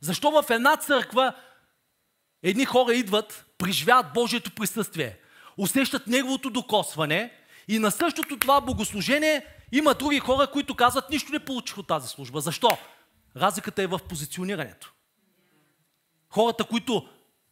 Защо 0.00 0.30
в 0.30 0.50
една 0.50 0.76
църква 0.76 1.34
едни 2.42 2.64
хора 2.64 2.94
идват, 2.94 3.46
преживяват 3.58 4.12
Божието 4.12 4.50
присъствие, 4.50 5.18
усещат 5.56 6.06
Неговото 6.06 6.50
докосване 6.50 7.32
и 7.68 7.78
на 7.78 7.90
същото 7.90 8.38
това 8.38 8.60
богослужение 8.60 9.46
има 9.72 9.94
други 9.94 10.18
хора, 10.18 10.46
които 10.46 10.74
казват, 10.74 11.10
нищо 11.10 11.32
не 11.32 11.38
получих 11.38 11.78
от 11.78 11.86
тази 11.86 12.08
служба. 12.08 12.40
Защо? 12.40 12.78
Разликата 13.36 13.82
е 13.82 13.86
в 13.86 14.00
позиционирането. 14.08 14.92
Хората, 16.30 16.64
които 16.64 17.08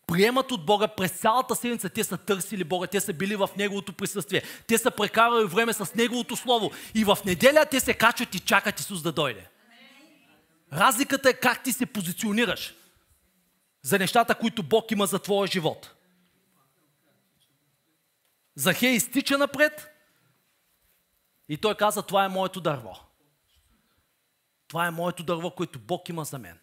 приемат 0.07 0.53
от 0.53 0.67
Бога 0.67 0.89
през 0.89 1.13
цялата 1.13 1.57
седмица, 1.57 1.89
те 1.89 2.05
са 2.05 2.17
търсили 2.17 2.65
Бога, 2.65 2.87
те 2.87 3.01
са 3.01 3.13
били 3.13 3.37
в 3.37 3.51
Неговото 3.57 3.93
присъствие, 3.93 4.43
те 4.67 4.79
са 4.79 4.91
прекарали 4.91 5.45
време 5.45 5.73
с 5.73 5.95
Неговото 5.95 6.37
Слово 6.37 6.71
и 6.95 7.05
в 7.05 7.19
неделя 7.25 7.67
те 7.71 7.81
се 7.81 7.95
качват 7.95 8.35
и 8.35 8.41
чакат 8.41 8.81
Исус 8.81 9.03
да 9.03 9.13
дойде. 9.13 9.49
Разликата 10.75 11.29
е 11.29 11.35
как 11.35 11.63
ти 11.63 11.73
се 11.73 11.87
позиционираш 11.87 12.75
за 13.83 13.99
нещата, 13.99 14.35
които 14.35 14.63
Бог 14.63 14.91
има 14.91 15.07
за 15.07 15.19
твоя 15.19 15.47
живот. 15.47 15.95
Захей 18.55 18.91
изтича 18.91 19.39
напред 19.39 19.91
и 21.49 21.57
той 21.57 21.75
каза, 21.75 22.03
това 22.03 22.25
е 22.25 22.29
моето 22.29 22.61
дърво. 22.61 22.97
Това 24.69 24.87
е 24.87 24.91
моето 24.91 25.23
дърво, 25.23 25.51
което 25.51 25.79
Бог 25.79 26.09
има 26.09 26.25
за 26.25 26.39
мен. 26.39 26.59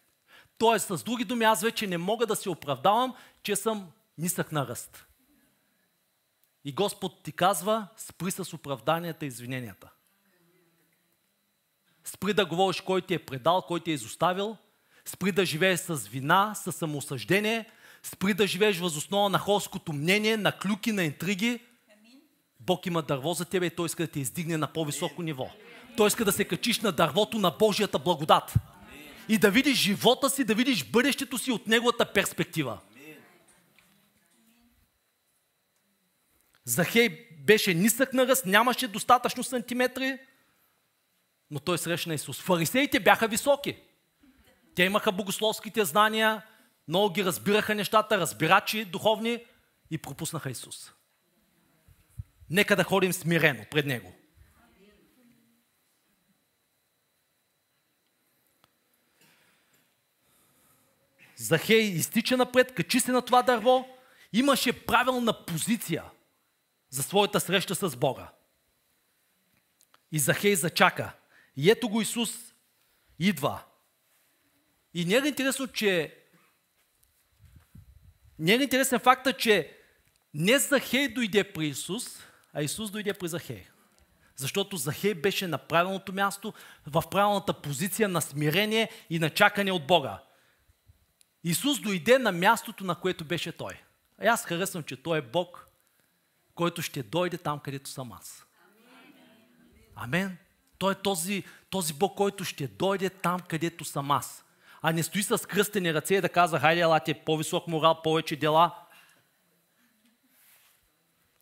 Тоест, 0.58 0.88
с 0.88 1.04
други 1.04 1.26
думи, 1.26 1.46
аз 1.46 1.62
вече 1.62 1.88
не 1.88 1.98
мога 1.98 2.28
да 2.28 2.36
се 2.36 2.50
оправдавам, 2.50 3.16
че 3.44 3.56
съм 3.56 3.92
нисък 4.18 4.52
на 4.52 4.68
ръст. 4.68 5.06
И 6.66 6.74
Господ 6.74 7.24
ти 7.24 7.32
казва, 7.32 7.88
спри 7.98 8.32
с 8.32 8.54
оправданията 8.54 9.26
и 9.26 9.28
извиненията. 9.28 9.90
Спри 12.14 12.34
да 12.34 12.46
говориш 12.46 12.82
кой 12.82 13.02
ти 13.02 13.14
е 13.14 13.20
предал, 13.20 13.62
кой 13.68 13.80
ти 13.80 13.92
е 13.92 13.94
изоставил. 13.94 14.58
Спри 15.06 15.32
да 15.32 15.46
живееш 15.46 15.80
с 15.80 15.96
вина, 15.96 16.54
с 16.56 16.72
самоосъждение. 16.72 17.66
Спри 18.04 18.34
да 18.34 18.48
живееш 18.48 18.80
възоснова 18.80 19.30
на 19.30 19.40
хорското 19.40 19.94
мнение, 19.94 20.38
на 20.38 20.52
клюки, 20.52 20.92
на 20.92 21.04
интриги. 21.04 21.60
Бог 22.60 22.86
има 22.86 23.02
дърво 23.02 23.34
за 23.34 23.46
тебе 23.46 23.66
и 23.66 23.70
Той 23.70 23.86
иска 23.86 24.04
да 24.04 24.12
те 24.12 24.20
издигне 24.20 24.58
на 24.58 24.68
по-високо 24.68 25.22
ниво. 25.22 25.50
Той 25.98 26.08
иска 26.08 26.26
да 26.26 26.32
се 26.32 26.46
качиш 26.46 26.80
на 26.80 26.92
дървото 26.92 27.40
на 27.40 27.52
Божията 27.52 28.00
благодат. 28.00 28.54
И 29.30 29.38
да 29.38 29.52
видиш 29.52 29.78
живота 29.78 30.30
си, 30.30 30.44
да 30.44 30.56
видиш 30.56 30.86
бъдещето 30.86 31.38
си 31.38 31.52
от 31.52 31.68
неговата 31.68 32.14
перспектива. 32.14 32.80
Захей 36.66 37.28
беше 37.40 37.74
нисък 37.74 38.14
на 38.14 38.28
ръст, 38.28 38.46
нямаше 38.46 38.88
достатъчно 38.88 39.44
сантиметри, 39.44 40.18
но 41.52 41.60
той 41.60 41.78
срещна 41.78 42.14
Исус. 42.14 42.42
Фарисеите 42.42 43.00
бяха 43.00 43.28
високи. 43.28 43.78
Те 44.76 44.84
имаха 44.84 45.12
богословските 45.12 45.86
знания, 45.86 46.46
много 46.88 47.14
ги 47.14 47.26
разбираха 47.26 47.76
нещата, 47.76 48.18
разбирачи 48.18 48.86
духовни 48.86 49.46
и 49.92 49.98
пропуснаха 49.98 50.52
Исус. 50.52 50.94
Нека 52.50 52.76
да 52.76 52.84
ходим 52.84 53.14
смирено 53.14 53.66
пред 53.72 53.86
Него. 53.86 54.14
Захей 61.36 61.82
изтича 61.82 62.38
напред, 62.38 62.74
качи 62.74 63.00
се 63.00 63.12
на 63.12 63.22
това 63.22 63.44
дърво, 63.44 63.88
имаше 64.34 64.86
правилна 64.86 65.46
позиция 65.46 66.04
за 66.90 67.04
своята 67.04 67.40
среща 67.40 67.76
с 67.76 67.96
Бога. 67.96 68.32
И 70.12 70.20
Захей 70.20 70.56
зачака. 70.56 71.14
И 71.62 71.70
ето 71.70 71.90
го 71.90 72.02
Исус 72.02 72.54
идва. 73.20 73.64
И 74.94 75.06
не 75.06 75.16
е 75.16 75.28
интересно, 75.28 75.68
че 75.68 76.18
не 78.40 78.54
е 78.54 78.56
интересен 78.56 79.00
факта, 79.00 79.34
че 79.34 79.78
не 80.34 80.60
Захей 80.60 81.08
дойде 81.08 81.54
при 81.54 81.68
Исус, 81.68 82.20
а 82.54 82.62
Исус 82.62 82.92
дойде 82.92 83.14
при 83.14 83.28
Захей. 83.28 83.66
Защото 84.36 84.78
Захей 84.78 85.14
беше 85.14 85.48
на 85.48 85.58
правилното 85.58 86.14
място, 86.14 86.54
в 86.88 87.04
правилната 87.12 87.62
позиция 87.62 88.10
на 88.10 88.22
смирение 88.22 88.90
и 89.10 89.20
на 89.20 89.30
чакане 89.30 89.72
от 89.72 89.88
Бога. 89.88 90.24
Исус 91.44 91.80
дойде 91.80 92.18
на 92.18 92.32
мястото, 92.32 92.84
на 92.84 92.96
което 92.96 93.26
беше 93.26 93.52
Той. 93.52 93.82
А 94.22 94.26
аз 94.28 94.46
харесвам, 94.46 94.84
че 94.84 95.04
Той 95.04 95.18
е 95.18 95.22
Бог, 95.22 95.68
който 96.56 96.82
ще 96.82 97.04
дойде 97.04 97.38
там, 97.38 97.60
където 97.60 97.90
съм 97.90 98.12
аз. 98.12 98.46
Амен. 99.96 100.38
Той 100.82 100.92
е 100.92 100.96
този, 100.96 101.44
този 101.70 101.94
Бог, 101.94 102.18
който 102.18 102.44
ще 102.44 102.68
дойде 102.68 103.10
там, 103.10 103.40
където 103.40 103.86
съм 103.86 104.12
аз. 104.12 104.46
А 104.82 104.92
не 104.92 105.04
стои 105.04 105.24
с 105.24 105.48
кръстени 105.48 105.94
ръце 105.94 106.16
и 106.16 106.22
да 106.22 106.30
казва, 106.30 106.60
хайде, 106.60 106.82
елате, 106.82 107.14
по-висок 107.14 107.68
морал, 107.68 108.02
повече 108.02 108.36
дела. 108.36 108.76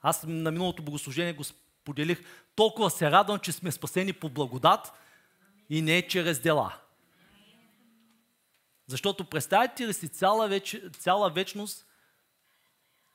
Аз 0.01 0.23
на 0.23 0.51
миналото 0.51 0.83
богослужение 0.83 1.33
го 1.33 1.43
споделих. 1.43 2.23
Толкова 2.55 2.89
се 2.89 3.11
радвам, 3.11 3.39
че 3.39 3.51
сме 3.51 3.71
спасени 3.71 4.13
по 4.13 4.29
благодат 4.29 4.93
и 5.69 5.81
не 5.81 6.07
чрез 6.07 6.39
дела. 6.39 6.75
Защото 8.87 9.25
представете 9.25 9.87
ли 9.87 9.93
си 9.93 10.09
цяла, 10.09 10.47
веч... 10.47 10.77
цяла 10.97 11.29
вечност 11.29 11.85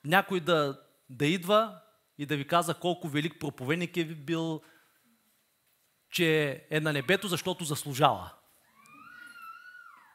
някой 0.05 0.41
да, 0.41 0.81
да 1.11 1.27
идва 1.27 1.81
и 2.19 2.27
да 2.27 2.37
ви 2.37 2.47
каза 2.47 2.75
колко 2.75 3.09
велик 3.09 3.41
проповедник 3.41 3.97
е 3.97 4.05
бил, 4.05 4.63
че 6.15 6.61
е 6.71 6.81
на 6.81 6.93
небето, 6.93 7.29
защото 7.29 7.65
заслужава. 7.65 8.31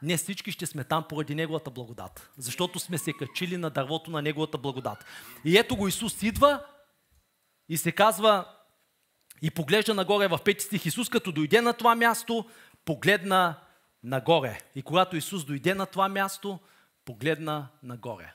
Не 0.02 0.18
всички 0.18 0.52
ще 0.52 0.66
сме 0.66 0.84
там 0.84 1.06
поради 1.10 1.36
Неговата 1.36 1.72
благодат. 1.72 2.30
Защото 2.38 2.80
сме 2.80 2.98
се 2.98 3.14
качили 3.14 3.58
на 3.58 3.70
дървото 3.70 4.12
на 4.12 4.22
Неговата 4.22 4.58
благодат. 4.58 5.06
И 5.46 5.58
ето 5.58 5.76
го 5.76 5.88
Исус 5.88 6.24
идва 6.24 6.66
и 7.70 7.78
се 7.78 7.92
казва 7.92 8.46
и 9.42 9.52
поглежда 9.52 9.94
нагоре 9.94 10.28
в 10.28 10.40
пети 10.46 10.66
стих. 10.66 10.86
Исус 10.86 11.10
като 11.10 11.32
дойде 11.32 11.62
на 11.62 11.74
това 11.74 11.96
място, 11.96 12.50
погледна 12.86 13.56
нагоре. 14.04 14.60
И 14.76 14.82
когато 14.82 15.16
Исус 15.16 15.46
дойде 15.46 15.74
на 15.74 15.86
това 15.86 16.10
място, 16.10 16.60
погледна 17.06 17.68
нагоре. 17.84 18.34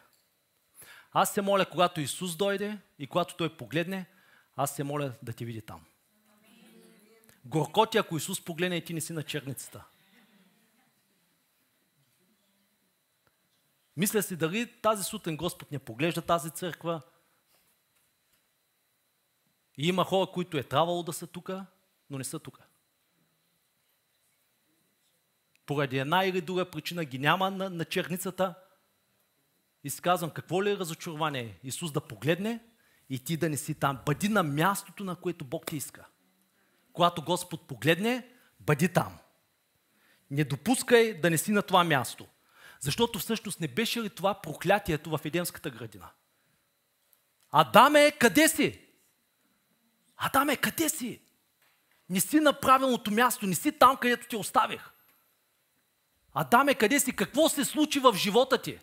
Аз 1.12 1.34
се 1.34 1.42
моля, 1.42 1.66
когато 1.66 2.00
Исус 2.00 2.36
дойде 2.36 2.78
и 2.98 3.06
когато 3.06 3.36
Той 3.36 3.56
погледне, 3.56 4.06
аз 4.56 4.76
се 4.76 4.84
моля 4.84 5.12
да 5.22 5.32
те 5.32 5.44
види 5.44 5.62
там. 5.62 5.80
Горко 7.45 7.86
ти, 7.86 7.99
ако 7.99 8.16
Исус 8.16 8.45
погледне 8.45 8.76
и 8.76 8.84
ти 8.84 8.95
не 8.95 9.01
си 9.01 9.12
на 9.12 9.22
черницата. 9.22 9.84
Мисля 13.97 14.22
си 14.22 14.36
дали 14.36 14.72
тази 14.80 15.05
сутрин 15.05 15.36
Господ 15.36 15.70
не 15.70 15.78
поглежда 15.78 16.22
тази 16.22 16.51
църква. 16.51 17.03
И 19.76 19.88
има 19.88 20.05
хора, 20.05 20.30
които 20.32 20.59
е 20.59 20.62
трябвало 20.62 21.03
да 21.03 21.12
са 21.12 21.26
тук, 21.26 21.51
но 22.11 22.18
не 22.18 22.24
са 22.24 22.38
тук. 22.38 22.62
Поради 25.66 25.99
една 25.99 26.24
или 26.24 26.40
друга 26.40 26.70
причина 26.70 27.05
ги 27.05 27.18
няма 27.18 27.51
на, 27.51 27.70
на 27.70 27.84
черницата. 27.84 28.55
И 29.84 29.90
си 29.90 30.03
казвам, 30.03 30.30
какво 30.30 30.62
ли 30.62 30.70
е 30.70 30.76
разочарование? 30.76 31.61
Исус 31.62 31.92
да 31.92 32.01
погледне 32.01 32.64
и 33.09 33.24
ти 33.24 33.36
да 33.36 33.49
не 33.49 33.57
си 33.57 33.74
там. 33.74 34.01
Бъди 34.07 34.28
на 34.28 34.42
мястото, 34.42 35.05
на 35.05 35.16
което 35.16 35.45
Бог 35.45 35.66
ти 35.66 35.76
иска. 35.76 36.07
Когато 36.95 37.22
Господ 37.22 37.68
погледне, 37.68 38.28
бъди 38.61 38.88
там. 38.88 39.18
Не 40.30 40.45
допускай 40.45 41.20
да 41.20 41.30
не 41.30 41.38
си 41.38 41.53
на 41.53 41.62
това 41.62 41.84
място. 41.84 42.26
Защото 42.80 43.18
всъщност 43.18 43.61
не 43.61 43.68
беше 43.68 44.03
ли 44.03 44.11
това 44.11 44.40
проклятието 44.40 45.11
в 45.11 45.20
Едемската 45.24 45.70
градина? 45.70 46.11
Адаме, 47.51 48.12
къде 48.12 48.49
си? 48.49 48.80
Адаме, 50.16 50.57
къде 50.57 50.88
си? 50.88 51.22
Не 52.09 52.20
си 52.20 52.40
на 52.40 52.61
правилното 52.61 53.11
място, 53.11 53.47
не 53.47 53.55
си 53.55 53.78
там, 53.78 53.97
където 53.97 54.28
те 54.28 54.36
оставих. 54.36 54.90
Адаме, 56.34 56.74
къде 56.74 57.01
си? 57.01 57.16
Какво 57.16 57.49
се 57.49 57.64
случи 57.64 58.01
в 58.01 58.14
живота 58.16 58.62
ти? 58.62 58.78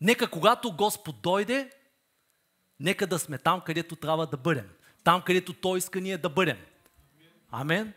Нека 0.00 0.30
когато 0.30 0.76
Господ 0.76 1.22
дойде, 1.22 1.70
нека 2.80 3.06
да 3.06 3.18
сме 3.18 3.38
там, 3.38 3.60
където 3.60 3.96
трябва 3.96 4.26
да 4.26 4.36
бъдем. 4.36 4.70
Там, 5.04 5.22
където 5.22 5.52
Той 5.52 5.78
иска 5.78 6.00
ние 6.00 6.18
да 6.18 6.28
бъдем. 6.28 6.58
Амен. 7.50 7.92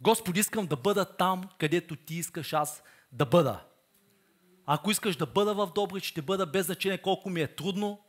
Господи, 0.00 0.40
искам 0.40 0.66
да 0.66 0.76
бъда 0.76 1.04
там, 1.04 1.48
където 1.58 1.96
Ти 1.96 2.14
искаш 2.14 2.52
аз 2.52 2.82
да 3.12 3.26
бъда. 3.26 3.64
Ако 4.66 4.90
искаш 4.90 5.16
да 5.16 5.26
бъда 5.26 5.54
в 5.54 5.72
Добрич, 5.74 6.04
ще 6.04 6.22
бъда 6.22 6.46
без 6.46 6.66
значение 6.66 6.98
колко 6.98 7.30
ми 7.30 7.40
е 7.40 7.54
трудно, 7.54 8.00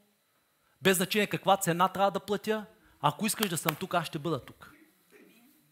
без 0.82 0.98
значение 0.98 1.28
каква 1.28 1.58
цена 1.58 1.88
трябва 1.88 2.12
да 2.12 2.20
платя. 2.20 2.66
Ако 3.02 3.26
искаш 3.26 3.50
да 3.50 3.58
съм 3.58 3.76
тук, 3.76 3.94
аз 3.94 4.08
ще 4.08 4.20
бъда 4.20 4.40
тук. 4.40 4.74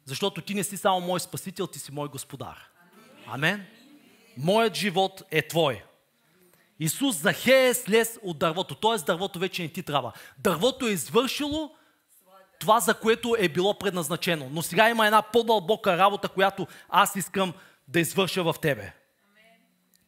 Защото 0.05 0.41
ти 0.41 0.53
не 0.53 0.63
си 0.63 0.77
само 0.77 1.01
мой 1.01 1.19
спасител, 1.19 1.67
ти 1.67 1.79
си 1.79 1.91
мой 1.91 2.07
господар. 2.07 2.69
Амен. 3.25 3.65
Моят 4.37 4.75
живот 4.75 5.23
е 5.31 5.47
твой. 5.47 5.83
Исус 6.79 7.15
Захея 7.15 7.75
слез 7.75 8.19
от 8.23 8.39
дървото, 8.39 8.75
т.е. 8.75 9.05
дървото 9.05 9.39
вече 9.39 9.61
не 9.61 9.69
ти 9.69 9.83
трябва. 9.83 10.13
Дървото 10.37 10.87
е 10.87 10.91
извършило 10.91 11.71
това, 12.59 12.79
за 12.79 12.93
което 12.93 13.35
е 13.39 13.49
било 13.49 13.79
предназначено. 13.79 14.49
Но 14.51 14.61
сега 14.61 14.89
има 14.89 15.05
една 15.05 15.21
по-дълбока 15.21 15.97
работа, 15.97 16.29
която 16.29 16.67
аз 16.89 17.15
искам 17.15 17.53
да 17.87 17.99
извърша 17.99 18.43
в 18.43 18.55
тебе. 18.61 18.93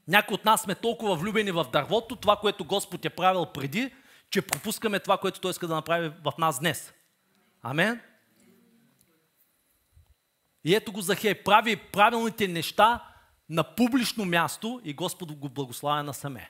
Някои 0.07 0.35
от 0.35 0.45
нас 0.45 0.61
сме 0.61 0.75
толкова 0.75 1.15
влюбени 1.15 1.51
в 1.51 1.65
дървото, 1.73 2.15
това, 2.15 2.35
което 2.35 2.65
Господ 2.65 3.05
е 3.05 3.09
правил 3.09 3.45
преди, 3.45 3.93
че 4.29 4.41
пропускаме 4.41 4.99
това, 4.99 5.17
което 5.17 5.39
Той 5.39 5.51
иска 5.51 5.67
да 5.67 5.75
направи 5.75 6.11
в 6.23 6.33
нас 6.37 6.59
днес. 6.59 6.93
Амен? 7.61 8.01
И 10.63 10.75
ето 10.75 10.91
го 10.91 11.01
Захей, 11.01 11.43
прави 11.43 11.75
правилните 11.75 12.47
неща 12.47 13.03
на 13.49 13.63
публично 13.75 14.25
място 14.25 14.81
и 14.83 14.93
Господ 14.93 15.31
го 15.31 15.49
благославя 15.49 16.03
насаме. 16.03 16.49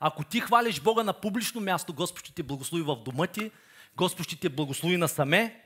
Ако 0.00 0.24
ти 0.24 0.40
хвалиш 0.40 0.80
Бога 0.80 1.02
на 1.02 1.12
публично 1.12 1.60
място, 1.60 1.94
Господ 1.94 2.20
ще 2.20 2.34
те 2.34 2.42
благослови 2.42 2.82
в 2.82 2.96
дома 2.96 3.26
ти, 3.26 3.50
Господ 3.96 4.26
ще 4.26 4.36
те 4.36 4.48
благослови 4.48 4.96
насаме. 4.96 5.64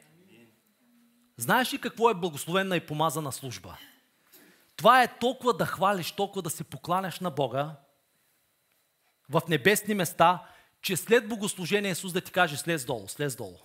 Знаеш 1.36 1.72
ли 1.72 1.78
какво 1.78 2.10
е 2.10 2.14
благословена 2.14 2.76
и 2.76 2.86
помазана 2.86 3.32
служба? 3.32 3.78
Това 4.76 5.02
е 5.02 5.18
толкова 5.18 5.56
да 5.56 5.66
хвалиш, 5.66 6.12
толкова 6.12 6.42
да 6.42 6.50
се 6.50 6.64
покланяш 6.64 7.20
на 7.20 7.30
Бога 7.30 7.76
в 9.28 9.42
небесни 9.48 9.94
места, 9.94 10.46
че 10.82 10.96
след 10.96 11.28
богослужение 11.28 11.90
Исус 11.90 12.12
да 12.12 12.20
ти 12.20 12.32
каже 12.32 12.56
слез 12.56 12.84
долу, 12.84 13.08
слез 13.08 13.36
долу. 13.36 13.58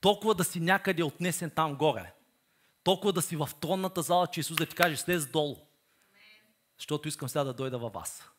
Толкова 0.00 0.34
да 0.34 0.44
си 0.44 0.60
някъде 0.60 1.04
отнесен 1.04 1.50
там 1.50 1.74
горе. 1.74 2.12
Толкова 2.84 3.12
да 3.12 3.22
си 3.22 3.36
в 3.36 3.48
тронната 3.60 4.02
зала, 4.02 4.26
че 4.26 4.40
Исус 4.40 4.56
да 4.56 4.66
ти 4.66 4.74
каже 4.74 4.96
слез 4.96 5.26
долу. 5.26 5.56
Защото 6.78 7.08
искам 7.08 7.28
сега 7.28 7.44
да 7.44 7.52
дойда 7.52 7.78
във 7.78 7.92
вас. 7.92 8.30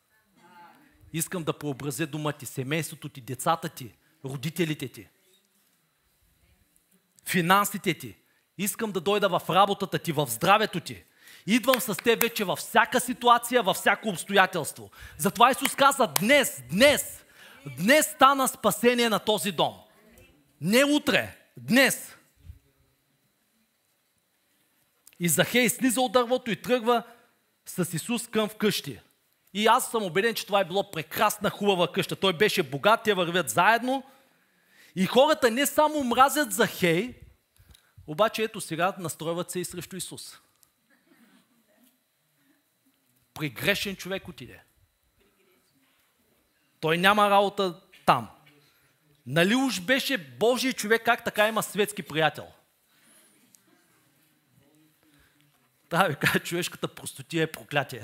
Искам 1.12 1.44
да 1.44 1.58
преобразя 1.58 2.06
дома 2.06 2.32
ти, 2.32 2.46
семейството 2.46 3.08
ти, 3.08 3.20
децата 3.20 3.68
ти, 3.68 3.94
родителите 4.24 4.88
ти, 4.88 5.08
финансите 7.28 7.94
ти. 7.94 8.16
Искам 8.58 8.92
да 8.92 9.00
дойда 9.00 9.28
в 9.28 9.50
работата 9.50 9.98
ти, 9.98 10.12
в 10.12 10.26
здравето 10.30 10.80
ти. 10.80 11.04
Идвам 11.46 11.80
с 11.80 11.94
теб 11.94 12.20
вече 12.20 12.44
във 12.44 12.58
всяка 12.58 13.00
ситуация, 13.00 13.62
във 13.62 13.76
всяко 13.76 14.08
обстоятелство. 14.08 14.90
Затова 15.18 15.50
Исус 15.50 15.74
каза 15.74 16.06
днес, 16.06 16.62
днес, 16.70 17.24
днес 17.78 18.06
стана 18.06 18.48
спасение 18.48 19.08
на 19.08 19.18
този 19.18 19.52
дом. 19.52 19.74
Не 20.60 20.84
утре, 20.84 21.36
днес. 21.56 22.16
И 25.20 25.28
Захей 25.28 25.68
слиза 25.68 26.00
от 26.00 26.12
дървото 26.12 26.50
и 26.50 26.62
тръгва 26.62 27.02
с 27.66 27.94
Исус 27.94 28.28
към 28.28 28.48
вкъщи. 28.48 29.00
И 29.54 29.66
аз 29.66 29.90
съм 29.90 30.02
убеден, 30.02 30.34
че 30.34 30.46
това 30.46 30.60
е 30.60 30.64
било 30.64 30.90
прекрасна, 30.90 31.50
хубава 31.50 31.92
къща. 31.92 32.16
Той 32.16 32.32
беше 32.32 32.62
богат, 32.62 33.02
те 33.02 33.14
вървят 33.14 33.50
заедно. 33.50 34.04
И 34.96 35.06
хората 35.06 35.50
не 35.50 35.66
само 35.66 36.04
мразят 36.04 36.52
Захей, 36.52 37.14
обаче 38.06 38.42
ето 38.42 38.60
сега 38.60 38.94
настройват 38.98 39.50
се 39.50 39.60
и 39.60 39.64
срещу 39.64 39.96
Исус. 39.96 40.38
При 43.34 43.50
грешен 43.50 43.96
човек 43.96 44.28
отиде. 44.28 44.62
Той 46.80 46.98
няма 46.98 47.30
работа 47.30 47.80
там. 48.06 48.30
Нали 49.26 49.54
уж 49.54 49.80
беше 49.80 50.18
Божий 50.18 50.72
човек, 50.72 51.02
как 51.04 51.24
така 51.24 51.48
има 51.48 51.62
светски 51.62 52.02
приятел? 52.02 52.46
Трябва 55.88 56.08
да 56.08 56.40
човешката 56.40 56.88
простотия 56.88 57.42
е 57.42 57.52
проклятие. 57.52 58.02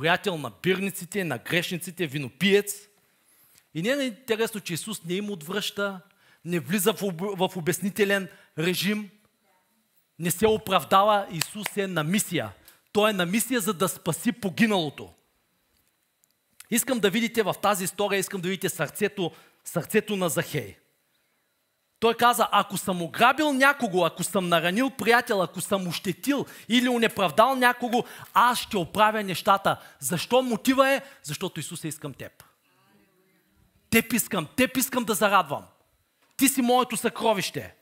Приятел 0.00 0.38
на 0.38 0.52
бирниците, 0.62 1.24
на 1.24 1.38
грешниците, 1.38 2.06
винопиец. 2.06 2.74
И 3.74 3.82
не 3.82 3.88
е 3.88 4.06
интересно, 4.06 4.60
че 4.60 4.74
Исус 4.74 5.04
не 5.04 5.14
им 5.14 5.30
отвръща, 5.30 6.00
не 6.44 6.60
влиза 6.60 6.92
в, 6.92 7.50
обяснителен 7.56 8.28
режим, 8.58 9.10
не 10.18 10.30
се 10.30 10.46
оправдава. 10.46 11.26
Исус 11.32 11.76
е 11.76 11.86
на 11.86 12.04
мисия. 12.04 12.52
Той 12.92 13.10
е 13.10 13.12
на 13.12 13.26
мисия, 13.26 13.60
за 13.60 13.74
да 13.74 13.88
спаси 13.88 14.32
погиналото. 14.32 15.12
Искам 16.70 17.00
да 17.00 17.10
видите 17.10 17.42
в 17.42 17.54
тази 17.62 17.84
история, 17.84 18.18
искам 18.18 18.40
да 18.40 18.48
видите 18.48 18.68
сърцето, 18.68 19.32
сърцето 19.64 20.16
на 20.16 20.28
Захей. 20.28 20.76
Той 22.00 22.14
каза, 22.14 22.48
ако 22.52 22.76
съм 22.76 23.02
ограбил 23.02 23.52
някого, 23.52 24.04
ако 24.04 24.24
съм 24.24 24.48
наранил 24.48 24.90
приятел, 24.90 25.42
ако 25.42 25.60
съм 25.60 25.86
ощетил 25.86 26.46
или 26.68 26.88
унеправдал 26.88 27.54
някого, 27.54 28.04
аз 28.34 28.58
ще 28.58 28.76
оправя 28.76 29.22
нещата. 29.22 29.80
Защо 29.98 30.42
мотива 30.42 30.90
е? 30.90 31.02
Защото 31.22 31.60
Исус 31.60 31.84
е 31.84 31.88
искам 31.88 32.14
теб. 32.14 32.44
Теб 33.90 34.12
искам, 34.12 34.48
теб 34.56 34.76
искам 34.76 35.04
да 35.04 35.14
зарадвам. 35.14 35.64
Ти 36.36 36.48
си 36.48 36.62
моето 36.62 36.96
съкровище. 36.96 37.74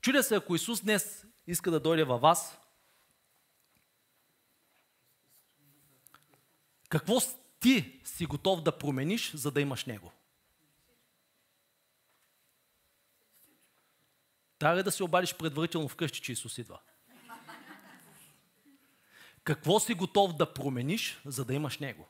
Чудя 0.00 0.22
се, 0.22 0.34
ако 0.34 0.54
Исус 0.54 0.80
днес 0.80 1.24
иска 1.46 1.70
да 1.70 1.80
дойде 1.80 2.04
във 2.04 2.20
вас, 2.20 2.58
какво 6.88 7.18
ти 7.60 8.00
си 8.04 8.26
готов 8.26 8.62
да 8.62 8.78
промениш, 8.78 9.32
за 9.34 9.50
да 9.50 9.60
имаш 9.60 9.84
Него? 9.84 10.12
Трябва 14.60 14.82
да 14.82 14.92
се 14.92 15.04
обадиш 15.04 15.34
предварително 15.34 15.88
вкъщи, 15.88 16.20
че 16.20 16.32
Исус 16.32 16.58
идва? 16.58 16.80
Какво 19.44 19.80
си 19.80 19.94
готов 19.94 20.36
да 20.36 20.54
промениш, 20.54 21.20
за 21.24 21.44
да 21.44 21.54
имаш 21.54 21.78
Него? 21.78 22.08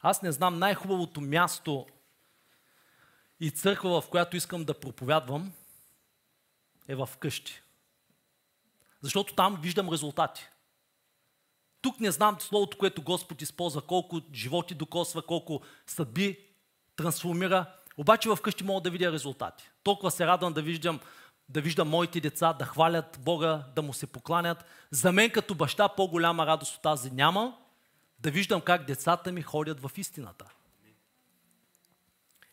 Аз 0.00 0.22
не 0.22 0.32
знам 0.32 0.58
най-хубавото 0.58 1.20
място 1.20 1.86
и 3.40 3.50
църква, 3.50 4.00
в 4.00 4.10
която 4.10 4.36
искам 4.36 4.64
да 4.64 4.80
проповядвам, 4.80 5.52
е 6.88 6.94
в 6.94 7.10
къщи. 7.18 7.62
Защото 9.00 9.34
там 9.34 9.60
виждам 9.62 9.90
резултати. 9.90 10.48
Тук 11.82 12.00
не 12.00 12.10
знам 12.10 12.36
словото, 12.40 12.78
което 12.78 13.02
Господ 13.02 13.42
използва, 13.42 13.82
колко 13.82 14.20
животи 14.34 14.74
докосва, 14.74 15.22
колко 15.22 15.60
съдби 15.86 16.38
трансформира. 16.96 17.66
Обаче 17.96 18.28
вкъщи 18.36 18.64
мога 18.64 18.80
да 18.80 18.90
видя 18.90 19.12
резултати. 19.12 19.70
Толкова 19.82 20.10
се 20.10 20.26
радвам 20.26 20.52
да 20.52 20.62
виждам, 20.62 21.00
да 21.48 21.60
виждам 21.60 21.88
моите 21.88 22.20
деца 22.20 22.52
да 22.52 22.64
хвалят 22.64 23.18
Бога, 23.20 23.64
да 23.74 23.82
му 23.82 23.92
се 23.92 24.06
покланят. 24.06 24.64
За 24.90 25.12
мен 25.12 25.30
като 25.30 25.54
баща 25.54 25.88
по-голяма 25.88 26.46
радост 26.46 26.76
от 26.76 26.82
тази 26.82 27.10
няма, 27.10 27.56
да 28.18 28.30
виждам 28.30 28.60
как 28.60 28.84
децата 28.84 29.32
ми 29.32 29.42
ходят 29.42 29.80
в 29.80 29.90
истината. 29.96 30.44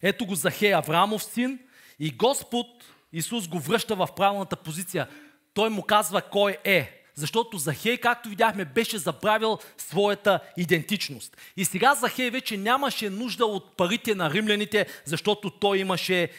Ето 0.02 0.26
го 0.26 0.36
Захей, 0.36 0.74
Авраамов 0.74 1.24
син, 1.24 1.60
и 2.00 2.12
Господ 2.12 2.68
Исус 3.14 3.48
го 3.48 3.60
връща 3.60 3.96
в 3.96 4.08
правилната 4.16 4.56
позиция. 4.56 5.10
Той 5.54 5.70
му 5.70 5.84
казва 5.84 6.22
кой 6.22 6.58
е. 6.64 7.05
Защото 7.16 7.58
Захей, 7.58 7.98
както 7.98 8.30
видяхме, 8.30 8.66
беше 8.66 8.98
забравил 8.98 9.60
своята 9.78 10.40
идентичност. 10.58 11.38
И 11.58 11.66
сега 11.66 11.96
Захей 11.96 12.30
вече 12.30 12.58
нямаше 12.58 13.10
нужда 13.10 13.46
от 13.46 13.78
парите 13.78 14.16
на 14.16 14.32
римляните, 14.32 14.88
защото 15.06 15.50
той 15.50 15.78
имаше 15.78 16.32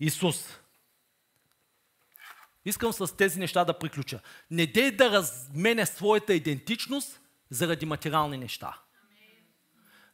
Исус. 0.00 0.58
Искам 2.64 2.92
с 2.92 3.16
тези 3.16 3.38
неща 3.38 3.64
да 3.64 3.78
приключа. 3.78 4.20
Не 4.50 4.66
дей 4.66 4.90
да 4.90 5.10
размене 5.10 5.86
своята 5.86 6.34
идентичност 6.34 7.20
заради 7.50 7.86
материални 7.86 8.36
неща. 8.36 8.78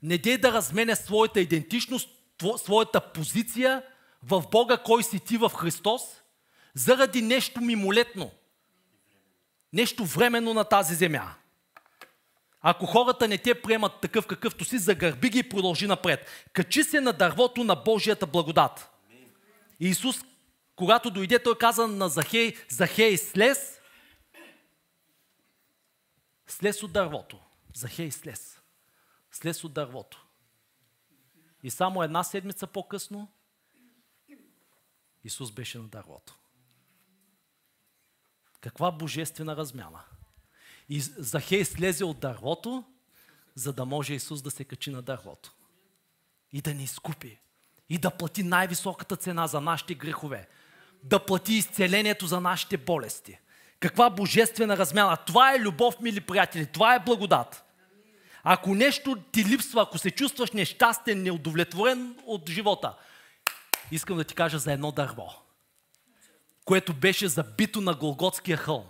Не 0.03 0.19
дей 0.19 0.39
да 0.39 0.53
размене 0.53 0.97
своята 0.97 1.41
идентичност, 1.41 2.09
своята 2.57 3.13
позиция 3.13 3.83
в 4.23 4.45
Бога, 4.51 4.77
кой 4.77 5.03
си 5.03 5.21
ти 5.21 5.37
в 5.37 5.49
Христос, 5.49 6.03
заради 6.75 7.23
нещо 7.23 7.61
мимолетно. 7.61 8.31
Нещо 9.75 10.05
временно 10.05 10.55
на 10.55 10.64
тази 10.64 10.95
земя. 10.95 11.35
Ако 12.61 12.87
хората 12.87 13.29
не 13.29 13.39
те 13.39 13.62
приемат 13.62 14.01
такъв 14.01 14.27
какъвто 14.27 14.64
си, 14.64 14.79
загърби 14.79 15.31
ги 15.31 15.39
и 15.39 15.49
продължи 15.49 15.87
напред. 15.87 16.49
Качи 16.53 16.85
се 16.85 17.01
на 17.01 17.12
дървото 17.12 17.64
на 17.64 17.75
Божията 17.75 18.27
благодат. 18.27 18.91
Исус, 19.81 20.16
когато 20.77 21.11
дойде, 21.11 21.43
той 21.43 21.59
каза 21.59 21.89
на 21.89 22.09
Захей, 22.09 22.57
Захей, 22.68 23.16
слез, 23.16 23.81
слез 26.47 26.83
от 26.83 26.93
дървото. 26.93 27.41
Захей, 27.75 28.11
слез. 28.11 28.61
Слез 29.31 29.64
от 29.64 29.72
дървото. 29.72 30.27
И 31.62 31.70
само 31.70 32.03
една 32.03 32.25
седмица 32.25 32.66
по-късно 32.66 33.33
Исус 35.25 35.51
беше 35.51 35.79
на 35.79 35.89
дървото. 35.89 36.43
Каква 38.65 38.91
божествена 38.91 39.57
размяна. 39.57 40.01
И 40.89 41.01
Захей 41.01 41.65
слезе 41.65 42.05
от 42.05 42.21
дървото, 42.21 42.85
за 43.55 43.73
да 43.73 43.85
може 43.85 44.15
Исус 44.15 44.43
да 44.43 44.51
се 44.51 44.65
качи 44.65 44.91
на 44.91 45.03
дървото. 45.03 45.53
И 46.53 46.61
да 46.61 46.75
ни 46.75 46.85
изкупи. 46.85 47.39
И 47.89 47.99
да 47.99 48.11
плати 48.11 48.43
най-високата 48.43 49.17
цена 49.17 49.47
за 49.47 49.61
нашите 49.61 49.95
грехове. 49.95 50.49
Да 51.03 51.25
плати 51.25 51.55
изцелението 51.55 52.27
за 52.27 52.41
нашите 52.41 52.77
болести. 52.77 53.39
Каква 53.81 54.11
божествена 54.11 54.77
размяна. 54.77 55.17
Това 55.17 55.55
е 55.55 55.61
любов, 55.61 56.01
мили 56.01 56.21
приятели. 56.21 56.67
Това 56.67 56.95
е 56.95 57.05
благодат. 57.05 57.65
Ако 58.43 58.75
нещо 58.75 59.17
ти 59.33 59.45
липсва, 59.45 59.83
ако 59.83 59.99
се 59.99 60.11
чувстваш 60.11 60.53
нещастен, 60.53 61.23
неудовлетворен 61.23 62.17
от 62.27 62.51
живота, 62.51 62.97
искам 63.91 64.17
да 64.17 64.25
ти 64.25 64.35
кажа 64.35 64.59
за 64.59 64.73
едно 64.73 64.93
дърво, 64.93 65.43
което 66.65 66.95
беше 66.95 67.29
забито 67.29 67.81
на 67.81 67.95
Голготския 67.95 68.57
хълм. 68.57 68.85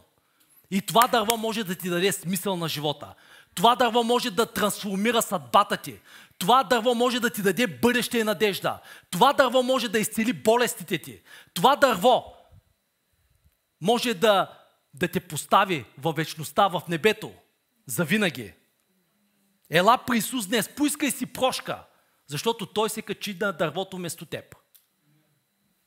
И 0.70 0.81
това 0.81 1.07
дърво 1.07 1.37
може 1.37 1.64
да 1.64 1.75
ти 1.75 1.91
даде 1.91 2.12
смисъл 2.12 2.57
на 2.57 2.68
живота. 2.68 3.14
Това 3.55 3.77
дърво 3.77 4.03
може 4.03 4.31
да 4.31 4.47
трансформира 4.47 5.22
съдбата 5.22 5.77
ти. 5.77 6.01
Това 6.39 6.64
дърво 6.64 6.95
може 6.95 7.20
да 7.20 7.31
ти 7.31 7.43
даде 7.43 7.66
бъдеще 7.66 8.18
и 8.18 8.25
надежда. 8.25 8.81
Това 9.11 9.33
дърво 9.33 9.62
може 9.62 9.89
да 9.89 9.99
изцели 9.99 10.33
болестите 10.33 10.99
ти. 10.99 11.22
Това 11.55 11.77
дърво 11.77 12.25
може 13.81 14.14
да, 14.14 14.59
да 14.95 15.09
те 15.09 15.20
постави 15.20 15.85
във 15.99 16.16
вечността, 16.16 16.68
в 16.68 16.83
небето, 16.89 17.33
за 17.87 18.05
винаги. 18.05 18.53
Ела 19.70 19.99
при 20.07 20.18
Исус 20.18 20.47
днес, 20.47 20.68
поискай 20.68 21.11
си 21.11 21.27
прошка, 21.27 21.85
защото 22.27 22.66
Той 22.66 22.91
се 22.91 23.03
качи 23.03 23.37
на 23.41 23.53
дървото 23.53 23.97
вместо 23.97 24.27
теб. 24.27 24.57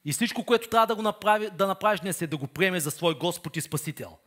И 0.08 0.12
всичко, 0.12 0.46
което 0.46 0.70
трябва 0.70 0.88
да, 0.88 0.96
го 0.96 1.02
направи, 1.02 1.50
да 1.50 1.68
направиш 1.68 2.00
днес 2.00 2.22
е 2.22 2.28
да 2.28 2.38
го 2.38 2.48
приеме 2.48 2.80
за 2.80 2.92
свой 2.92 3.16
Господ 3.16 3.58
и 3.58 3.62
Спасител. 3.62 4.18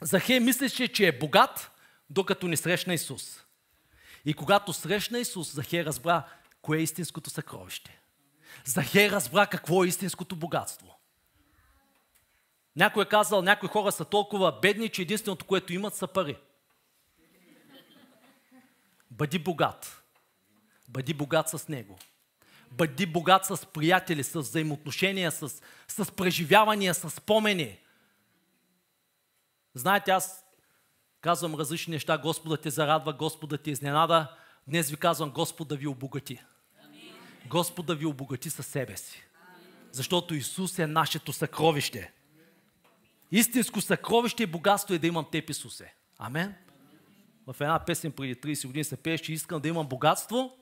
Захей 0.00 0.40
мислеше, 0.40 0.88
че 0.88 1.06
е 1.06 1.18
богат, 1.18 1.70
докато 2.10 2.48
не 2.48 2.56
срещна 2.56 2.94
Исус. 2.94 3.44
И 4.24 4.34
когато 4.34 4.72
срещна 4.72 5.18
Исус, 5.18 5.54
Захей 5.54 5.84
разбра 5.84 6.24
кое 6.62 6.78
е 6.78 6.82
истинското 6.82 7.30
съкровище. 7.30 8.00
Захей 8.64 9.10
разбра 9.10 9.46
какво 9.46 9.84
е 9.84 9.86
истинското 9.86 10.36
богатство. 10.36 10.98
Някой 12.76 13.02
е 13.02 13.08
казал, 13.08 13.42
някои 13.42 13.68
хора 13.68 13.92
са 13.92 14.04
толкова 14.04 14.58
бедни, 14.62 14.88
че 14.88 15.02
единственото, 15.02 15.44
което 15.44 15.72
имат, 15.72 15.94
са 15.94 16.06
пари. 16.06 16.36
Бъди 19.10 19.38
богат. 19.38 20.02
Бъди 20.88 21.14
богат 21.14 21.48
с 21.48 21.68
Него. 21.68 21.98
Бъди 22.72 23.06
богат 23.06 23.46
с 23.46 23.66
приятели, 23.66 24.24
с 24.24 24.40
взаимоотношения, 24.40 25.32
с, 25.32 25.62
с 25.88 26.12
преживявания, 26.12 26.94
с 26.94 27.10
спомени. 27.10 27.78
Знаете, 29.74 30.10
аз 30.10 30.44
казвам 31.20 31.54
различни 31.54 31.90
неща. 31.90 32.18
Господа 32.18 32.56
те 32.56 32.70
зарадва, 32.70 33.12
Господа 33.12 33.58
те 33.58 33.70
изненада. 33.70 34.36
Днес 34.68 34.90
ви 34.90 34.96
казвам, 34.96 35.30
Господ 35.30 35.68
да 35.68 35.76
ви 35.76 35.86
обогати. 35.86 36.40
Господ 37.46 37.86
да 37.86 37.94
ви 37.94 38.06
обогати 38.06 38.50
със 38.50 38.66
себе 38.66 38.96
си. 38.96 39.22
Защото 39.92 40.34
Исус 40.34 40.78
е 40.78 40.86
нашето 40.86 41.32
съкровище. 41.32 42.12
Истинско 43.32 43.80
съкровище 43.80 44.42
и 44.42 44.46
богатство 44.46 44.94
е 44.94 44.98
да 44.98 45.06
имам 45.06 45.26
теб, 45.30 45.50
Исусе. 45.50 45.94
Амен 46.18 46.54
в 47.46 47.60
една 47.60 47.78
песен 47.78 48.12
преди 48.12 48.34
30 48.34 48.66
години 48.66 48.84
се 48.84 48.96
пее, 48.96 49.18
че 49.18 49.32
искам 49.32 49.60
да 49.60 49.68
имам 49.68 49.86
богатство, 49.86 50.56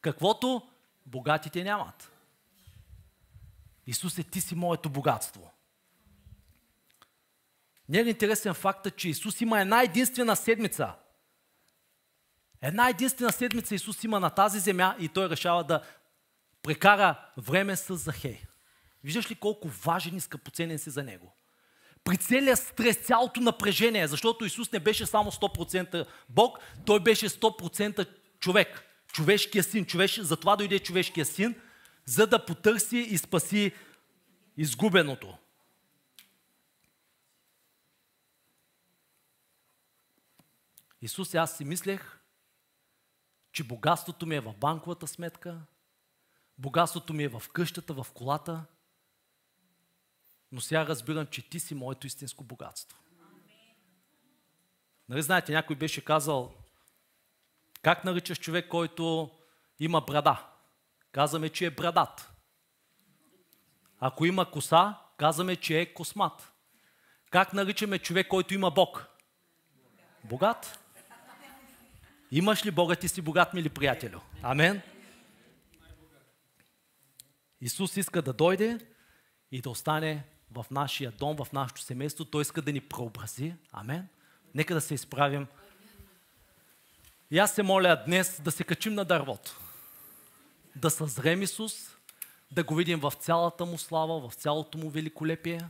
каквото 0.00 0.62
богатите 1.06 1.64
нямат. 1.64 2.10
Исус 3.86 4.18
е 4.18 4.22
ти 4.22 4.40
си 4.40 4.54
моето 4.54 4.90
богатство. 4.90 5.50
Не 7.88 7.98
е 7.98 8.02
интересен 8.02 8.54
факт, 8.54 8.96
че 8.96 9.08
Исус 9.08 9.40
има 9.40 9.60
една 9.60 9.82
единствена 9.82 10.36
седмица. 10.36 10.94
Една 12.62 12.88
единствена 12.88 13.32
седмица 13.32 13.74
Исус 13.74 14.04
има 14.04 14.20
на 14.20 14.30
тази 14.30 14.58
земя 14.58 14.96
и 14.98 15.08
той 15.08 15.28
решава 15.28 15.64
да 15.64 15.82
прекара 16.62 17.30
време 17.36 17.76
с 17.76 17.96
Захей. 17.96 18.42
Виждаш 19.04 19.30
ли 19.30 19.34
колко 19.34 19.68
важен 19.68 20.16
и 20.16 20.20
скъпоценен 20.20 20.78
си 20.78 20.90
за 20.90 21.02
него? 21.02 21.34
при 22.04 22.16
целия 22.16 22.56
стрес, 22.56 22.96
цялото 22.96 23.40
напрежение, 23.40 24.08
защото 24.08 24.44
Исус 24.44 24.72
не 24.72 24.80
беше 24.80 25.06
само 25.06 25.30
100% 25.30 26.06
Бог, 26.28 26.58
той 26.86 27.00
беше 27.00 27.28
100% 27.28 28.08
човек. 28.40 28.84
Човешкия 29.14 29.62
син. 29.62 29.86
Човеш... 29.86 30.20
Затова 30.20 30.56
дойде 30.56 30.78
човешкия 30.78 31.26
син, 31.26 31.60
за 32.04 32.26
да 32.26 32.46
потърси 32.46 32.96
и 32.98 33.18
спаси 33.18 33.72
изгубеното. 34.56 35.38
Исус, 41.02 41.34
аз 41.34 41.56
си 41.56 41.64
мислех, 41.64 42.18
че 43.52 43.64
богатството 43.64 44.26
ми 44.26 44.36
е 44.36 44.40
в 44.40 44.54
банковата 44.54 45.06
сметка, 45.06 45.60
богатството 46.58 47.12
ми 47.12 47.24
е 47.24 47.28
в 47.28 47.42
къщата, 47.52 47.94
в 47.94 48.06
колата, 48.14 48.64
но 50.52 50.60
сега 50.60 50.86
разбирам, 50.86 51.26
че 51.26 51.50
ти 51.50 51.60
си 51.60 51.74
моето 51.74 52.06
истинско 52.06 52.44
богатство. 52.44 52.98
Нали 55.08 55.22
знаете, 55.22 55.52
някой 55.52 55.76
беше 55.76 56.04
казал, 56.04 56.54
как 57.84 58.04
наричаш 58.04 58.40
човек, 58.40 58.68
който 58.68 59.30
има 59.78 60.00
брада? 60.00 60.46
Казваме, 61.12 61.48
че 61.48 61.66
е 61.66 61.70
брадат. 61.70 62.32
Ако 64.00 64.26
има 64.26 64.50
коса, 64.50 64.98
казваме, 65.16 65.56
че 65.56 65.80
е 65.80 65.94
космат. 65.94 66.52
Как 67.30 67.52
наричаме 67.52 67.98
човек, 67.98 68.28
който 68.28 68.54
има 68.54 68.70
Бог? 68.70 69.06
Богат. 70.24 70.78
Имаш 72.30 72.66
ли 72.66 72.70
Бога, 72.70 72.96
ти 72.96 73.08
си 73.08 73.22
богат, 73.22 73.54
мили 73.54 73.68
приятелю? 73.68 74.18
Амен. 74.42 74.82
Исус 77.60 77.96
иска 77.96 78.22
да 78.22 78.32
дойде 78.32 78.78
и 79.52 79.60
да 79.60 79.70
остане 79.70 80.24
в 80.50 80.66
нашия 80.70 81.10
дом, 81.10 81.36
в 81.36 81.52
нашето 81.52 81.80
семейство. 81.80 82.24
Той 82.24 82.42
иска 82.42 82.62
да 82.62 82.72
ни 82.72 82.80
преобрази. 82.80 83.54
Амен. 83.72 84.08
Нека 84.54 84.74
да 84.74 84.80
се 84.80 84.94
изправим. 84.94 85.46
И 87.34 87.38
аз 87.38 87.54
се 87.54 87.62
моля 87.62 88.02
днес 88.06 88.40
да 88.40 88.50
се 88.50 88.64
качим 88.64 88.94
на 88.94 89.04
дървото. 89.04 89.60
Да 90.76 90.90
съзрем 90.90 91.42
Исус, 91.42 91.96
да 92.50 92.64
го 92.64 92.74
видим 92.74 93.00
в 93.00 93.12
цялата 93.18 93.66
му 93.66 93.78
слава, 93.78 94.28
в 94.28 94.34
цялото 94.34 94.78
му 94.78 94.90
великолепие. 94.90 95.60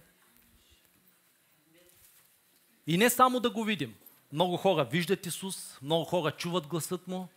И 2.87 2.99
не 2.99 3.11
само 3.11 3.41
да 3.41 3.51
го 3.51 3.65
видим. 3.65 3.95
Много 4.33 4.57
хора 4.57 4.85
виждат 4.85 5.27
Исус, 5.27 5.79
много 5.83 6.05
хора 6.05 6.31
чуват 6.31 6.67
гласът 6.67 7.09
му, 7.09 7.29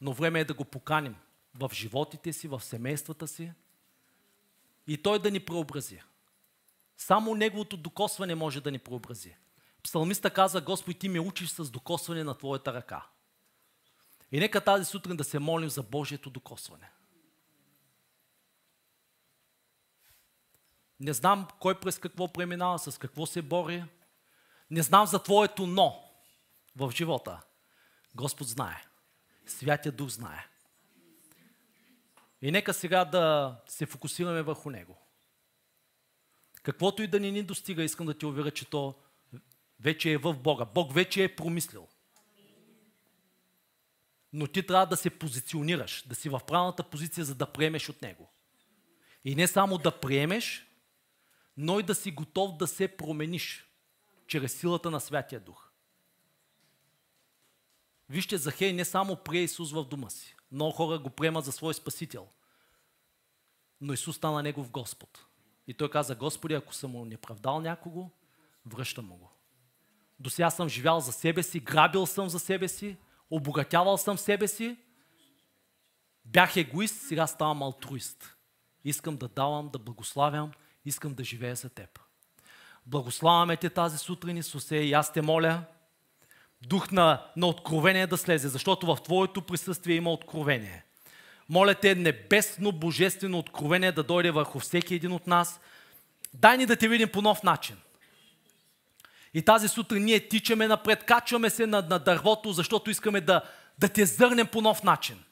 но 0.00 0.12
време 0.12 0.40
е 0.40 0.44
да 0.44 0.54
го 0.54 0.64
поканим 0.64 1.16
в 1.54 1.70
животите 1.74 2.32
си, 2.32 2.48
в 2.48 2.60
семействата 2.60 3.28
си 3.28 3.52
и 4.86 5.02
Той 5.02 5.18
да 5.18 5.30
ни 5.30 5.40
преобрази. 5.40 6.02
Само 6.96 7.34
Неговото 7.34 7.76
докосване 7.76 8.34
може 8.34 8.60
да 8.60 8.70
ни 8.70 8.78
преобрази. 8.78 9.36
Псалмиста 9.82 10.30
каза, 10.30 10.60
Господи, 10.60 10.98
Ти 10.98 11.08
ме 11.08 11.20
учиш 11.20 11.50
с 11.50 11.70
докосване 11.70 12.24
на 12.24 12.38
Твоята 12.38 12.72
ръка. 12.72 13.06
И 14.32 14.40
нека 14.40 14.60
тази 14.60 14.84
сутрин 14.84 15.16
да 15.16 15.24
се 15.24 15.38
молим 15.38 15.68
за 15.68 15.82
Божието 15.82 16.30
докосване. 16.30 16.90
Не 21.00 21.12
знам 21.12 21.48
кой 21.60 21.80
през 21.80 21.98
какво 21.98 22.32
преминава, 22.32 22.78
с 22.78 22.98
какво 22.98 23.26
се 23.26 23.42
бори. 23.42 23.84
Не 24.70 24.82
знам 24.82 25.06
за 25.06 25.22
Твоето 25.22 25.66
но 25.66 26.10
в 26.76 26.92
живота. 26.96 27.40
Господ 28.14 28.48
знае. 28.48 28.84
Святия 29.46 29.92
Дух 29.92 30.08
знае. 30.08 30.46
И 32.42 32.50
нека 32.50 32.74
сега 32.74 33.04
да 33.04 33.56
се 33.68 33.86
фокусираме 33.86 34.42
върху 34.42 34.70
Него. 34.70 34.98
Каквото 36.62 37.02
и 37.02 37.06
да 37.06 37.20
ни 37.20 37.32
ни 37.32 37.42
достига, 37.42 37.82
искам 37.82 38.06
да 38.06 38.18
ти 38.18 38.26
уверя, 38.26 38.50
че 38.50 38.64
то 38.64 38.94
вече 39.80 40.12
е 40.12 40.18
в 40.18 40.34
Бога. 40.34 40.64
Бог 40.64 40.94
вече 40.94 41.24
е 41.24 41.36
промислил. 41.36 41.88
Но 44.32 44.46
ти 44.46 44.66
трябва 44.66 44.86
да 44.86 44.96
се 44.96 45.10
позиционираш, 45.10 46.04
да 46.06 46.14
си 46.14 46.28
в 46.28 46.40
правилната 46.46 46.82
позиция, 46.82 47.24
за 47.24 47.34
да 47.34 47.46
приемеш 47.46 47.88
от 47.88 48.02
Него. 48.02 48.30
И 49.24 49.34
не 49.34 49.48
само 49.48 49.78
да 49.78 50.00
приемеш, 50.00 50.66
но 51.56 51.80
и 51.80 51.82
да 51.82 51.94
си 51.94 52.10
готов 52.10 52.56
да 52.56 52.66
се 52.66 52.88
промениш 52.88 53.66
чрез 54.26 54.54
силата 54.54 54.90
на 54.90 55.00
Святия 55.00 55.40
Дух. 55.40 55.70
Вижте, 58.08 58.38
Захей 58.38 58.72
не 58.72 58.84
само 58.84 59.16
прие 59.16 59.42
Исус 59.42 59.72
в 59.72 59.84
дома 59.84 60.10
си. 60.10 60.36
Много 60.52 60.72
хора 60.72 60.98
го 60.98 61.10
приемат 61.10 61.44
за 61.44 61.52
свой 61.52 61.74
спасител. 61.74 62.28
Но 63.80 63.92
Исус 63.92 64.16
стана 64.16 64.42
негов 64.42 64.70
Господ. 64.70 65.26
И 65.66 65.74
той 65.74 65.90
каза, 65.90 66.14
Господи, 66.14 66.54
ако 66.54 66.74
съм 66.74 66.90
му 66.90 67.04
неправдал 67.04 67.60
някого, 67.60 68.10
връщам 68.66 69.06
му 69.06 69.16
го. 69.16 69.39
До 70.20 70.30
сега 70.30 70.50
съм 70.50 70.68
живял 70.68 71.00
за 71.00 71.12
себе 71.12 71.42
си, 71.42 71.60
грабил 71.60 72.06
съм 72.06 72.28
за 72.28 72.38
себе 72.38 72.68
си, 72.68 72.96
обогатявал 73.30 73.98
съм 73.98 74.18
себе 74.18 74.48
си, 74.48 74.76
бях 76.24 76.56
егоист, 76.56 77.02
сега 77.02 77.26
ставам 77.26 77.62
алтруист. 77.62 78.36
Искам 78.84 79.16
да 79.16 79.28
давам, 79.28 79.68
да 79.68 79.78
благославям, 79.78 80.52
искам 80.84 81.14
да 81.14 81.24
живея 81.24 81.56
за 81.56 81.68
теб. 81.68 81.98
Благославяме 82.86 83.56
те 83.56 83.70
тази 83.70 83.98
сутрин, 83.98 84.36
Исусе, 84.36 84.76
и 84.76 84.92
аз 84.92 85.12
те 85.12 85.22
моля, 85.22 85.64
дух 86.62 86.90
на, 86.90 87.26
на 87.36 87.46
откровение 87.46 88.06
да 88.06 88.16
слезе, 88.16 88.48
защото 88.48 88.86
в 88.86 89.02
Твоето 89.02 89.42
присъствие 89.42 89.96
има 89.96 90.12
откровение. 90.12 90.84
Моля 91.48 91.74
те, 91.74 91.94
небесно, 91.94 92.72
божествено 92.72 93.38
откровение 93.38 93.92
да 93.92 94.02
дойде 94.02 94.30
върху 94.30 94.58
всеки 94.58 94.94
един 94.94 95.12
от 95.12 95.26
нас. 95.26 95.60
Дай 96.34 96.58
ни 96.58 96.66
да 96.66 96.76
те 96.76 96.88
видим 96.88 97.08
по 97.08 97.22
нов 97.22 97.42
начин. 97.42 97.76
И 99.34 99.44
тази 99.44 99.68
сутрин 99.68 100.04
ние 100.04 100.28
тичаме 100.28 100.68
напред, 100.68 101.04
качваме 101.04 101.50
се 101.50 101.66
на, 101.66 101.82
на 101.82 101.98
дървото, 101.98 102.52
защото 102.52 102.90
искаме 102.90 103.20
да, 103.20 103.42
да 103.78 103.88
те 103.88 104.06
зърнем 104.06 104.46
по 104.46 104.60
нов 104.60 104.82
начин. 104.82 105.24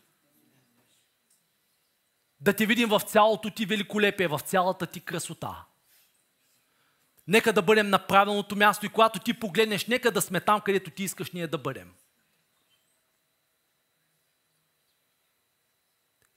Да 2.40 2.52
те 2.52 2.66
видим 2.66 2.88
в 2.88 3.00
цялото 3.00 3.50
ти 3.50 3.66
великолепие, 3.66 4.28
в 4.28 4.40
цялата 4.44 4.86
ти 4.86 5.00
красота. 5.00 5.64
Нека 7.28 7.52
да 7.52 7.62
бъдем 7.62 7.90
на 7.90 8.06
правилното 8.06 8.56
място 8.56 8.86
и 8.86 8.88
когато 8.88 9.18
ти 9.18 9.40
погледнеш, 9.40 9.86
нека 9.86 10.10
да 10.10 10.20
сме 10.20 10.40
там, 10.40 10.60
където 10.60 10.90
ти 10.90 11.02
искаш 11.02 11.30
ние 11.30 11.46
да 11.46 11.58
бъдем. 11.58 11.94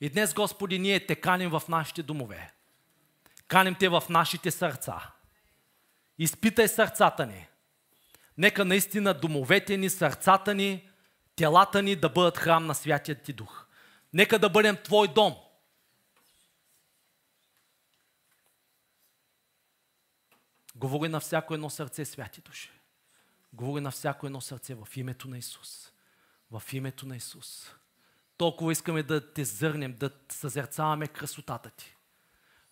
И 0.01 0.09
днес, 0.09 0.33
Господи, 0.33 0.79
ние 0.79 1.05
те 1.05 1.15
каним 1.15 1.49
в 1.49 1.63
нашите 1.69 2.03
домове. 2.03 2.53
Каним 3.47 3.75
те 3.75 3.89
в 3.89 4.03
нашите 4.09 4.51
сърца. 4.51 5.11
Изпитай 6.17 6.67
сърцата 6.67 7.25
ни. 7.25 7.47
Нека 8.41 8.65
наистина 8.65 9.13
домовете 9.13 9.77
ни, 9.77 9.89
сърцата 9.89 10.53
ни, 10.53 10.89
телата 11.35 11.81
ни 11.81 11.95
да 11.95 12.09
бъдат 12.09 12.37
храм 12.37 12.65
на 12.65 12.75
Святия 12.75 13.15
Ти 13.15 13.33
Дух. 13.33 13.65
Нека 14.13 14.39
да 14.39 14.49
бъдем 14.49 14.77
Твой 14.83 15.07
дом– 15.07 15.35
Говори 20.75 21.09
на 21.09 21.19
всяко 21.19 21.53
едно 21.53 21.69
сърце, 21.69 22.05
святи 22.05 22.41
души. 22.41 22.71
Говори 23.53 23.81
на 23.81 23.91
всяко 23.91 24.25
едно 24.25 24.41
сърце 24.41 24.75
в 24.75 24.87
името 24.95 25.27
на 25.27 25.37
Исус. 25.37 25.91
В 26.51 26.63
името 26.73 27.05
на 27.05 27.15
Исус. 27.15 27.71
Толкова 28.37 28.71
искаме 28.71 29.03
да 29.03 29.33
те 29.33 29.45
зърнем, 29.45 29.95
да 29.99 30.11
съзерцаваме 30.29 31.07
красотата 31.07 31.69
ти. 31.69 31.95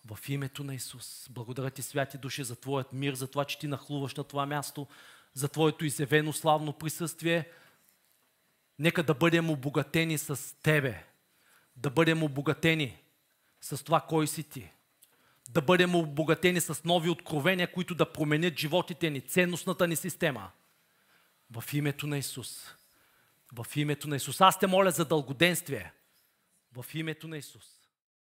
В 0.04 0.28
името 0.28 0.64
на 0.64 0.74
Исус. 0.74 1.28
Благодаря 1.30 1.70
ти, 1.70 1.82
святи 1.82 2.18
души, 2.18 2.44
за 2.44 2.56
Твоят 2.56 2.92
мир, 2.92 3.14
за 3.14 3.26
това, 3.26 3.44
че 3.44 3.58
ти 3.58 3.66
нахлуваш 3.66 4.14
на 4.14 4.24
това 4.24 4.46
място, 4.46 4.86
за 5.34 5.48
Твоето 5.48 5.84
изявено 5.84 6.32
славно 6.32 6.72
присъствие. 6.72 7.48
Нека 8.78 9.02
да 9.02 9.14
бъдем 9.14 9.50
обогатени 9.50 10.18
с 10.18 10.56
Тебе. 10.62 11.04
Да 11.76 11.90
бъдем 11.90 12.22
обогатени 12.22 13.02
с 13.60 13.84
това, 13.84 14.00
кой 14.00 14.26
си 14.26 14.42
Ти 14.42 14.70
да 15.50 15.60
бъдем 15.60 15.94
обогатени 15.94 16.60
с 16.60 16.84
нови 16.84 17.10
откровения, 17.10 17.72
които 17.72 17.94
да 17.94 18.12
променят 18.12 18.58
животите 18.58 19.10
ни, 19.10 19.20
ценностната 19.20 19.88
ни 19.88 19.96
система. 19.96 20.50
В 21.50 21.64
името 21.72 22.06
на 22.06 22.18
Исус. 22.18 22.74
В 23.52 23.66
името 23.76 24.08
на 24.08 24.16
Исус. 24.16 24.40
Аз 24.40 24.58
те 24.58 24.66
моля 24.66 24.90
за 24.90 25.04
дългоденствие. 25.04 25.92
В 26.72 26.86
името 26.94 27.28
на 27.28 27.38
Исус. 27.38 27.79